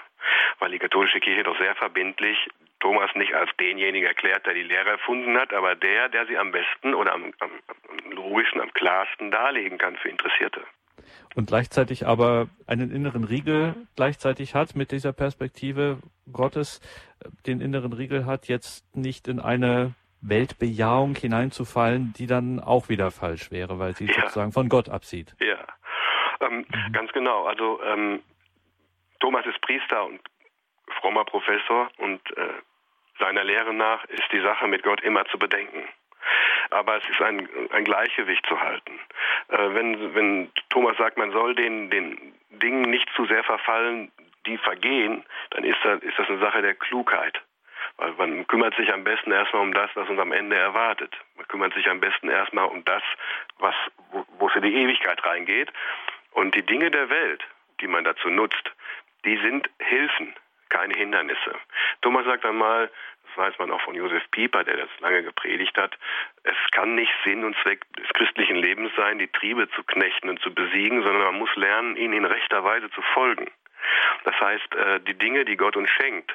weil 0.61 0.71
die 0.71 0.79
katholische 0.79 1.21
Kirche 1.21 1.43
doch 1.43 1.59
sehr 1.59 1.75
verbindlich 1.75 2.49
Thomas 2.83 3.15
nicht 3.15 3.33
als 3.33 3.49
denjenigen 3.61 4.09
erklärt, 4.09 4.45
der 4.45 4.55
die 4.55 4.65
Lehre 4.65 4.91
erfunden 4.91 5.39
hat, 5.39 5.55
aber 5.55 5.77
der, 5.77 6.09
der 6.09 6.27
sie 6.27 6.37
am 6.37 6.51
besten 6.51 6.95
oder 6.95 7.13
am, 7.13 7.33
am, 7.39 7.51
am 7.69 8.11
logischen, 8.11 8.61
am 8.61 8.73
klarsten 8.73 9.31
darlegen 9.31 9.79
kann 9.79 9.95
für 9.97 10.09
Interessierte. 10.09 10.63
Und 11.37 11.47
gleichzeitig 11.47 12.07
aber 12.07 12.49
einen 12.67 12.91
inneren 12.91 13.23
Riegel 13.23 13.75
gleichzeitig 13.95 14.57
hat 14.57 14.75
mit 14.75 14.91
dieser 14.91 15.13
Perspektive 15.13 15.99
Gottes, 16.33 16.81
den 17.47 17.61
inneren 17.61 17.93
Riegel 17.93 18.27
hat, 18.27 18.49
jetzt 18.49 18.85
nicht 18.97 19.29
in 19.29 19.39
eine 19.39 19.95
Weltbejahung 20.21 21.15
hineinzufallen, 21.15 22.13
die 22.19 22.27
dann 22.27 22.59
auch 22.59 22.89
wieder 22.89 23.13
falsch 23.13 23.53
wäre, 23.53 23.79
weil 23.79 23.95
sie 23.95 24.07
ja. 24.07 24.15
sozusagen 24.15 24.53
von 24.53 24.69
Gott 24.69 24.89
absieht. 24.89 25.37
Ja, 25.39 25.65
ähm, 26.41 26.67
mhm. 26.69 26.93
ganz 26.93 27.13
genau. 27.13 27.45
Also 27.45 27.81
ähm, 27.85 28.23
Thomas 29.21 29.47
ist 29.47 29.61
Priester 29.61 30.05
und 30.05 30.21
frommer 31.01 31.25
Professor 31.25 31.89
und 31.99 32.21
äh, 32.37 32.49
seiner 33.23 33.45
Lehre 33.45 33.73
nach 33.73 34.05
ist 34.05 34.31
die 34.33 34.41
Sache 34.41 34.67
mit 34.67 34.83
Gott 34.83 35.01
immer 35.03 35.25
zu 35.27 35.39
bedenken. 35.39 35.89
Aber 36.71 36.97
es 36.97 37.09
ist 37.09 37.21
ein, 37.21 37.49
ein 37.71 37.85
Gleichgewicht 37.85 38.45
zu 38.47 38.61
halten. 38.61 38.99
Äh, 39.49 39.75
wenn, 39.75 40.15
wenn 40.15 40.53
Thomas 40.71 40.97
sagt, 40.97 41.19
man 41.19 41.31
soll 41.33 41.55
den, 41.55 41.91
den 41.91 42.35
Dingen 42.51 42.83
nicht 42.83 43.09
zu 43.15 43.27
sehr 43.27 43.45
verfallen, 43.45 44.11
die 44.47 44.59
vergehen, 44.59 45.25
dann 45.51 45.65
ist 45.65 45.79
das, 45.85 46.03
ist 46.03 46.19
das 46.19 46.29
eine 46.29 46.39
Sache 46.39 46.63
der 46.63 46.75
Klugheit. 46.75 47.41
Weil 47.97 48.13
man 48.13 48.47
kümmert 48.47 48.75
sich 48.77 48.93
am 48.93 49.05
besten 49.05 49.33
erstmal 49.33 49.63
um 49.63 49.75
das, 49.75 49.91
was 49.95 50.09
uns 50.09 50.19
am 50.19 50.33
Ende 50.33 50.57
erwartet. 50.57 51.15
Man 51.37 51.47
kümmert 51.49 51.75
sich 51.75 51.89
am 51.89 52.01
besten 52.01 52.29
erstmal 52.29 52.67
um 52.67 52.85
das, 52.85 53.03
was, 53.59 53.75
wo, 54.11 54.25
wo 54.39 54.49
es 54.49 54.57
in 54.57 54.63
die 54.63 54.75
Ewigkeit 54.75 55.23
reingeht. 55.25 55.71
Und 56.33 56.55
die 56.55 56.63
Dinge 56.65 56.91
der 56.91 57.11
Welt, 57.11 57.45
die 57.81 57.87
man 57.87 58.05
dazu 58.05 58.29
nutzt, 58.31 58.73
die 59.25 59.37
sind 59.37 59.69
Hilfen, 59.79 60.35
keine 60.71 60.95
Hindernisse. 60.95 61.55
Thomas 62.01 62.25
sagt 62.25 62.47
einmal, 62.47 62.91
das 63.35 63.47
weiß 63.47 63.59
man 63.59 63.71
auch 63.71 63.81
von 63.83 63.95
Josef 63.95 64.23
Pieper, 64.31 64.65
der 64.65 64.77
das 64.77 64.89
lange 65.01 65.23
gepredigt 65.23 65.77
hat, 65.77 65.97
es 66.45 66.57
kann 66.73 66.95
nicht 66.95 67.13
Sinn 67.25 67.45
und 67.45 67.57
Zweck 67.63 67.81
des 67.95 68.09
christlichen 68.11 68.57
Lebens 68.57 68.93
sein, 68.97 69.19
die 69.19 69.29
Triebe 69.29 69.69
zu 69.71 69.83
knechten 69.85 70.29
und 70.29 70.41
zu 70.41 70.53
besiegen, 70.53 71.03
sondern 71.03 71.23
man 71.23 71.39
muss 71.39 71.55
lernen, 71.57 71.97
ihnen 71.97 72.15
in 72.15 72.25
rechter 72.25 72.65
Weise 72.65 72.91
zu 72.91 73.03
folgen. 73.15 73.51
Das 74.25 74.39
heißt, 74.39 74.75
äh, 74.75 75.01
die 75.01 75.15
Dinge, 75.15 75.45
die 75.45 75.57
Gott 75.57 75.77
uns 75.77 75.91
schenkt, 75.91 76.35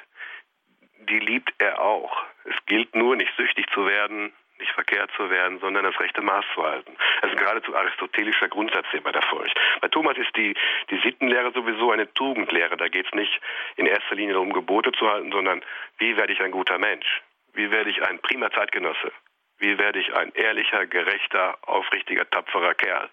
die 1.09 1.19
liebt 1.19 1.53
er 1.59 1.79
auch. 1.81 2.23
Es 2.45 2.55
gilt 2.65 2.95
nur, 2.95 3.15
nicht 3.15 3.31
süchtig 3.37 3.67
zu 3.73 3.85
werden, 3.85 4.33
nicht 4.59 4.71
verkehrt 4.71 5.11
zu 5.15 5.29
werden, 5.29 5.59
sondern 5.59 5.83
das 5.83 5.99
rechte 5.99 6.21
Maß 6.21 6.45
zu 6.53 6.63
halten. 6.63 6.95
Das 7.21 7.31
ist 7.31 7.37
geradezu 7.37 7.75
aristotelischer 7.75 8.47
Grundsatz 8.47 8.85
hier 8.91 9.01
bei 9.01 9.11
der 9.11 9.21
Furcht. 9.23 9.57
Bei 9.81 9.87
Thomas 9.87 10.17
ist 10.17 10.35
die, 10.35 10.55
die 10.89 10.99
Sittenlehre 10.99 11.51
sowieso 11.51 11.91
eine 11.91 12.11
Tugendlehre. 12.13 12.77
Da 12.77 12.87
geht 12.87 13.07
es 13.07 13.13
nicht 13.13 13.39
in 13.75 13.85
erster 13.85 14.15
Linie 14.15 14.33
darum, 14.33 14.53
Gebote 14.53 14.91
zu 14.91 15.09
halten, 15.09 15.31
sondern 15.31 15.63
wie 15.97 16.17
werde 16.17 16.33
ich 16.33 16.41
ein 16.41 16.51
guter 16.51 16.77
Mensch? 16.77 17.21
Wie 17.53 17.71
werde 17.71 17.89
ich 17.89 18.03
ein 18.03 18.19
prima 18.19 18.51
Zeitgenosse? 18.51 19.11
Wie 19.59 19.77
werde 19.79 19.99
ich 19.99 20.13
ein 20.13 20.31
ehrlicher, 20.33 20.85
gerechter, 20.85 21.57
aufrichtiger, 21.63 22.29
tapferer 22.29 22.75
Kerl? 22.75 23.09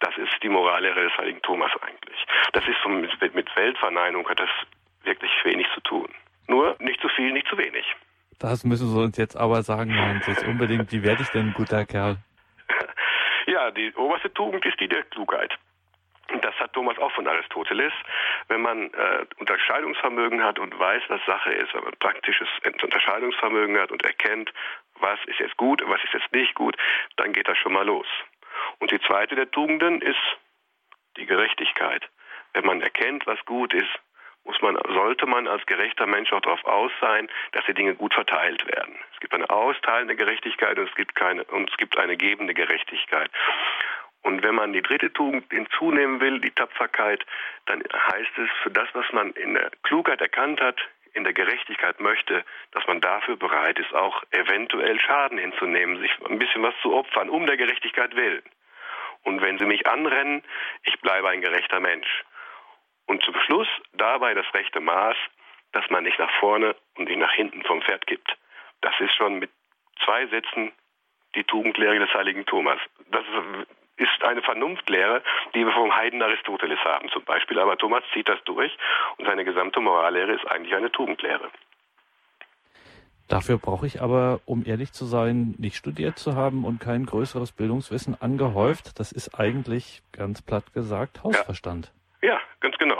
Das 0.00 0.16
ist 0.16 0.42
die 0.42 0.48
Morallehre 0.48 1.04
des 1.04 1.16
heiligen 1.16 1.40
Thomas 1.42 1.70
eigentlich. 1.82 2.26
Das 2.52 2.66
ist 2.66 2.84
mit, 2.86 3.34
mit 3.34 3.56
Weltverneinung 3.56 4.28
hat 4.28 4.40
das 4.40 4.50
wirklich 5.04 5.32
wenig 5.44 5.68
zu 5.72 5.80
tun. 5.82 6.08
Nur 6.48 6.76
nicht 6.80 7.00
zu 7.00 7.08
viel, 7.08 7.32
nicht 7.32 7.46
zu 7.46 7.56
wenig. 7.56 7.86
Das 8.38 8.64
müssen 8.64 8.88
Sie 8.88 9.00
uns 9.00 9.16
jetzt 9.16 9.36
aber 9.36 9.62
sagen, 9.62 9.96
Hans, 9.98 10.26
jetzt 10.26 10.46
unbedingt, 10.46 10.90
wie 10.92 11.02
werde 11.02 11.22
ich 11.22 11.28
denn 11.30 11.48
ein 11.48 11.54
guter 11.54 11.84
Kerl? 11.84 12.16
Ja, 13.46 13.70
die 13.70 13.92
oberste 13.94 14.32
Tugend 14.32 14.64
ist 14.64 14.80
die 14.80 14.88
der 14.88 15.02
Klugheit. 15.02 15.52
Das 16.40 16.54
hat 16.58 16.72
Thomas 16.72 16.96
auch 16.98 17.12
von 17.12 17.28
Aristoteles. 17.28 17.92
Wenn 18.48 18.62
man 18.62 18.92
äh, 18.94 19.26
Unterscheidungsvermögen 19.38 20.42
hat 20.42 20.58
und 20.58 20.76
weiß, 20.78 21.02
was 21.08 21.20
Sache 21.26 21.52
ist, 21.52 21.74
wenn 21.74 21.84
man 21.84 21.92
praktisches 21.98 22.48
Unterscheidungsvermögen 22.82 23.78
hat 23.78 23.92
und 23.92 24.02
erkennt, 24.02 24.50
was 24.98 25.18
ist 25.26 25.38
jetzt 25.38 25.56
gut 25.56 25.82
was 25.86 26.02
ist 26.04 26.14
jetzt 26.14 26.32
nicht 26.32 26.54
gut, 26.54 26.76
dann 27.16 27.32
geht 27.32 27.46
das 27.46 27.58
schon 27.58 27.72
mal 27.72 27.86
los. 27.86 28.06
Und 28.78 28.90
die 28.90 29.00
zweite 29.00 29.34
der 29.34 29.50
Tugenden 29.50 30.00
ist 30.00 30.38
die 31.16 31.26
Gerechtigkeit. 31.26 32.08
Wenn 32.54 32.64
man 32.64 32.80
erkennt, 32.80 33.26
was 33.26 33.44
gut 33.44 33.74
ist, 33.74 33.90
muss 34.44 34.60
man, 34.60 34.76
sollte 34.88 35.26
man 35.26 35.48
als 35.48 35.64
gerechter 35.66 36.06
Mensch 36.06 36.32
auch 36.32 36.40
darauf 36.40 36.64
aus 36.64 36.92
sein, 37.00 37.28
dass 37.52 37.64
die 37.66 37.74
Dinge 37.74 37.94
gut 37.94 38.14
verteilt 38.14 38.66
werden. 38.66 38.94
Es 39.14 39.20
gibt 39.20 39.34
eine 39.34 39.48
austeilende 39.48 40.16
Gerechtigkeit 40.16 40.78
und 40.78 40.88
es 40.88 40.94
gibt 40.94 41.14
keine, 41.14 41.44
und 41.44 41.70
es 41.70 41.76
gibt 41.76 41.98
eine 41.98 42.16
gebende 42.16 42.54
Gerechtigkeit. 42.54 43.30
Und 44.22 44.42
wenn 44.42 44.54
man 44.54 44.72
die 44.72 44.82
dritte 44.82 45.12
Tugend 45.12 45.44
hinzunehmen 45.50 46.20
will, 46.20 46.40
die 46.40 46.50
Tapferkeit, 46.50 47.24
dann 47.66 47.82
heißt 47.82 48.38
es, 48.38 48.48
für 48.62 48.70
das, 48.70 48.88
was 48.94 49.04
man 49.12 49.32
in 49.32 49.54
der 49.54 49.70
Klugheit 49.82 50.20
erkannt 50.20 50.60
hat, 50.60 50.80
in 51.12 51.24
der 51.24 51.32
Gerechtigkeit 51.32 52.00
möchte, 52.00 52.44
dass 52.72 52.86
man 52.86 53.00
dafür 53.00 53.36
bereit 53.36 53.78
ist, 53.78 53.94
auch 53.94 54.22
eventuell 54.30 54.98
Schaden 54.98 55.38
hinzunehmen, 55.38 56.00
sich 56.00 56.10
ein 56.28 56.38
bisschen 56.38 56.62
was 56.62 56.74
zu 56.82 56.94
opfern, 56.94 57.28
um 57.28 57.46
der 57.46 57.56
Gerechtigkeit 57.56 58.16
willen. 58.16 58.42
Und 59.22 59.40
wenn 59.40 59.58
sie 59.58 59.66
mich 59.66 59.86
anrennen, 59.86 60.42
ich 60.82 61.00
bleibe 61.00 61.28
ein 61.28 61.40
gerechter 61.40 61.80
Mensch. 61.80 62.24
Und 63.06 63.22
zum 63.22 63.34
Schluss 63.46 63.68
dabei 63.92 64.34
das 64.34 64.46
rechte 64.54 64.80
Maß, 64.80 65.16
dass 65.72 65.88
man 65.90 66.04
nicht 66.04 66.18
nach 66.18 66.30
vorne 66.40 66.74
und 66.96 67.08
nicht 67.08 67.18
nach 67.18 67.32
hinten 67.32 67.62
vom 67.64 67.82
Pferd 67.82 68.06
gibt. 68.06 68.36
Das 68.80 68.94
ist 69.00 69.14
schon 69.14 69.38
mit 69.38 69.50
zwei 70.04 70.26
Sätzen 70.26 70.72
die 71.34 71.44
Tugendlehre 71.44 71.98
des 71.98 72.12
heiligen 72.14 72.46
Thomas. 72.46 72.78
Das 73.10 73.24
ist 73.96 74.24
eine 74.24 74.42
Vernunftlehre, 74.42 75.22
die 75.54 75.64
wir 75.64 75.72
vom 75.72 75.94
Heiden 75.94 76.22
Aristoteles 76.22 76.78
haben 76.84 77.08
zum 77.10 77.24
Beispiel. 77.24 77.58
Aber 77.58 77.76
Thomas 77.76 78.02
zieht 78.12 78.28
das 78.28 78.42
durch 78.44 78.76
und 79.16 79.26
seine 79.26 79.44
gesamte 79.44 79.80
Morallehre 79.80 80.32
ist 80.32 80.46
eigentlich 80.46 80.74
eine 80.74 80.90
Tugendlehre. 80.90 81.50
Dafür 83.28 83.56
brauche 83.56 83.86
ich 83.86 84.02
aber, 84.02 84.40
um 84.44 84.64
ehrlich 84.66 84.92
zu 84.92 85.06
sein, 85.06 85.54
nicht 85.58 85.76
studiert 85.76 86.18
zu 86.18 86.34
haben 86.34 86.64
und 86.64 86.78
kein 86.78 87.06
größeres 87.06 87.52
Bildungswissen 87.52 88.20
angehäuft. 88.20 88.98
Das 88.98 89.12
ist 89.12 89.40
eigentlich, 89.40 90.02
ganz 90.12 90.42
platt 90.42 90.74
gesagt, 90.74 91.22
Hausverstand. 91.24 91.90
Ja, 92.20 92.34
ja 92.34 92.40
ganz 92.60 92.76
genau. 92.76 92.93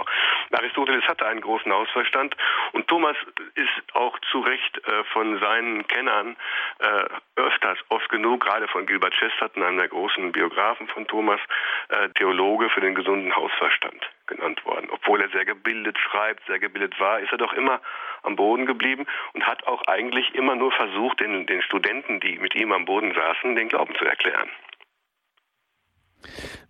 Aristoteles 0.54 1.04
hatte 1.06 1.26
einen 1.26 1.40
großen 1.40 1.72
Hausverstand 1.72 2.36
und 2.72 2.88
Thomas 2.88 3.16
ist 3.54 3.94
auch 3.94 4.18
zu 4.30 4.40
Recht 4.40 4.78
äh, 4.86 5.04
von 5.12 5.38
seinen 5.40 5.86
Kennern 5.86 6.36
äh, 6.78 7.04
öfters, 7.36 7.78
oft 7.88 8.08
genug, 8.08 8.44
gerade 8.44 8.68
von 8.68 8.86
Gilbert 8.86 9.14
Chesterton, 9.14 9.62
einem 9.62 9.78
der 9.78 9.88
großen 9.88 10.32
Biografen 10.32 10.88
von 10.88 11.06
Thomas, 11.06 11.40
äh, 11.88 12.08
Theologe 12.10 12.70
für 12.70 12.80
den 12.80 12.94
gesunden 12.94 13.34
Hausverstand 13.34 14.08
genannt 14.26 14.64
worden. 14.64 14.88
Obwohl 14.90 15.20
er 15.20 15.28
sehr 15.30 15.44
gebildet 15.44 15.98
schreibt, 15.98 16.44
sehr 16.46 16.58
gebildet 16.58 16.98
war, 16.98 17.20
ist 17.20 17.32
er 17.32 17.38
doch 17.38 17.52
immer 17.52 17.80
am 18.22 18.36
Boden 18.36 18.66
geblieben 18.66 19.06
und 19.34 19.46
hat 19.46 19.66
auch 19.66 19.82
eigentlich 19.86 20.34
immer 20.34 20.56
nur 20.56 20.72
versucht, 20.72 21.20
den, 21.20 21.46
den 21.46 21.62
Studenten, 21.62 22.20
die 22.20 22.38
mit 22.38 22.54
ihm 22.54 22.72
am 22.72 22.84
Boden 22.84 23.14
saßen, 23.14 23.54
den 23.56 23.68
Glauben 23.68 23.94
zu 23.96 24.04
erklären. 24.04 24.48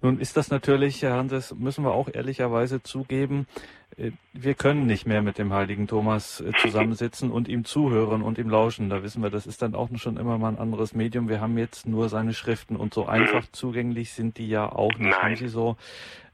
Nun 0.03 0.21
ist 0.21 0.37
das 0.37 0.51
natürlich, 0.51 1.03
Herr 1.03 1.15
Hanses, 1.15 1.55
müssen 1.55 1.85
wir 1.85 1.93
auch 1.93 2.09
ehrlicherweise 2.13 2.83
zugeben, 2.83 3.47
äh, 3.97 4.13
wir 4.33 4.55
können 4.55 4.87
nicht 4.87 5.07
mehr 5.07 5.23
mit 5.23 5.39
dem 5.39 5.53
heiligen 5.53 5.87
Thomas 5.87 6.41
äh, 6.41 6.53
zusammensitzen 6.61 7.31
und 7.31 7.49
ihm 7.49 7.65
zuhören 7.65 8.23
und 8.23 8.39
ihm 8.39 8.51
lauschen. 8.51 8.91
Da 8.91 9.03
wissen 9.03 9.23
wir, 9.23 9.31
das 9.31 9.47
ist 9.47 9.63
dann 9.63 9.75
auch 9.75 9.89
schon 9.97 10.17
immer 10.17 10.39
mal 10.39 10.49
ein 10.49 10.59
anderes 10.59 10.95
Medium. 10.95 11.29
Wir 11.29 11.41
haben 11.41 11.57
jetzt 11.59 11.87
nur 11.87 12.09
seine 12.09 12.35
Schriften 12.35 12.77
und 12.77 12.95
so 12.95 13.07
einfach 13.07 13.47
zugänglich 13.53 14.13
sind 14.13 14.39
die 14.39 14.49
ja 14.49 14.71
auch 14.71 14.93
nicht. 14.99 15.11
Nein. 15.11 15.23
Haben 15.23 15.37
Sie 15.37 15.49
so 15.49 15.77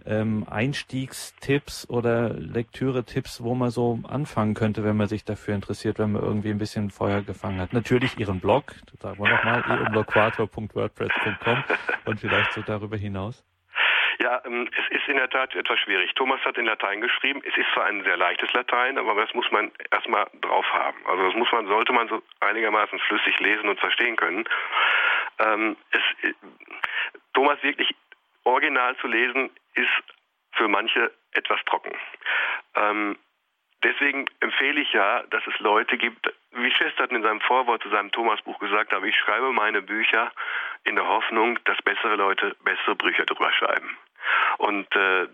ähm, 0.07 0.47
Einstiegstipps 0.51 1.89
oder 1.89 2.31
Lektüre-Tipps, 2.31 3.43
wo 3.43 3.55
man 3.55 3.71
so 3.71 4.01
anfangen 4.09 4.55
könnte, 4.55 4.85
wenn 4.85 4.97
man 4.97 5.09
sich 5.09 5.25
dafür 5.25 5.55
interessiert, 5.55 5.99
wenn 5.99 6.13
man 6.13 6.23
irgendwie 6.23 6.51
ein 6.51 6.59
bisschen 6.59 6.91
Feuer 6.91 7.23
gefangen 7.23 7.61
hat? 7.61 7.73
Natürlich 7.73 8.19
Ihren 8.19 8.41
Blog, 8.41 8.75
sagen 9.01 9.23
wir 9.23 9.31
nochmal, 9.31 9.65
eumblogquator.wordpress.com 9.69 11.65
und 12.07 12.21
vielleicht 12.21 12.53
so 12.53 12.63
darüber 12.63 12.97
hinaus. 12.97 13.45
Ja, 14.23 14.43
ähm, 14.45 14.69
es 14.77 14.99
ist 14.99 15.09
in 15.09 15.17
der 15.17 15.31
Tat 15.31 15.55
etwas 15.55 15.81
schwierig. 15.81 16.13
Thomas 16.15 16.45
hat 16.45 16.59
in 16.59 16.67
Latein 16.67 17.01
geschrieben. 17.01 17.41
Es 17.43 17.57
ist 17.57 17.67
zwar 17.73 17.87
ein 17.87 18.05
sehr 18.05 18.19
leichtes 18.19 18.53
Latein, 18.53 18.99
aber 18.99 19.15
das 19.15 19.33
muss 19.33 19.51
man 19.51 19.71
erstmal 19.91 20.27
drauf 20.43 20.67
haben. 20.73 20.99
Also 21.07 21.25
das 21.25 21.35
muss 21.35 21.51
man, 21.53 21.67
sollte 21.67 21.95
man 21.95 22.07
so 22.09 22.23
einigermaßen 22.41 22.99
flüssig 22.99 23.41
lesen 23.41 23.71
und 23.71 23.81
verstehen 23.81 24.17
können. 24.17 24.45
Ähm, 25.39 25.77
es, 25.93 26.03
äh, 26.29 26.35
Thomas 27.33 27.63
wirklich 27.63 27.95
original 28.45 28.97
zu 28.97 29.07
lesen, 29.07 29.51
ist 29.75 29.89
für 30.53 30.69
manche 30.69 31.13
etwas 31.33 31.61
trocken. 31.67 31.93
Ähm, 32.75 33.17
deswegen 33.83 34.27
empfehle 34.41 34.81
ich 34.81 34.93
ja, 34.93 35.23
dass 35.31 35.47
es 35.47 35.59
Leute 35.61 35.97
gibt, 35.97 36.33
wie 36.53 36.71
Chesterton 36.71 37.17
in 37.17 37.23
seinem 37.23 37.41
Vorwort 37.41 37.83
zu 37.83 37.89
seinem 37.91 38.11
Thomas-Buch 38.11 38.59
gesagt 38.59 38.93
hat, 38.93 39.05
ich 39.05 39.17
schreibe 39.17 39.53
meine 39.53 39.83
Bücher 39.83 40.33
in 40.85 40.97
der 40.97 41.07
Hoffnung, 41.07 41.59
dass 41.65 41.81
bessere 41.83 42.17
Leute 42.17 42.57
bessere 42.65 42.97
Bücher 42.97 43.25
drüber 43.25 43.53
schreiben. 43.53 43.97
Und 44.59 44.95
äh, 44.97 45.29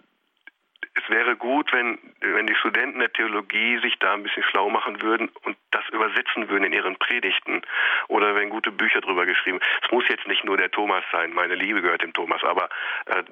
es 0.96 1.10
wäre 1.10 1.36
gut, 1.36 1.72
wenn, 1.72 1.98
wenn 2.20 2.46
die 2.46 2.54
Studenten 2.54 3.00
der 3.00 3.12
Theologie 3.12 3.78
sich 3.80 3.98
da 3.98 4.14
ein 4.14 4.22
bisschen 4.22 4.42
schlau 4.44 4.70
machen 4.70 5.02
würden 5.02 5.28
und 5.44 5.56
das 5.70 5.86
übersetzen 5.90 6.48
würden 6.48 6.64
in 6.64 6.72
ihren 6.72 6.96
Predigten 6.96 7.62
oder 8.08 8.34
wenn 8.34 8.50
gute 8.50 8.72
Bücher 8.72 9.00
drüber 9.00 9.26
geschrieben. 9.26 9.60
Es 9.84 9.90
muss 9.90 10.08
jetzt 10.08 10.26
nicht 10.26 10.44
nur 10.44 10.56
der 10.56 10.70
Thomas 10.70 11.04
sein, 11.12 11.32
meine 11.32 11.54
Liebe 11.54 11.82
gehört 11.82 12.02
dem 12.02 12.12
Thomas, 12.12 12.42
aber 12.44 12.68
äh, 13.06 13.24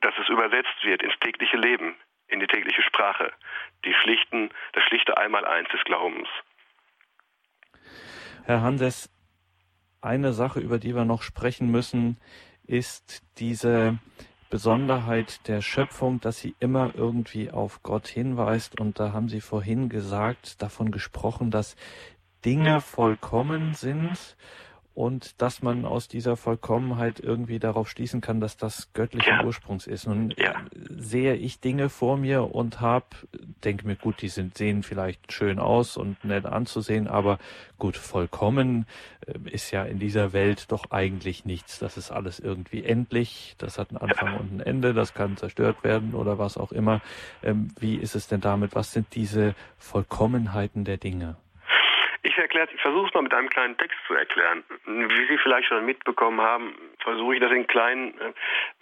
dass 0.00 0.14
es 0.18 0.28
übersetzt 0.28 0.82
wird 0.82 1.02
ins 1.02 1.18
tägliche 1.20 1.56
Leben, 1.56 1.94
in 2.26 2.40
die 2.40 2.46
tägliche 2.46 2.82
Sprache, 2.82 3.32
die 3.84 3.94
schlichten, 3.94 4.50
das 4.72 4.82
schlichte 4.84 5.16
Einmaleins 5.16 5.68
des 5.68 5.82
Glaubens. 5.84 6.28
Herr 8.44 8.62
Hanses, 8.62 9.10
eine 10.02 10.32
Sache, 10.32 10.60
über 10.60 10.78
die 10.78 10.94
wir 10.94 11.04
noch 11.04 11.22
sprechen 11.22 11.70
müssen, 11.70 12.20
ist 12.66 13.22
diese 13.38 13.98
Besonderheit 14.50 15.46
der 15.48 15.60
Schöpfung, 15.60 16.20
dass 16.20 16.38
sie 16.38 16.54
immer 16.60 16.94
irgendwie 16.94 17.50
auf 17.50 17.82
Gott 17.82 18.06
hinweist. 18.06 18.80
Und 18.80 18.98
da 19.00 19.12
haben 19.12 19.28
Sie 19.28 19.40
vorhin 19.40 19.88
gesagt, 19.88 20.62
davon 20.62 20.90
gesprochen, 20.90 21.50
dass 21.50 21.76
Dinge 22.44 22.80
vollkommen 22.80 23.74
sind 23.74 24.36
und 24.94 25.42
dass 25.42 25.60
man 25.60 25.84
aus 25.84 26.06
dieser 26.06 26.36
Vollkommenheit 26.36 27.18
irgendwie 27.18 27.58
darauf 27.58 27.90
schließen 27.90 28.20
kann, 28.20 28.40
dass 28.40 28.56
das 28.56 28.92
göttlichen 28.92 29.32
ja. 29.32 29.44
Ursprungs 29.44 29.86
ist. 29.86 30.06
Nun 30.06 30.32
ja. 30.36 30.54
sehe 30.96 31.34
ich 31.34 31.60
Dinge 31.60 31.88
vor 31.88 32.16
mir 32.16 32.54
und 32.54 32.80
habe, 32.80 33.06
denke 33.64 33.86
mir, 33.86 33.96
gut, 33.96 34.22
die 34.22 34.28
sind, 34.28 34.56
sehen 34.56 34.82
vielleicht 34.82 35.32
schön 35.32 35.58
aus 35.58 35.96
und 35.96 36.24
nett 36.24 36.46
anzusehen, 36.46 37.08
aber 37.08 37.38
gut, 37.78 37.96
vollkommen 37.96 38.86
äh, 39.26 39.50
ist 39.50 39.70
ja 39.70 39.84
in 39.84 39.98
dieser 39.98 40.32
Welt 40.32 40.70
doch 40.70 40.90
eigentlich 40.90 41.44
nichts. 41.44 41.78
Das 41.78 41.96
ist 41.96 42.10
alles 42.10 42.40
irgendwie 42.40 42.84
endlich, 42.84 43.54
das 43.58 43.78
hat 43.78 43.90
einen 43.90 43.98
Anfang 43.98 44.36
und 44.38 44.52
ein 44.52 44.60
Ende, 44.60 44.94
das 44.94 45.14
kann 45.14 45.36
zerstört 45.36 45.84
werden 45.84 46.14
oder 46.14 46.38
was 46.38 46.56
auch 46.56 46.72
immer. 46.72 47.00
Ähm, 47.42 47.68
wie 47.78 47.96
ist 47.96 48.14
es 48.14 48.28
denn 48.28 48.40
damit? 48.40 48.74
Was 48.74 48.92
sind 48.92 49.14
diese 49.14 49.54
Vollkommenheiten 49.78 50.84
der 50.84 50.96
Dinge? 50.96 51.36
Ich 52.26 52.38
erkläre, 52.38 52.68
ich 52.74 52.80
versuche 52.80 53.06
es 53.06 53.14
mal 53.14 53.22
mit 53.22 53.34
einem 53.34 53.50
kleinen 53.50 53.76
Text 53.76 53.98
zu 54.06 54.14
erklären. 54.14 54.64
Wie 54.86 55.26
Sie 55.26 55.38
vielleicht 55.42 55.68
schon 55.68 55.84
mitbekommen 55.84 56.40
haben, 56.40 56.74
versuche 57.00 57.34
ich 57.34 57.40
das 57.40 57.52
in 57.52 57.66
kleinen, 57.66 58.18
äh, 58.18 58.32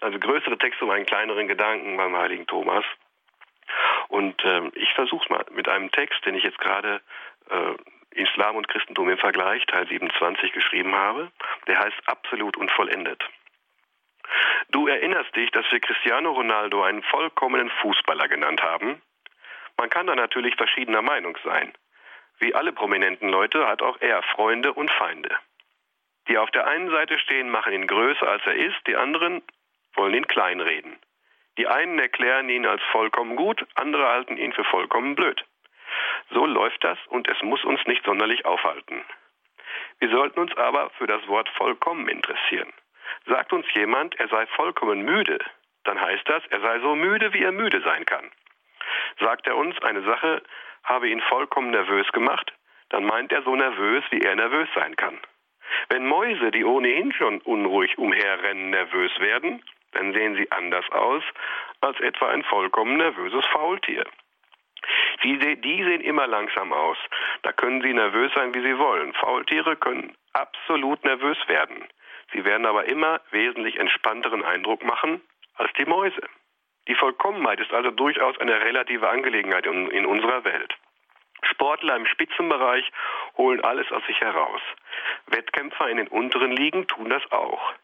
also 0.01 0.19
größere 0.19 0.57
Texte 0.59 0.85
um 0.85 0.91
einen 0.91 1.07
kleineren 1.07 1.49
Gedanken 1.49 1.97
beim 1.97 2.17
heiligen 2.17 2.47
Thomas. 2.47 2.85
Und 4.09 4.45
äh, 4.45 4.69
ich 4.75 4.93
versuche 4.95 5.25
es 5.25 5.31
mal 5.31 5.45
mit 5.53 5.69
einem 5.69 5.91
Text, 5.91 6.25
den 6.27 6.35
ich 6.35 6.45
jetzt 6.45 6.59
gerade 6.59 7.01
äh, 7.51 7.75
Islam 8.15 8.57
und 8.57 8.69
Christentum 8.69 9.09
im 9.09 9.19
Vergleich, 9.19 9.65
Teil 9.67 9.87
27, 9.89 10.53
geschrieben 10.53 10.95
habe. 10.95 11.31
Der 11.67 11.79
heißt 11.79 11.97
Absolut 12.07 12.57
und 12.57 12.71
vollendet. 12.71 13.23
Du 14.71 14.87
erinnerst 14.87 15.35
dich, 15.37 15.51
dass 15.51 15.71
wir 15.71 15.81
Cristiano 15.81 16.33
Ronaldo 16.33 16.83
einen 16.83 17.03
vollkommenen 17.03 17.71
Fußballer 17.81 18.29
genannt 18.29 18.63
haben? 18.63 19.03
Man 19.77 19.91
kann 19.91 20.07
da 20.07 20.15
natürlich 20.15 20.57
verschiedener 20.57 21.03
Meinung 21.03 21.37
sein. 21.45 21.73
Wie 22.39 22.55
alle 22.55 22.73
prominenten 22.73 23.29
Leute 23.29 23.67
hat 23.67 23.83
auch 23.83 24.01
er 24.01 24.23
Freunde 24.23 24.73
und 24.73 24.91
Feinde. 24.91 25.37
Die 26.29 26.39
auf 26.39 26.51
der 26.51 26.67
einen 26.67 26.91
Seite 26.91 27.19
stehen, 27.19 27.51
machen 27.51 27.73
ihn 27.73 27.87
größer 27.87 28.29
als 28.29 28.43
er 28.47 28.55
ist, 28.55 28.87
die 28.87 28.97
anderen 28.97 29.43
wollen 29.95 30.15
ihn 30.15 30.27
kleinreden. 30.27 30.97
Die 31.59 31.67
einen 31.67 31.99
erklären 31.99 32.49
ihn 32.49 32.67
als 32.67 32.83
vollkommen 32.93 33.37
gut, 33.37 33.67
andere 33.75 34.07
halten 34.09 34.37
ihn 34.37 34.53
für 34.53 34.65
vollkommen 34.65 35.15
blöd. 35.15 35.45
So 36.31 36.47
läuft 36.47 36.83
das 36.83 36.99
und 37.09 37.29
es 37.29 37.41
muss 37.43 37.65
uns 37.65 37.85
nicht 37.87 38.05
sonderlich 38.05 38.47
aufhalten. 38.47 39.05
Wir 39.99 40.11
sollten 40.11 40.41
uns 40.41 40.57
aber 40.57 40.91
für 40.99 41.07
das 41.07 41.27
Wort 41.29 41.49
vollkommen 41.51 42.09
interessieren. 42.09 42.73
Sagt 43.27 43.53
uns 43.53 43.67
jemand, 43.75 44.19
er 44.19 44.29
sei 44.29 44.47
vollkommen 44.47 45.03
müde, 45.03 45.39
dann 45.85 46.01
heißt 46.01 46.29
das, 46.29 46.43
er 46.47 46.61
sei 46.61 46.81
so 46.81 46.95
müde, 46.95 47.33
wie 47.35 47.43
er 47.43 47.53
müde 47.53 47.83
sein 47.83 48.05
kann. 48.07 48.31
Sagt 49.21 49.47
er 49.47 49.57
uns, 49.57 49.81
eine 49.83 50.03
Sache 50.03 50.43
habe 50.85 51.09
ihn 51.09 51.21
vollkommen 51.21 51.71
nervös 51.71 52.11
gemacht, 52.13 52.53
dann 52.89 53.05
meint 53.05 53.33
er 53.33 53.43
so 53.43 53.55
nervös, 53.55 54.05
wie 54.11 54.21
er 54.21 54.35
nervös 54.35 54.69
sein 54.75 54.97
kann. 54.97 55.19
Wenn 55.89 56.07
Mäuse, 56.07 56.51
die 56.51 56.65
ohnehin 56.65 57.13
schon 57.13 57.41
unruhig 57.41 57.99
umherrennen, 57.99 58.71
nervös 58.71 59.13
werden, 59.21 59.63
dann 59.93 60.13
sehen 60.13 60.37
sie 60.37 60.51
anders 60.51 60.85
aus 60.91 61.23
als 61.81 61.99
etwa 62.01 62.29
ein 62.29 62.45
vollkommen 62.45 62.97
nervöses 62.97 63.45
Faultier. 63.47 64.05
Die, 65.23 65.39
die 65.61 65.85
sehen 65.85 66.01
immer 66.01 66.27
langsam 66.27 66.73
aus. 66.73 66.99
Da 67.43 67.53
können 67.53 67.83
sie 67.83 67.93
nervös 67.93 68.33
sein, 68.35 68.55
wie 68.55 68.63
sie 68.63 68.79
wollen. 68.79 69.13
Faultiere 69.15 69.77
können 69.77 70.17
absolut 70.33 71.05
nervös 71.05 71.39
werden. 71.47 71.85
Sie 72.33 72.45
werden 72.45 72.67
aber 72.67 72.87
immer 72.87 73.21
wesentlich 73.31 73.79
entspannteren 73.79 74.45
Eindruck 74.45 74.83
machen 74.83 75.21
als 75.55 75.73
die 75.75 75.85
Mäuse. 75.85 76.23
Die 76.89 76.95
Vollkommenheit 76.95 77.61
ist 77.61 77.73
also 77.73 77.91
durchaus 77.91 78.39
eine 78.39 78.61
relative 78.61 79.09
Angelegenheit 79.09 79.67
in, 79.67 79.89
in 79.91 80.07
unserer 80.07 80.45
Welt. 80.45 80.75
Sportler 81.43 81.97
im 81.97 82.07
Spitzenbereich 82.07 82.91
holen 83.37 83.63
alles 83.63 83.91
aus 83.93 84.05
sich 84.07 84.21
heraus. 84.21 84.61
Wettkämpfer 85.27 85.89
in 85.89 85.99
den 85.99 86.09
unteren 86.09 86.53
Ligen 86.53 86.87
tun 86.87 87.09
das 87.09 87.23
auch. 87.31 87.75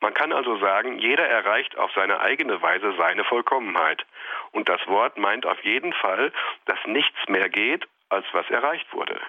Man 0.00 0.14
kann 0.14 0.32
also 0.32 0.56
sagen, 0.58 0.98
jeder 0.98 1.28
erreicht 1.28 1.76
auf 1.76 1.92
seine 1.92 2.20
eigene 2.20 2.60
Weise 2.62 2.94
seine 2.96 3.24
Vollkommenheit. 3.24 4.06
Und 4.52 4.68
das 4.68 4.84
Wort 4.86 5.18
meint 5.18 5.44
auf 5.44 5.62
jeden 5.62 5.92
Fall, 5.92 6.32
dass 6.64 6.78
nichts 6.86 7.18
mehr 7.28 7.48
geht, 7.48 7.86
als 8.08 8.26
was 8.32 8.48
erreicht 8.50 8.92
wurde. 8.92 9.20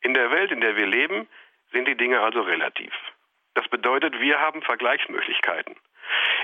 In 0.00 0.14
der 0.14 0.30
Welt, 0.30 0.50
in 0.50 0.60
der 0.60 0.76
wir 0.76 0.86
leben, 0.86 1.28
sind 1.72 1.86
die 1.86 1.96
Dinge 1.96 2.20
also 2.20 2.40
relativ. 2.40 2.92
Das 3.54 3.68
bedeutet, 3.68 4.18
wir 4.20 4.40
haben 4.40 4.62
Vergleichsmöglichkeiten. 4.62 5.76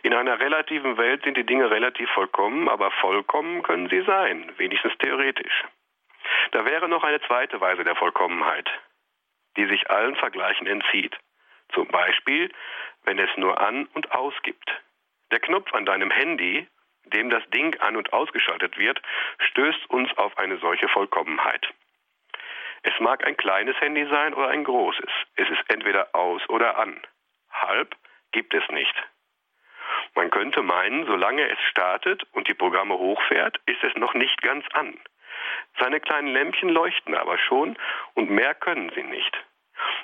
In 0.03 0.15
einer 0.15 0.41
relativen 0.41 0.97
Welt 0.97 1.23
sind 1.23 1.37
die 1.37 1.47
Dinge 1.47 1.71
relativ 1.71 2.11
vollkommen, 2.11 2.69
aber 2.69 2.91
vollkommen 2.91 3.63
können 3.63 3.89
sie 3.89 4.03
sein, 4.03 4.51
wenigstens 4.57 4.97
theoretisch. 4.99 5.65
Da 6.51 6.65
wäre 6.65 6.89
noch 6.89 7.05
eine 7.05 7.21
zweite 7.23 7.61
Weise 7.61 7.85
der 7.85 7.95
Vollkommenheit, 7.95 8.69
die 9.57 9.67
sich 9.67 9.91
allen 9.91 10.17
Vergleichen 10.17 10.67
entzieht. 10.67 11.17
Zum 11.75 11.89
Beispiel, 11.89 12.51
wenn 13.05 13.19
es 13.19 13.31
nur 13.37 13.61
an 13.61 13.87
und 13.95 14.13
aus 14.13 14.35
gibt. 14.43 14.71
Der 15.31 15.41
Knopf 15.41 15.73
an 15.73 15.87
deinem 15.87 16.11
Handy, 16.11 16.67
dem 17.05 17.31
das 17.31 17.43
Ding 17.51 17.79
an 17.81 17.97
und 17.97 18.13
ausgeschaltet 18.13 18.79
wird, 18.79 19.01
stößt 19.39 19.91
uns 19.91 20.17
auf 20.17 20.37
eine 20.39 20.59
solche 20.59 20.89
Vollkommenheit. 20.89 21.67
Es 22.83 22.99
mag 23.01 23.27
ein 23.27 23.37
kleines 23.37 23.81
Handy 23.81 24.07
sein 24.09 24.35
oder 24.35 24.49
ein 24.49 24.65
großes. 24.65 25.11
Es 25.37 25.49
ist 25.49 25.63
entweder 25.69 26.15
aus 26.15 26.43
oder 26.49 26.79
an. 26.79 27.01
Halb 27.51 27.95
gibt 28.33 28.55
es 28.55 28.69
nicht. 28.71 28.95
Man 30.15 30.31
könnte 30.31 30.63
meinen, 30.63 31.07
solange 31.07 31.49
es 31.49 31.59
startet 31.71 32.25
und 32.33 32.49
die 32.49 32.55
Programme 32.55 32.99
hochfährt, 32.99 33.61
ist 33.67 33.83
es 33.85 33.95
noch 33.95 34.15
nicht 34.15 34.43
ganz 34.43 34.65
an. 34.73 34.99
Seine 35.79 36.01
kleinen 36.01 36.29
Lämpchen 36.29 36.69
leuchten 36.69 37.15
aber 37.15 37.39
schon 37.39 37.77
und 38.15 38.31
mehr 38.31 38.55
können 38.55 38.91
sie 38.95 39.03
nicht. 39.03 39.37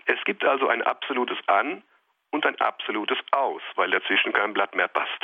Es 0.08 0.24
gibt 0.24 0.42
also 0.44 0.68
ein 0.68 0.82
absolutes 0.82 1.36
An 1.48 1.82
und 2.30 2.46
ein 2.46 2.58
absolutes 2.60 3.18
Aus, 3.30 3.60
weil 3.74 3.90
dazwischen 3.90 4.32
kein 4.32 4.54
Blatt 4.54 4.74
mehr 4.74 4.88
passt. 4.88 5.22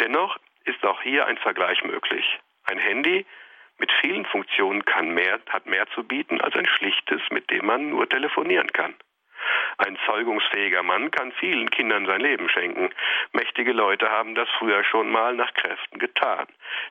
Dennoch 0.00 0.36
ist 0.64 0.84
auch 0.84 1.00
hier 1.02 1.26
ein 1.26 1.38
Vergleich 1.38 1.82
möglich. 1.84 2.24
Ein 2.64 2.78
Handy 2.78 3.24
mit 3.78 3.92
vielen 4.00 4.26
Funktionen 4.26 4.82
mehr, 5.14 5.38
hat 5.48 5.66
mehr 5.66 5.86
zu 5.94 6.02
bieten 6.02 6.40
als 6.40 6.56
ein 6.56 6.66
schlichtes, 6.66 7.20
mit 7.30 7.50
dem 7.50 7.66
man 7.66 7.90
nur 7.90 8.08
telefonieren 8.08 8.72
kann. 8.72 8.96
Ein 9.78 9.96
zeugungsfähiger 10.06 10.82
Mann 10.82 11.12
kann 11.12 11.30
vielen 11.32 11.70
Kindern 11.70 12.06
sein 12.06 12.20
Leben 12.20 12.48
schenken. 12.48 12.90
Mächtige 13.32 13.72
Leute 13.72 14.10
haben 14.10 14.34
das 14.34 14.48
früher 14.58 14.82
schon 14.82 15.10
mal 15.10 15.34
nach 15.34 15.54
Kräften 15.54 16.00
getan. 16.00 16.46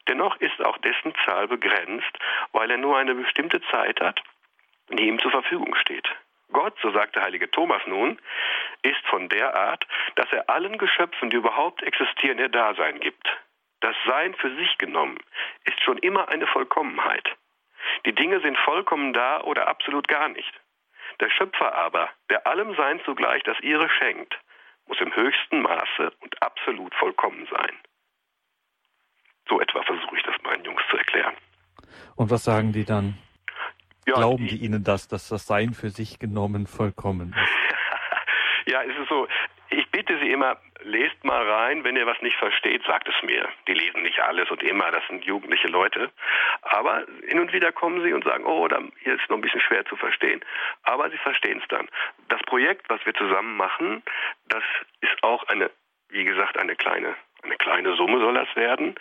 Dennoch 0.08 0.38
ist 0.38 0.64
auch 0.64 0.78
dessen 0.78 1.14
Zahl 1.26 1.50
begrenzt, 1.50 2.18
weil 2.54 2.72
er 2.72 2.78
nur 2.78 2.98
eine 2.98 3.16
bestimmte 3.16 3.62
Zeit 3.72 4.00
hat, 4.00 4.22
die 4.90 5.08
ihm 5.08 5.20
zur 5.20 5.32
Verfügung 5.32 5.76
steht. 5.76 6.08
Gott, 6.54 6.76
so 6.82 6.92
sagt 6.92 7.16
der 7.16 7.24
heilige 7.24 7.52
Thomas 7.52 7.82
nun, 7.86 8.20
ist 8.84 9.06
von 9.08 9.30
der 9.30 9.56
Art, 9.56 9.86
dass 10.16 10.32
er 10.32 10.50
allen 10.50 10.78
Geschöpfen, 10.78 11.30
die 11.30 11.38
überhaupt 11.38 11.84
existieren, 11.84 12.40
ihr 12.40 12.50
Dasein 12.50 13.00
gibt. 13.00 13.28
Das 13.82 13.96
Sein 14.06 14.34
für 14.36 14.56
sich 14.56 14.78
genommen 14.78 15.18
ist 15.66 15.82
schon 15.84 15.98
immer 15.98 16.30
eine 16.30 16.48
Vollkommenheit. 16.48 17.28
Die 18.06 18.16
Dinge 18.16 18.40
sind 18.40 18.58
vollkommen 18.60 19.12
da 19.14 19.42
oder 19.42 19.68
absolut 19.68 20.08
gar 20.08 20.30
nicht. 20.30 20.54
Der 21.20 21.30
Schöpfer 21.30 21.76
aber, 21.76 22.10
der 22.30 22.48
allem 22.48 22.76
Sein 22.76 23.02
zugleich 23.04 23.44
das 23.44 23.60
ihre 23.60 23.90
schenkt, 23.90 24.40
muss 24.88 25.00
im 25.02 25.16
höchsten 25.16 25.62
Maße 25.62 26.14
und 26.22 26.42
absolut 26.42 26.94
vollkommen 26.96 27.48
sein. 27.52 27.78
So 29.50 29.60
etwa 29.60 29.84
versuche 29.84 30.18
ich 30.18 30.24
das 30.24 30.36
meinen 30.44 30.64
Jungs 30.64 30.82
zu 30.90 30.98
erklären. 30.98 31.36
Und 32.16 32.32
was 32.32 32.44
sagen 32.44 32.72
die 32.72 32.86
dann? 32.86 33.18
Ja, 34.06 34.16
Glauben 34.16 34.48
die, 34.48 34.58
Ihnen 34.58 34.84
das, 34.84 35.08
dass 35.08 35.30
das 35.30 35.48
Sein 35.48 35.74
für 35.74 35.90
sich 35.90 36.20
genommen 36.20 36.68
vollkommen 36.68 37.34
ist? 37.34 38.72
ja, 38.72 38.84
es 38.84 38.98
ist 38.98 39.10
so, 39.10 39.28
ich 39.70 39.90
bitte 39.92 40.18
Sie 40.20 40.32
immer, 40.32 40.58
lest 40.84 41.24
mal 41.24 41.50
rein, 41.50 41.84
wenn 41.84 41.96
ihr 41.96 42.06
was 42.06 42.22
nicht 42.22 42.38
versteht, 42.38 42.84
sagt 42.86 43.08
es 43.08 43.16
mir. 43.24 43.48
Die 43.68 43.74
lesen 43.74 44.04
nicht 44.04 44.20
alles 44.20 44.50
und 44.52 44.62
immer, 44.64 44.92
das 44.92 45.04
sind 45.08 45.26
jugendliche 45.26 45.68
Leute. 45.68 46.12
Aber 46.62 47.06
hin 47.28 47.40
und 47.40 47.54
wieder 47.54 47.72
kommen 47.72 48.04
sie 48.04 48.14
und 48.14 48.24
sagen, 48.24 48.46
oh, 48.46 48.68
da, 48.68 48.82
hier 49.00 49.16
ist 49.16 49.30
noch 49.30 49.38
ein 49.38 49.42
bisschen 49.42 49.62
schwer 49.62 49.86
zu 49.86 49.96
verstehen. 49.96 50.44
Aber 50.84 51.10
sie 51.10 51.18
verstehen 51.18 51.60
es 51.62 51.68
dann. 51.70 51.88
Das 52.30 52.42
Projekt, 52.44 52.90
was 52.90 53.06
wir 53.06 53.14
zusammen 53.14 53.56
machen, 53.56 54.04
das 54.48 54.64
ist 55.02 55.24
auch 55.24 55.44
eine, 55.48 55.72
wie 56.10 56.24
gesagt, 56.24 56.58
eine 56.58 56.76
kleine 56.76 57.16
eine 57.44 57.56
kleine 57.56 57.96
Summe 57.96 58.20
soll 58.20 58.34
das 58.34 58.56
werden, 58.56 58.96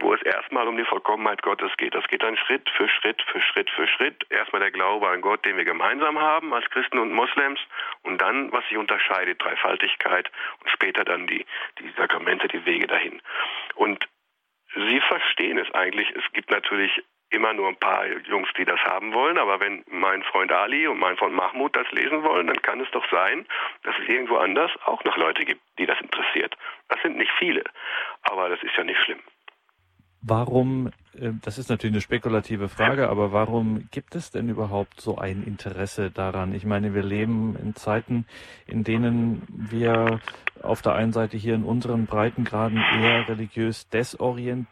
wo 0.00 0.14
es 0.14 0.22
erstmal 0.22 0.66
um 0.68 0.76
die 0.76 0.84
Vollkommenheit 0.84 1.42
Gottes 1.42 1.76
geht. 1.76 1.94
Das 1.94 2.06
geht 2.08 2.22
dann 2.22 2.36
Schritt 2.36 2.68
für 2.70 2.88
Schritt 2.88 3.22
für 3.22 3.40
Schritt 3.40 3.70
für 3.70 3.86
Schritt. 3.86 4.26
Erstmal 4.30 4.60
der 4.60 4.70
Glaube 4.70 5.08
an 5.08 5.20
Gott, 5.20 5.44
den 5.44 5.56
wir 5.56 5.64
gemeinsam 5.64 6.18
haben 6.18 6.54
als 6.54 6.68
Christen 6.70 6.98
und 6.98 7.12
Moslems 7.12 7.60
und 8.02 8.20
dann, 8.20 8.52
was 8.52 8.66
sich 8.68 8.78
unterscheidet, 8.78 9.42
Dreifaltigkeit 9.42 10.30
und 10.60 10.70
später 10.70 11.04
dann 11.04 11.26
die, 11.26 11.44
die 11.78 11.90
Sakramente, 11.96 12.48
die 12.48 12.64
Wege 12.64 12.86
dahin. 12.86 13.20
Und 13.74 14.08
Sie 14.76 15.00
verstehen 15.00 15.58
es 15.58 15.72
eigentlich. 15.72 16.10
Es 16.16 16.24
gibt 16.32 16.50
natürlich 16.50 17.02
immer 17.34 17.52
nur 17.52 17.68
ein 17.68 17.76
paar 17.76 18.06
Jungs, 18.06 18.48
die 18.56 18.64
das 18.64 18.80
haben 18.80 19.12
wollen. 19.12 19.38
Aber 19.38 19.60
wenn 19.60 19.84
mein 19.90 20.22
Freund 20.22 20.52
Ali 20.52 20.86
und 20.86 20.98
mein 20.98 21.16
Freund 21.16 21.34
Mahmoud 21.34 21.76
das 21.76 21.90
lesen 21.92 22.22
wollen, 22.22 22.46
dann 22.46 22.62
kann 22.62 22.80
es 22.80 22.90
doch 22.92 23.04
sein, 23.10 23.44
dass 23.82 23.94
es 24.00 24.08
irgendwo 24.08 24.36
anders 24.36 24.70
auch 24.86 25.02
noch 25.04 25.16
Leute 25.16 25.44
gibt, 25.44 25.60
die 25.78 25.86
das 25.86 26.00
interessiert. 26.00 26.56
Das 26.88 27.00
sind 27.02 27.16
nicht 27.16 27.32
viele, 27.38 27.64
aber 28.22 28.48
das 28.48 28.62
ist 28.62 28.76
ja 28.76 28.84
nicht 28.84 29.00
schlimm. 29.02 29.20
Warum, 30.22 30.90
das 31.42 31.58
ist 31.58 31.68
natürlich 31.68 31.94
eine 31.94 32.00
spekulative 32.00 32.68
Frage, 32.68 33.08
aber 33.08 33.32
warum 33.32 33.88
gibt 33.90 34.14
es 34.14 34.30
denn 34.30 34.48
überhaupt 34.48 35.00
so 35.00 35.16
ein 35.16 35.44
Interesse 35.44 36.10
daran? 36.10 36.54
Ich 36.54 36.64
meine, 36.64 36.94
wir 36.94 37.02
leben 37.02 37.56
in 37.62 37.74
Zeiten, 37.74 38.26
in 38.66 38.84
denen 38.84 39.42
wir 39.48 40.20
auf 40.62 40.82
der 40.82 40.94
einen 40.94 41.12
Seite 41.12 41.36
hier 41.36 41.54
in 41.54 41.64
unseren 41.64 42.06
Breitengraden 42.06 42.78
eher 42.78 43.28
religiös 43.28 43.88
desorient 43.88 44.66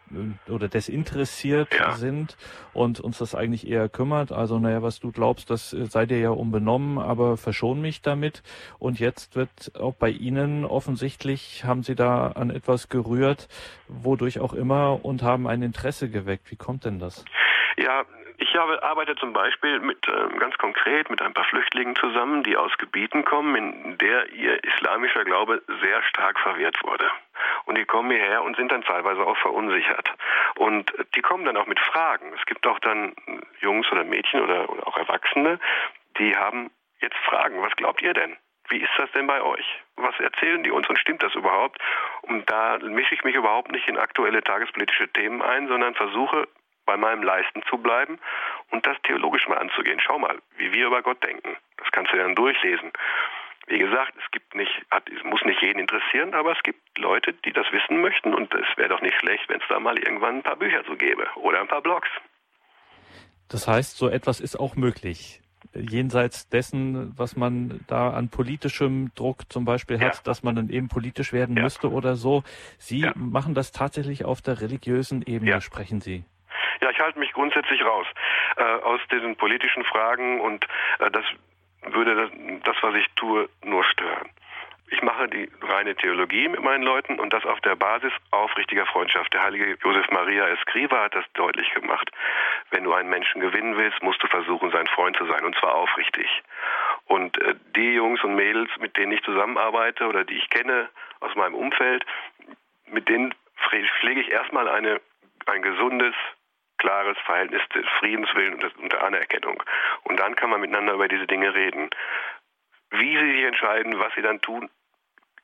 oder 0.49 0.67
desinteressiert 0.67 1.69
ja. 1.77 1.93
sind 1.93 2.35
und 2.73 2.99
uns 2.99 3.19
das 3.19 3.35
eigentlich 3.35 3.67
eher 3.67 3.89
kümmert. 3.89 4.31
Also, 4.31 4.59
naja, 4.59 4.81
was 4.81 4.99
du 4.99 5.11
glaubst, 5.11 5.49
das 5.49 5.69
sei 5.69 6.05
dir 6.05 6.19
ja 6.19 6.29
unbenommen, 6.31 6.97
aber 6.97 7.37
verschon 7.37 7.81
mich 7.81 8.01
damit. 8.01 8.43
Und 8.79 8.99
jetzt 8.99 9.35
wird 9.35 9.75
auch 9.79 9.93
bei 9.93 10.09
Ihnen 10.09 10.65
offensichtlich, 10.65 11.63
haben 11.63 11.83
Sie 11.83 11.95
da 11.95 12.27
an 12.27 12.49
etwas 12.49 12.89
gerührt, 12.89 13.47
wodurch 13.87 14.39
auch 14.39 14.53
immer 14.53 15.03
und 15.05 15.21
haben 15.21 15.47
ein 15.47 15.61
Interesse 15.61 16.09
geweckt. 16.09 16.32
Wie 16.49 16.55
kommt 16.55 16.85
denn 16.85 16.99
das? 16.99 17.25
Ja, 17.77 18.05
ich 18.37 18.55
habe, 18.55 18.81
arbeite 18.83 19.15
zum 19.15 19.33
Beispiel 19.33 19.79
mit 19.79 20.07
äh, 20.07 20.37
ganz 20.37 20.57
konkret 20.57 21.09
mit 21.09 21.21
ein 21.21 21.33
paar 21.33 21.45
Flüchtlingen 21.45 21.95
zusammen, 21.95 22.43
die 22.43 22.57
aus 22.57 22.71
Gebieten 22.77 23.25
kommen, 23.25 23.55
in 23.55 23.97
der 23.97 24.31
ihr 24.31 24.63
islamischer 24.63 25.23
Glaube 25.23 25.61
sehr 25.81 26.03
stark 26.03 26.39
verwehrt 26.39 26.77
wurde. 26.83 27.09
Und 27.65 27.77
die 27.77 27.85
kommen 27.85 28.11
hierher 28.11 28.43
und 28.43 28.55
sind 28.57 28.71
dann 28.71 28.83
teilweise 28.83 29.21
auch 29.21 29.37
verunsichert. 29.37 30.09
Und 30.55 30.91
die 31.15 31.21
kommen 31.21 31.45
dann 31.45 31.57
auch 31.57 31.67
mit 31.67 31.79
Fragen. 31.79 32.33
Es 32.37 32.45
gibt 32.45 32.65
auch 32.67 32.79
dann 32.79 33.15
Jungs 33.59 33.89
oder 33.91 34.03
Mädchen 34.03 34.41
oder, 34.41 34.69
oder 34.69 34.87
auch 34.87 34.97
Erwachsene, 34.97 35.59
die 36.17 36.35
haben 36.35 36.69
jetzt 36.99 37.17
Fragen. 37.25 37.61
Was 37.61 37.75
glaubt 37.75 38.01
ihr 38.01 38.13
denn? 38.13 38.35
Wie 38.73 38.81
ist 38.81 38.97
das 38.97 39.11
denn 39.11 39.27
bei 39.27 39.39
euch? 39.39 39.67
Was 39.97 40.19
erzählen 40.19 40.63
die 40.63 40.71
uns 40.71 40.89
und 40.89 40.97
stimmt 40.97 41.21
das 41.21 41.35
überhaupt? 41.35 41.79
Und 42.23 42.49
da 42.49 42.79
mische 42.79 43.13
ich 43.13 43.23
mich 43.23 43.35
überhaupt 43.35 43.71
nicht 43.71 43.87
in 43.87 43.99
aktuelle 43.99 44.41
tagespolitische 44.41 45.07
Themen 45.09 45.43
ein, 45.43 45.67
sondern 45.67 45.93
versuche 45.93 46.47
bei 46.87 46.97
meinem 46.97 47.21
Leisten 47.21 47.61
zu 47.69 47.77
bleiben 47.77 48.17
und 48.71 48.83
das 48.87 48.97
theologisch 49.03 49.47
mal 49.47 49.59
anzugehen. 49.59 49.99
Schau 49.99 50.17
mal, 50.17 50.39
wie 50.57 50.73
wir 50.73 50.87
über 50.87 51.03
Gott 51.03 51.23
denken. 51.23 51.55
Das 51.77 51.91
kannst 51.91 52.13
du 52.13 52.17
dann 52.17 52.33
durchlesen. 52.33 52.91
Wie 53.67 53.77
gesagt, 53.77 54.15
es 54.17 54.31
gibt 54.31 54.55
nicht, 54.55 54.73
hat, 54.89 55.07
es 55.07 55.23
muss 55.23 55.43
nicht 55.43 55.61
jeden 55.61 55.77
interessieren, 55.77 56.33
aber 56.33 56.53
es 56.53 56.63
gibt 56.63 56.97
Leute, 56.97 57.31
die 57.31 57.53
das 57.53 57.71
wissen 57.71 58.01
möchten 58.01 58.33
und 58.33 58.51
es 58.55 58.75
wäre 58.75 58.89
doch 58.89 59.01
nicht 59.01 59.19
schlecht, 59.19 59.47
wenn 59.49 59.61
es 59.61 59.67
da 59.69 59.79
mal 59.79 59.99
irgendwann 59.99 60.37
ein 60.37 60.43
paar 60.43 60.55
Bücher 60.55 60.83
zu 60.83 60.95
gäbe 60.95 61.27
oder 61.35 61.61
ein 61.61 61.67
paar 61.67 61.83
Blogs. 61.83 62.09
Das 63.49 63.67
heißt, 63.67 63.97
so 63.97 64.09
etwas 64.09 64.39
ist 64.39 64.59
auch 64.59 64.75
möglich 64.75 65.42
jenseits 65.73 66.47
dessen, 66.49 67.13
was 67.17 67.35
man 67.35 67.81
da 67.87 68.11
an 68.11 68.29
politischem 68.29 69.11
Druck 69.15 69.51
zum 69.51 69.65
Beispiel 69.65 69.99
hat, 69.99 70.15
ja. 70.15 70.21
dass 70.23 70.43
man 70.43 70.55
dann 70.55 70.69
eben 70.69 70.87
politisch 70.87 71.33
werden 71.33 71.55
ja. 71.57 71.63
müsste 71.63 71.91
oder 71.91 72.15
so. 72.15 72.43
Sie 72.77 73.01
ja. 73.01 73.13
machen 73.15 73.53
das 73.53 73.71
tatsächlich 73.71 74.25
auf 74.25 74.41
der 74.41 74.61
religiösen 74.61 75.23
Ebene, 75.23 75.61
sprechen 75.61 76.01
Sie. 76.01 76.23
Ja, 76.81 76.89
ich 76.89 76.99
halte 76.99 77.19
mich 77.19 77.31
grundsätzlich 77.31 77.83
raus 77.83 78.07
äh, 78.57 78.63
aus 78.63 78.99
diesen 79.11 79.35
politischen 79.35 79.83
Fragen 79.85 80.41
und 80.41 80.65
äh, 80.99 81.09
das 81.11 81.23
würde 81.81 82.15
das, 82.15 82.31
das, 82.65 82.75
was 82.81 82.95
ich 82.95 83.07
tue, 83.15 83.49
nur 83.63 83.83
stören. 83.85 84.29
Ich 84.93 85.01
mache 85.01 85.27
die 85.27 85.49
reine 85.63 85.95
Theologie 85.95 86.47
mit 86.47 86.61
meinen 86.61 86.83
Leuten 86.83 87.19
und 87.19 87.33
das 87.33 87.43
auf 87.45 87.59
der 87.61 87.75
Basis 87.75 88.13
aufrichtiger 88.29 88.85
Freundschaft. 88.85 89.33
Der 89.33 89.41
heilige 89.41 89.75
Josef 89.83 90.07
Maria 90.11 90.47
Escriva 90.49 91.05
hat 91.05 91.15
das 91.15 91.25
deutlich 91.33 91.73
gemacht. 91.73 92.11
Wenn 92.69 92.83
du 92.83 92.93
einen 92.93 93.09
Menschen 93.09 93.41
gewinnen 93.41 93.75
willst, 93.75 94.03
musst 94.03 94.21
du 94.21 94.27
versuchen, 94.27 94.69
sein 94.69 94.85
Freund 94.85 95.17
zu 95.17 95.25
sein 95.25 95.45
und 95.45 95.55
zwar 95.57 95.73
aufrichtig. 95.73 96.27
Und 97.05 97.41
äh, 97.41 97.55
die 97.75 97.93
Jungs 97.93 98.23
und 98.23 98.35
Mädels, 98.35 98.69
mit 98.79 98.95
denen 98.95 99.13
ich 99.13 99.23
zusammenarbeite 99.23 100.05
oder 100.05 100.25
die 100.25 100.35
ich 100.35 100.47
kenne 100.51 100.89
aus 101.21 101.33
meinem 101.33 101.55
Umfeld, 101.55 102.05
mit 102.85 103.09
denen 103.09 103.33
pflege 103.99 104.21
ich 104.21 104.31
erstmal 104.31 104.69
eine, 104.69 105.01
ein 105.47 105.63
gesundes, 105.63 106.13
klares 106.77 107.17
Verhältnis 107.25 107.63
des 107.73 107.85
Friedenswillen 107.97 108.61
und 108.77 108.93
der 108.93 109.03
Anerkennung. 109.03 109.63
Und 110.03 110.19
dann 110.19 110.35
kann 110.35 110.51
man 110.51 110.61
miteinander 110.61 110.93
über 110.93 111.07
diese 111.07 111.25
Dinge 111.25 111.55
reden. 111.55 111.89
Wie 112.91 113.17
sie 113.17 113.31
sich 113.31 113.43
entscheiden, 113.45 113.97
was 113.97 114.13
sie 114.13 114.21
dann 114.21 114.39
tun, 114.39 114.69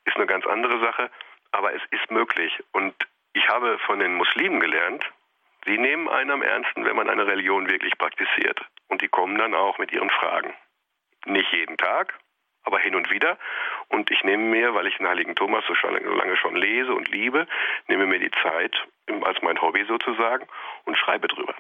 ist 0.10 0.18
eine 0.18 0.28
ganz 0.28 0.46
andere 0.46 0.80
Sache, 0.80 1.10
aber 1.52 1.74
es 1.74 1.82
ist 1.92 2.12
möglich. 2.12 2.52
Und 2.72 2.94
ich 3.34 3.48
habe 3.48 3.80
von 3.80 4.00
den 4.00 4.16
Muslimen 4.16 4.60
gelernt, 4.60 5.06
sie 5.66 5.78
nehmen 5.78 6.10
einen 6.10 6.32
am 6.32 6.42
ernsten, 6.42 6.86
wenn 6.86 6.96
man 6.96 7.10
eine 7.10 7.28
Religion 7.28 7.70
wirklich 7.70 7.98
praktiziert. 7.98 8.60
Und 8.88 9.02
die 9.02 9.08
kommen 9.08 9.38
dann 9.38 9.54
auch 9.54 9.78
mit 9.78 9.92
ihren 9.92 10.10
Fragen. 10.10 10.54
Nicht 11.26 11.52
jeden 11.52 11.78
Tag, 11.78 12.14
aber 12.64 12.80
hin 12.80 12.96
und 12.96 13.12
wieder. 13.12 13.38
Und 13.90 14.10
ich 14.12 14.24
nehme 14.24 14.44
mir, 14.44 14.74
weil 14.74 14.88
ich 14.88 14.98
den 14.98 15.08
Heiligen 15.08 15.36
Thomas 15.36 15.64
so, 15.68 15.74
lange 15.88 16.38
schon 16.38 16.56
lese 16.56 16.94
und 16.94 17.10
liebe, 17.10 17.48
nehme 17.88 18.06
mir 18.06 18.20
die 18.20 18.32
Zeit 18.44 18.76
als 19.24 19.42
mein 19.42 19.62
Hobby 19.62 19.86
sozusagen 19.86 20.48
und 20.86 20.98
schreibe 20.98 21.28
drüber. 21.28 21.56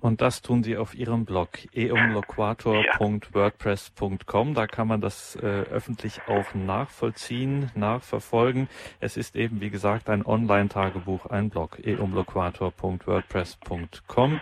Und 0.00 0.20
das 0.20 0.42
tun 0.42 0.62
Sie 0.62 0.76
auf 0.76 0.94
Ihrem 0.94 1.24
Blog 1.24 1.48
eumloquator.wordpress.com. 1.74 4.54
Da 4.54 4.66
kann 4.66 4.88
man 4.88 5.00
das 5.00 5.36
äh, 5.36 5.46
öffentlich 5.46 6.20
auch 6.28 6.52
nachvollziehen, 6.54 7.70
nachverfolgen. 7.74 8.68
Es 9.00 9.16
ist 9.16 9.36
eben, 9.36 9.60
wie 9.60 9.70
gesagt, 9.70 10.10
ein 10.10 10.26
Online-Tagebuch, 10.26 11.26
ein 11.26 11.50
Blog 11.50 11.78
eumloquator.wordpress.com. 11.84 14.40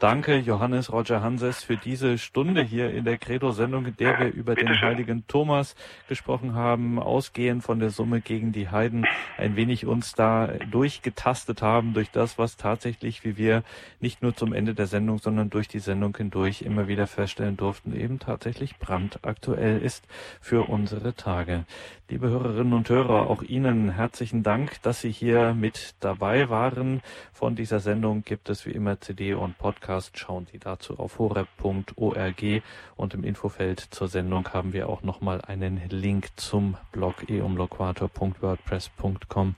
Danke, 0.00 0.38
Johannes 0.38 0.90
Roger 0.90 1.20
Hanses, 1.20 1.62
für 1.62 1.76
diese 1.76 2.16
Stunde 2.16 2.62
hier 2.62 2.90
in 2.90 3.04
der 3.04 3.18
Credo-Sendung, 3.18 3.84
in 3.84 3.96
der 3.98 4.18
wir 4.18 4.26
über 4.32 4.54
den 4.54 4.80
heiligen 4.80 5.26
Thomas 5.26 5.76
gesprochen 6.08 6.54
haben, 6.54 6.98
ausgehend 6.98 7.62
von 7.62 7.80
der 7.80 7.90
Summe 7.90 8.22
gegen 8.22 8.50
die 8.50 8.70
Heiden, 8.70 9.04
ein 9.36 9.56
wenig 9.56 9.84
uns 9.84 10.14
da 10.14 10.46
durchgetastet 10.70 11.60
haben 11.60 11.92
durch 11.92 12.10
das, 12.10 12.38
was 12.38 12.56
tatsächlich, 12.56 13.24
wie 13.24 13.36
wir 13.36 13.62
nicht 14.00 14.22
nur 14.22 14.34
zum 14.34 14.54
Ende 14.54 14.72
der 14.72 14.86
Sendung, 14.86 15.18
sondern 15.18 15.50
durch 15.50 15.68
die 15.68 15.80
Sendung 15.80 16.16
hindurch 16.16 16.62
immer 16.62 16.88
wieder 16.88 17.06
feststellen 17.06 17.58
durften, 17.58 17.94
eben 17.94 18.18
tatsächlich 18.18 18.78
brandaktuell 18.78 19.82
ist 19.82 20.08
für 20.40 20.70
unsere 20.70 21.12
Tage. 21.12 21.66
Liebe 22.08 22.30
Hörerinnen 22.30 22.72
und 22.72 22.88
Hörer, 22.88 23.28
auch 23.28 23.42
Ihnen 23.42 23.90
herzlichen 23.90 24.42
Dank, 24.42 24.80
dass 24.80 25.02
Sie 25.02 25.12
hier 25.12 25.52
mit 25.52 25.94
dabei 26.00 26.48
waren. 26.48 27.02
Von 27.34 27.54
dieser 27.54 27.80
Sendung 27.80 28.24
gibt 28.24 28.48
es 28.48 28.64
wie 28.64 28.72
immer 28.72 28.98
CD 28.98 29.34
und 29.34 29.58
Podcast. 29.58 29.89
Schauen 30.14 30.46
Sie 30.46 30.60
dazu 30.60 30.96
auf 30.98 31.18
horeb.org 31.18 32.62
und 32.96 33.14
im 33.14 33.24
Infofeld 33.24 33.80
zur 33.80 34.06
Sendung 34.06 34.52
haben 34.52 34.72
wir 34.72 34.88
auch 34.88 35.02
nochmal 35.02 35.40
einen 35.40 35.82
Link 35.88 36.28
zum 36.36 36.76
Blog 36.92 37.28
eumloquator.wordpress.com. 37.28 39.56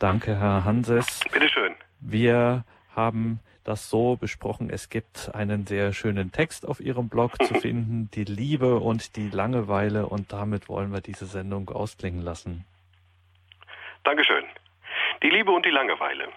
Danke, 0.00 0.36
Herr 0.38 0.64
Hanses. 0.64 1.20
Bitteschön. 1.32 1.76
Wir 2.00 2.64
haben 2.96 3.38
das 3.62 3.88
so 3.88 4.16
besprochen. 4.16 4.68
Es 4.70 4.88
gibt 4.88 5.32
einen 5.34 5.64
sehr 5.66 5.92
schönen 5.92 6.32
Text 6.32 6.66
auf 6.66 6.80
Ihrem 6.80 7.08
Blog 7.08 7.40
zu 7.44 7.54
finden, 7.60 8.10
die 8.14 8.24
Liebe 8.24 8.80
und 8.80 9.14
die 9.14 9.28
Langeweile. 9.28 10.06
Und 10.06 10.32
damit 10.32 10.68
wollen 10.68 10.92
wir 10.92 11.00
diese 11.00 11.26
Sendung 11.26 11.68
ausklingen 11.68 12.22
lassen. 12.22 12.64
Dankeschön. 14.02 14.42
Die 15.22 15.30
Liebe 15.30 15.52
und 15.52 15.64
die 15.64 15.70
Langeweile. 15.70 16.28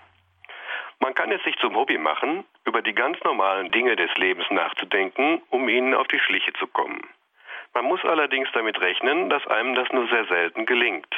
Man 1.01 1.15
kann 1.15 1.31
es 1.31 1.43
sich 1.43 1.57
zum 1.57 1.75
Hobby 1.75 1.97
machen, 1.97 2.45
über 2.63 2.83
die 2.83 2.93
ganz 2.93 3.17
normalen 3.23 3.71
Dinge 3.71 3.95
des 3.95 4.15
Lebens 4.17 4.45
nachzudenken, 4.51 5.41
um 5.49 5.67
ihnen 5.67 5.95
auf 5.95 6.07
die 6.07 6.19
Schliche 6.19 6.53
zu 6.53 6.67
kommen. 6.67 7.01
Man 7.73 7.85
muss 7.85 8.05
allerdings 8.05 8.49
damit 8.53 8.79
rechnen, 8.79 9.27
dass 9.27 9.45
einem 9.47 9.73
das 9.73 9.89
nur 9.91 10.07
sehr 10.09 10.25
selten 10.25 10.67
gelingt. 10.67 11.11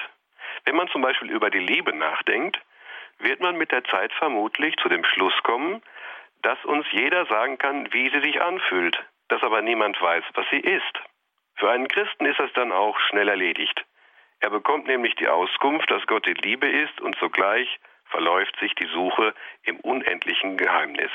Wenn 0.63 0.77
man 0.77 0.87
zum 0.87 1.01
Beispiel 1.01 1.29
über 1.29 1.49
die 1.49 1.59
Liebe 1.59 1.93
nachdenkt, 1.93 2.61
wird 3.19 3.41
man 3.41 3.57
mit 3.57 3.73
der 3.73 3.83
Zeit 3.83 4.13
vermutlich 4.13 4.77
zu 4.77 4.87
dem 4.87 5.03
Schluss 5.03 5.35
kommen, 5.43 5.81
dass 6.43 6.63
uns 6.63 6.85
jeder 6.91 7.25
sagen 7.25 7.57
kann, 7.57 7.91
wie 7.91 8.09
sie 8.09 8.21
sich 8.21 8.41
anfühlt, 8.41 8.97
dass 9.27 9.43
aber 9.43 9.61
niemand 9.61 10.01
weiß, 10.01 10.23
was 10.33 10.45
sie 10.49 10.61
ist. 10.61 11.01
Für 11.55 11.69
einen 11.69 11.89
Christen 11.89 12.25
ist 12.25 12.39
das 12.39 12.53
dann 12.53 12.71
auch 12.71 12.97
schnell 13.09 13.27
erledigt. 13.27 13.83
Er 14.39 14.49
bekommt 14.49 14.87
nämlich 14.87 15.15
die 15.15 15.27
Auskunft, 15.27 15.91
dass 15.91 16.07
Gott 16.07 16.25
die 16.25 16.33
Liebe 16.33 16.67
ist 16.67 17.01
und 17.01 17.17
sogleich 17.17 17.67
verläuft 18.13 18.55
sich 18.59 18.75
die 18.75 18.87
Suche 18.87 19.33
im 19.63 19.79
unendlichen 19.79 20.55
Geheimnis. 20.55 21.11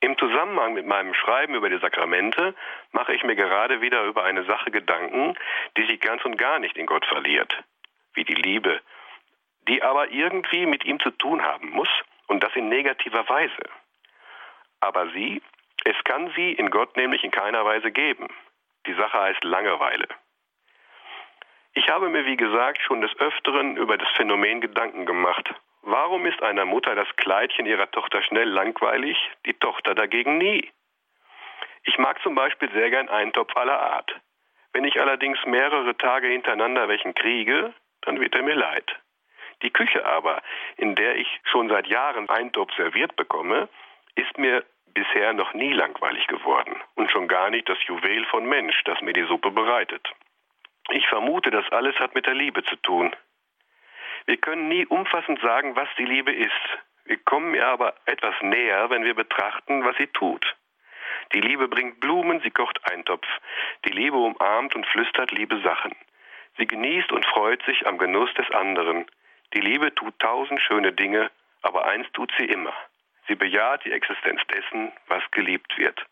Im 0.00 0.18
Zusammenhang 0.18 0.74
mit 0.74 0.86
meinem 0.86 1.14
Schreiben 1.14 1.54
über 1.54 1.70
die 1.70 1.78
Sakramente 1.78 2.54
mache 2.92 3.14
ich 3.14 3.22
mir 3.22 3.36
gerade 3.36 3.80
wieder 3.80 4.04
über 4.04 4.24
eine 4.24 4.44
Sache 4.44 4.70
Gedanken, 4.70 5.36
die 5.76 5.86
sich 5.86 6.00
ganz 6.00 6.24
und 6.24 6.36
gar 6.36 6.58
nicht 6.58 6.76
in 6.76 6.86
Gott 6.86 7.06
verliert, 7.06 7.56
wie 8.14 8.24
die 8.24 8.34
Liebe, 8.34 8.80
die 9.68 9.82
aber 9.82 10.10
irgendwie 10.10 10.66
mit 10.66 10.84
ihm 10.84 10.98
zu 10.98 11.10
tun 11.10 11.42
haben 11.42 11.70
muss 11.70 11.88
und 12.26 12.42
das 12.42 12.54
in 12.56 12.68
negativer 12.68 13.28
Weise. 13.28 13.62
Aber 14.80 15.10
sie, 15.10 15.42
es 15.84 15.96
kann 16.04 16.32
sie 16.34 16.52
in 16.52 16.70
Gott 16.70 16.96
nämlich 16.96 17.22
in 17.22 17.30
keiner 17.30 17.64
Weise 17.64 17.92
geben. 17.92 18.28
Die 18.86 18.94
Sache 18.94 19.18
heißt 19.18 19.44
Langeweile. 19.44 20.08
Ich 21.74 21.88
habe 21.88 22.08
mir, 22.08 22.24
wie 22.24 22.36
gesagt, 22.36 22.82
schon 22.82 23.00
des 23.00 23.16
Öfteren 23.18 23.76
über 23.76 23.96
das 23.96 24.08
Phänomen 24.16 24.60
Gedanken 24.60 25.06
gemacht 25.06 25.54
Warum 25.82 26.26
ist 26.26 26.42
einer 26.42 26.64
Mutter 26.64 26.94
das 26.94 27.08
Kleidchen 27.16 27.66
ihrer 27.66 27.90
Tochter 27.90 28.22
schnell 28.22 28.48
langweilig, 28.48 29.16
die 29.46 29.54
Tochter 29.54 29.94
dagegen 29.94 30.38
nie? 30.38 30.70
Ich 31.84 31.98
mag 31.98 32.20
zum 32.22 32.34
Beispiel 32.34 32.70
sehr 32.72 32.90
gern 32.90 33.08
Eintopf 33.08 33.56
aller 33.56 33.80
Art. 33.80 34.14
Wenn 34.72 34.84
ich 34.84 35.00
allerdings 35.00 35.38
mehrere 35.46 35.96
Tage 35.96 36.28
hintereinander 36.28 36.88
welchen 36.88 37.14
kriege, 37.14 37.72
dann 38.02 38.20
wird 38.20 38.34
er 38.34 38.42
mir 38.42 38.54
leid. 38.54 38.90
Die 39.62 39.70
Küche 39.70 40.04
aber, 40.04 40.40
in 40.76 40.94
der 40.94 41.16
ich 41.16 41.40
schon 41.44 41.68
seit 41.68 41.86
Jahren 41.86 42.28
Eintopf 42.28 42.72
serviert 42.74 43.16
bekomme, 43.16 43.68
ist 44.14 44.38
mir 44.38 44.64
bisher 44.94 45.32
noch 45.32 45.54
nie 45.54 45.72
langweilig 45.72 46.26
geworden 46.26 46.76
und 46.94 47.10
schon 47.10 47.28
gar 47.28 47.50
nicht 47.50 47.68
das 47.68 47.78
Juwel 47.86 48.24
von 48.26 48.46
Mensch, 48.46 48.82
das 48.84 49.00
mir 49.00 49.12
die 49.12 49.24
Suppe 49.24 49.50
bereitet. 49.50 50.06
Ich 50.90 51.06
vermute, 51.08 51.50
das 51.50 51.70
alles 51.70 51.98
hat 51.98 52.14
mit 52.14 52.26
der 52.26 52.34
Liebe 52.34 52.64
zu 52.64 52.76
tun. 52.76 53.14
Wir 54.26 54.36
können 54.36 54.68
nie 54.68 54.86
umfassend 54.86 55.40
sagen, 55.40 55.76
was 55.76 55.88
die 55.98 56.04
Liebe 56.04 56.32
ist. 56.32 56.52
Wir 57.04 57.16
kommen 57.18 57.54
ihr 57.54 57.66
aber 57.66 57.94
etwas 58.06 58.34
näher, 58.42 58.90
wenn 58.90 59.04
wir 59.04 59.14
betrachten, 59.14 59.84
was 59.84 59.96
sie 59.96 60.08
tut. 60.08 60.56
Die 61.32 61.40
Liebe 61.40 61.68
bringt 61.68 62.00
Blumen, 62.00 62.40
sie 62.40 62.50
kocht 62.50 62.78
Eintopf. 62.90 63.26
Die 63.84 63.92
Liebe 63.92 64.16
umarmt 64.16 64.74
und 64.74 64.86
flüstert 64.86 65.30
liebe 65.32 65.60
Sachen. 65.60 65.94
Sie 66.56 66.66
genießt 66.66 67.12
und 67.12 67.24
freut 67.26 67.62
sich 67.64 67.86
am 67.86 67.98
Genuss 67.98 68.32
des 68.34 68.50
anderen. 68.50 69.06
Die 69.54 69.60
Liebe 69.60 69.94
tut 69.94 70.18
tausend 70.18 70.60
schöne 70.60 70.92
Dinge, 70.92 71.30
aber 71.62 71.86
eins 71.86 72.06
tut 72.12 72.32
sie 72.38 72.46
immer. 72.46 72.74
Sie 73.26 73.34
bejaht 73.34 73.84
die 73.84 73.92
Existenz 73.92 74.40
dessen, 74.52 74.92
was 75.06 75.22
geliebt 75.30 75.76
wird. 75.78 76.04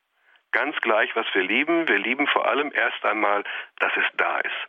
Ganz 0.53 0.77
gleich, 0.81 1.15
was 1.17 1.27
wir 1.35 1.43
lieben, 1.43 1.89
wir 1.89 1.99
lieben 1.99 2.27
vor 2.27 2.47
allem 2.47 2.73
erst 2.73 3.05
einmal, 3.05 3.45
dass 3.79 3.93
es 3.97 4.05
da 4.17 4.39
ist. 4.41 4.69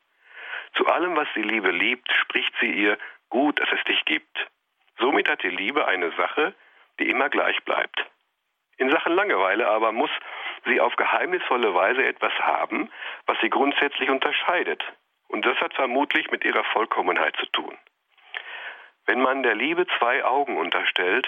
Zu 0.76 0.88
allem, 0.88 1.16
was 1.16 1.28
die 1.36 1.44
Liebe 1.44 1.72
liebt, 1.72 2.12
spricht 2.22 2.54
sie 2.60 2.72
ihr, 2.72 2.98
gut, 3.30 3.60
dass 3.60 3.70
es 3.72 3.84
dich 3.86 4.04
gibt. 4.06 4.48
Somit 5.00 5.30
hat 5.30 5.44
die 5.44 5.50
Liebe 5.50 5.88
eine 5.88 6.12
Sache, 6.12 6.54
die 7.00 7.10
immer 7.10 7.30
gleich 7.30 7.64
bleibt. 7.64 8.06
In 8.78 8.92
Sachen 8.92 9.14
Langeweile 9.14 9.68
aber 9.68 9.92
muss 9.92 10.12
sie 10.66 10.80
auf 10.80 10.96
geheimnisvolle 10.96 11.74
Weise 11.74 12.06
etwas 12.06 12.34
haben, 12.40 12.92
was 13.26 13.40
sie 13.42 13.50
grundsätzlich 13.50 14.10
unterscheidet. 14.10 14.84
Und 15.28 15.46
das 15.46 15.58
hat 15.60 15.74
vermutlich 15.74 16.32
mit 16.32 16.46
ihrer 16.46 16.64
Vollkommenheit 16.66 17.36
zu 17.38 17.46
tun. 17.48 17.78
Wenn 19.06 19.22
man 19.22 19.44
der 19.44 19.56
Liebe 19.56 19.88
zwei 19.98 20.24
Augen 20.24 20.58
unterstellt, 20.58 21.28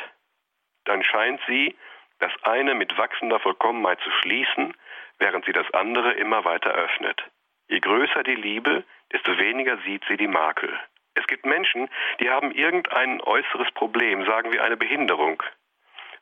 dann 0.85 1.03
scheint 1.03 1.41
sie, 1.47 1.77
das 2.19 2.31
eine 2.43 2.75
mit 2.75 2.97
wachsender 2.97 3.39
Vollkommenheit 3.39 3.99
zu 4.01 4.11
schließen, 4.11 4.75
während 5.17 5.45
sie 5.45 5.53
das 5.53 5.69
andere 5.73 6.13
immer 6.13 6.43
weiter 6.43 6.71
öffnet. 6.71 7.23
Je 7.67 7.79
größer 7.79 8.23
die 8.23 8.35
Liebe, 8.35 8.83
desto 9.11 9.37
weniger 9.37 9.77
sieht 9.85 10.03
sie 10.07 10.17
die 10.17 10.27
Makel. 10.27 10.77
Es 11.19 11.27
gibt 11.27 11.45
Menschen, 11.45 11.89
die 12.21 12.29
haben 12.29 12.51
irgendein 12.51 13.21
äußeres 13.21 13.69
Problem, 13.73 14.25
sagen 14.25 14.53
wir 14.53 14.63
eine 14.63 14.77
Behinderung. 14.77 15.43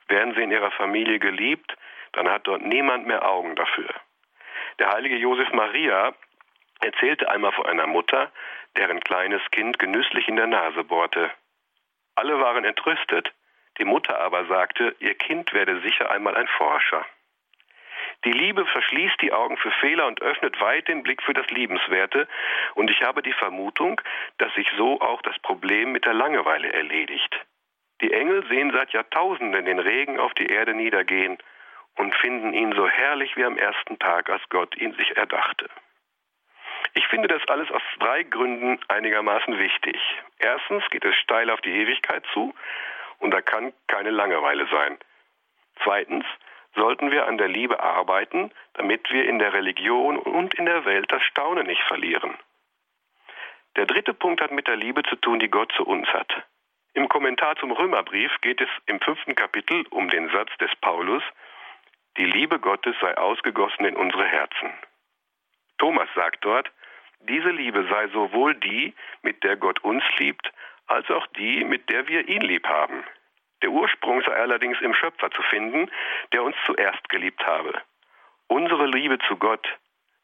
Werden 0.07 0.33
sie 0.33 0.41
in 0.41 0.51
ihrer 0.51 0.71
Familie 0.71 1.19
geliebt, 1.19 1.77
dann 2.13 2.27
hat 2.29 2.47
dort 2.47 2.63
niemand 2.63 3.05
mehr 3.05 3.27
Augen 3.29 3.55
dafür. 3.55 3.89
Der 4.79 4.91
heilige 4.91 5.15
Josef 5.17 5.51
Maria 5.53 6.13
erzählte 6.81 7.29
einmal 7.29 7.51
von 7.51 7.67
einer 7.67 7.85
Mutter, 7.85 8.31
deren 8.75 8.99
kleines 9.01 9.41
Kind 9.51 9.77
genüsslich 9.77 10.27
in 10.27 10.35
der 10.35 10.47
Nase 10.47 10.83
bohrte. 10.83 11.29
Alle 12.15 12.39
waren 12.39 12.65
entrüstet, 12.65 13.31
die 13.77 13.85
Mutter 13.85 14.19
aber 14.19 14.45
sagte, 14.45 14.95
ihr 14.99 15.13
Kind 15.13 15.53
werde 15.53 15.79
sicher 15.81 16.09
einmal 16.09 16.35
ein 16.35 16.47
Forscher. 16.47 17.05
Die 18.25 18.31
Liebe 18.31 18.65
verschließt 18.65 19.21
die 19.21 19.31
Augen 19.31 19.57
für 19.57 19.71
Fehler 19.71 20.07
und 20.07 20.21
öffnet 20.21 20.59
weit 20.59 20.87
den 20.87 21.03
Blick 21.03 21.21
für 21.21 21.33
das 21.33 21.47
Liebenswerte. 21.49 22.27
Und 22.75 22.89
ich 22.89 23.01
habe 23.03 23.21
die 23.21 23.33
Vermutung, 23.33 24.01
dass 24.37 24.53
sich 24.55 24.69
so 24.77 24.99
auch 25.01 25.21
das 25.21 25.37
Problem 25.39 25.91
mit 25.91 26.05
der 26.05 26.13
Langeweile 26.13 26.71
erledigt. 26.73 27.45
Die 28.01 28.11
Engel 28.11 28.45
sehen 28.47 28.71
seit 28.71 28.91
Jahrtausenden 28.91 29.65
den 29.65 29.79
Regen 29.79 30.19
auf 30.19 30.33
die 30.33 30.47
Erde 30.47 30.73
niedergehen 30.73 31.37
und 31.95 32.15
finden 32.15 32.53
ihn 32.53 32.73
so 32.73 32.87
herrlich 32.87 33.35
wie 33.37 33.43
am 33.43 33.57
ersten 33.57 33.97
Tag, 33.97 34.29
als 34.29 34.41
Gott 34.49 34.75
ihn 34.77 34.93
sich 34.93 35.17
erdachte. 35.17 35.67
Ich 36.93 37.07
finde 37.07 37.27
das 37.27 37.41
alles 37.47 37.69
aus 37.71 37.81
drei 37.99 38.23
Gründen 38.23 38.79
einigermaßen 38.87 39.57
wichtig. 39.57 39.99
Erstens 40.39 40.83
geht 40.89 41.05
es 41.05 41.15
steil 41.15 41.49
auf 41.49 41.61
die 41.61 41.73
Ewigkeit 41.73 42.23
zu 42.33 42.53
und 43.19 43.31
da 43.31 43.41
kann 43.41 43.73
keine 43.87 44.11
Langeweile 44.11 44.67
sein. 44.71 44.97
Zweitens, 45.83 46.25
sollten 46.77 47.11
wir 47.11 47.27
an 47.27 47.37
der 47.37 47.47
Liebe 47.47 47.81
arbeiten, 47.81 48.51
damit 48.73 49.11
wir 49.11 49.27
in 49.27 49.39
der 49.39 49.53
Religion 49.53 50.17
und 50.17 50.53
in 50.53 50.65
der 50.65 50.85
Welt 50.85 51.11
das 51.11 51.23
Staunen 51.23 51.67
nicht 51.67 51.81
verlieren. 51.83 52.37
Der 53.75 53.85
dritte 53.85 54.13
Punkt 54.13 54.41
hat 54.41 54.51
mit 54.51 54.67
der 54.67 54.75
Liebe 54.75 55.03
zu 55.03 55.15
tun, 55.17 55.39
die 55.39 55.49
Gott 55.49 55.71
zu 55.73 55.85
uns 55.85 56.07
hat. 56.07 56.31
Im 56.93 57.09
Kommentar 57.09 57.55
zum 57.57 57.71
Römerbrief 57.71 58.31
geht 58.41 58.61
es 58.61 58.69
im 58.85 58.99
fünften 59.01 59.35
Kapitel 59.35 59.85
um 59.91 60.09
den 60.09 60.29
Satz 60.29 60.49
des 60.57 60.75
Paulus, 60.81 61.23
die 62.17 62.25
Liebe 62.25 62.59
Gottes 62.59 62.95
sei 62.99 63.15
ausgegossen 63.17 63.85
in 63.85 63.95
unsere 63.95 64.25
Herzen. 64.25 64.73
Thomas 65.77 66.09
sagt 66.15 66.43
dort, 66.43 66.71
diese 67.19 67.49
Liebe 67.49 67.85
sei 67.89 68.07
sowohl 68.07 68.55
die, 68.55 68.95
mit 69.21 69.43
der 69.43 69.57
Gott 69.57 69.83
uns 69.83 70.03
liebt, 70.17 70.51
als 70.87 71.09
auch 71.11 71.27
die, 71.27 71.63
mit 71.63 71.89
der 71.89 72.07
wir 72.07 72.27
ihn 72.27 72.41
lieb 72.41 72.67
haben. 72.67 73.03
Der 73.61 73.71
Ursprung 73.71 74.21
sei 74.21 74.33
allerdings 74.33 74.79
im 74.81 74.93
Schöpfer 74.93 75.31
zu 75.31 75.41
finden, 75.43 75.89
der 76.31 76.43
uns 76.43 76.55
zuerst 76.65 77.09
geliebt 77.09 77.45
habe. 77.45 77.73
Unsere 78.47 78.85
Liebe 78.87 79.17
zu 79.27 79.37
Gott 79.37 79.67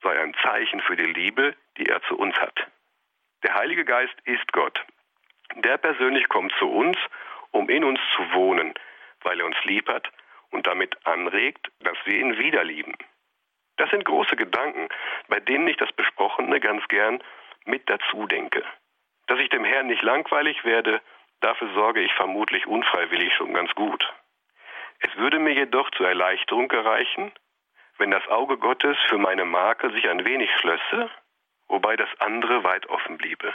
sei 0.01 0.19
ein 0.19 0.34
Zeichen 0.43 0.81
für 0.81 0.95
die 0.95 1.05
Liebe, 1.05 1.55
die 1.77 1.88
er 1.88 2.01
zu 2.03 2.17
uns 2.17 2.36
hat. 2.39 2.67
Der 3.43 3.55
Heilige 3.55 3.86
Geist 3.86 4.15
ist 4.25 4.51
Gott. 4.53 4.84
Der 5.55 5.77
persönlich 5.77 6.29
kommt 6.29 6.53
zu 6.59 6.69
uns, 6.69 6.97
um 7.51 7.69
in 7.69 7.84
uns 7.84 7.99
zu 8.15 8.34
wohnen, 8.34 8.73
weil 9.21 9.39
er 9.39 9.45
uns 9.45 9.57
lieb 9.63 9.89
hat 9.89 10.11
und 10.51 10.67
damit 10.67 10.95
anregt, 11.05 11.71
dass 11.81 11.97
wir 12.05 12.15
ihn 12.15 12.38
wieder 12.38 12.63
lieben. 12.63 12.95
Das 13.77 13.89
sind 13.89 14.05
große 14.05 14.36
Gedanken, 14.36 14.88
bei 15.27 15.39
denen 15.39 15.67
ich 15.67 15.77
das 15.77 15.91
Besprochene 15.93 16.59
ganz 16.59 16.88
gern 16.88 17.21
mit 17.65 17.89
dazu 17.89 18.27
denke. 18.27 18.63
Dass 19.27 19.39
ich 19.39 19.49
dem 19.49 19.63
Herrn 19.63 19.88
nicht 19.88 20.03
langweilig 20.03 20.63
werde, 20.63 21.01
Dafür 21.43 21.73
sorge 21.73 21.99
ich 21.99 22.13
vermutlich 22.13 22.67
unfreiwillig 22.67 23.33
schon 23.33 23.53
ganz 23.53 23.69
gut. 23.75 24.01
Es 24.99 25.13
würde 25.17 25.39
mir 25.39 25.51
jedoch 25.51 25.91
zur 25.91 26.07
Erleichterung 26.07 26.69
gereichen, 26.69 27.33
wenn 27.97 28.11
das 28.11 28.25
Auge 28.29 28.57
Gottes 28.57 28.97
für 29.09 29.17
meine 29.17 29.43
Marke 29.43 29.91
sich 29.91 30.07
ein 30.07 30.23
wenig 30.23 30.49
schlösse, 30.61 31.09
wobei 31.67 31.97
das 31.97 32.07
andere 32.19 32.63
weit 32.63 32.87
offen 32.87 33.17
bliebe. 33.17 33.53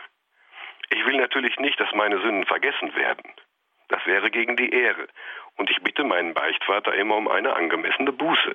Ich 0.91 1.07
will 1.07 1.16
natürlich 1.16 1.59
nicht, 1.61 1.80
dass 1.80 1.91
meine 1.95 2.20
Sünden 2.20 2.45
vergessen 2.45 2.95
werden. 2.95 3.32
Das 3.89 4.05
wäre 4.05 4.30
gegen 4.30 4.57
die 4.57 4.70
Ehre, 4.70 5.09
und 5.57 5.70
ich 5.70 5.80
bitte 5.80 6.05
meinen 6.05 6.34
Beichtvater 6.34 6.93
immer 6.93 7.16
um 7.16 7.26
eine 7.26 7.57
angemessene 7.57 8.12
Buße. 8.12 8.55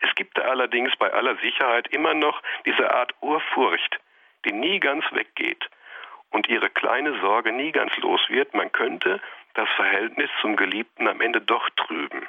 Es 0.00 0.14
gibt 0.14 0.36
da 0.36 0.42
allerdings 0.42 0.94
bei 0.96 1.10
aller 1.10 1.36
Sicherheit 1.36 1.88
immer 1.88 2.12
noch 2.12 2.42
diese 2.66 2.92
Art 2.92 3.14
Urfurcht, 3.22 3.98
die 4.44 4.52
nie 4.52 4.78
ganz 4.78 5.06
weggeht 5.12 5.70
und 6.30 6.48
ihre 6.48 6.70
kleine 6.70 7.18
Sorge 7.20 7.52
nie 7.52 7.72
ganz 7.72 7.96
los 7.98 8.20
wird, 8.28 8.54
man 8.54 8.72
könnte 8.72 9.20
das 9.54 9.68
Verhältnis 9.76 10.30
zum 10.40 10.56
Geliebten 10.56 11.08
am 11.08 11.20
Ende 11.20 11.40
doch 11.40 11.68
trüben. 11.70 12.26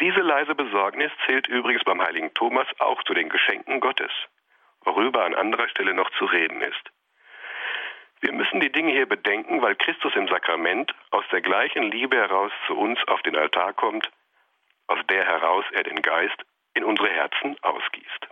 Diese 0.00 0.20
leise 0.20 0.54
Besorgnis 0.54 1.10
zählt 1.26 1.48
übrigens 1.48 1.84
beim 1.84 2.00
heiligen 2.00 2.32
Thomas 2.34 2.66
auch 2.78 3.02
zu 3.04 3.14
den 3.14 3.28
Geschenken 3.28 3.80
Gottes, 3.80 4.12
worüber 4.82 5.24
an 5.24 5.34
anderer 5.34 5.68
Stelle 5.68 5.94
noch 5.94 6.10
zu 6.18 6.24
reden 6.24 6.60
ist. 6.60 6.90
Wir 8.20 8.32
müssen 8.32 8.60
die 8.60 8.72
Dinge 8.72 8.92
hier 8.92 9.06
bedenken, 9.06 9.62
weil 9.62 9.76
Christus 9.76 10.14
im 10.16 10.28
Sakrament 10.28 10.94
aus 11.10 11.24
der 11.30 11.40
gleichen 11.40 11.90
Liebe 11.90 12.16
heraus 12.16 12.52
zu 12.66 12.76
uns 12.76 12.98
auf 13.06 13.22
den 13.22 13.36
Altar 13.36 13.72
kommt, 13.72 14.10
aus 14.88 14.98
der 15.08 15.24
heraus 15.24 15.64
er 15.72 15.84
den 15.84 16.02
Geist 16.02 16.44
in 16.74 16.84
unsere 16.84 17.10
Herzen 17.10 17.56
ausgießt. 17.62 18.28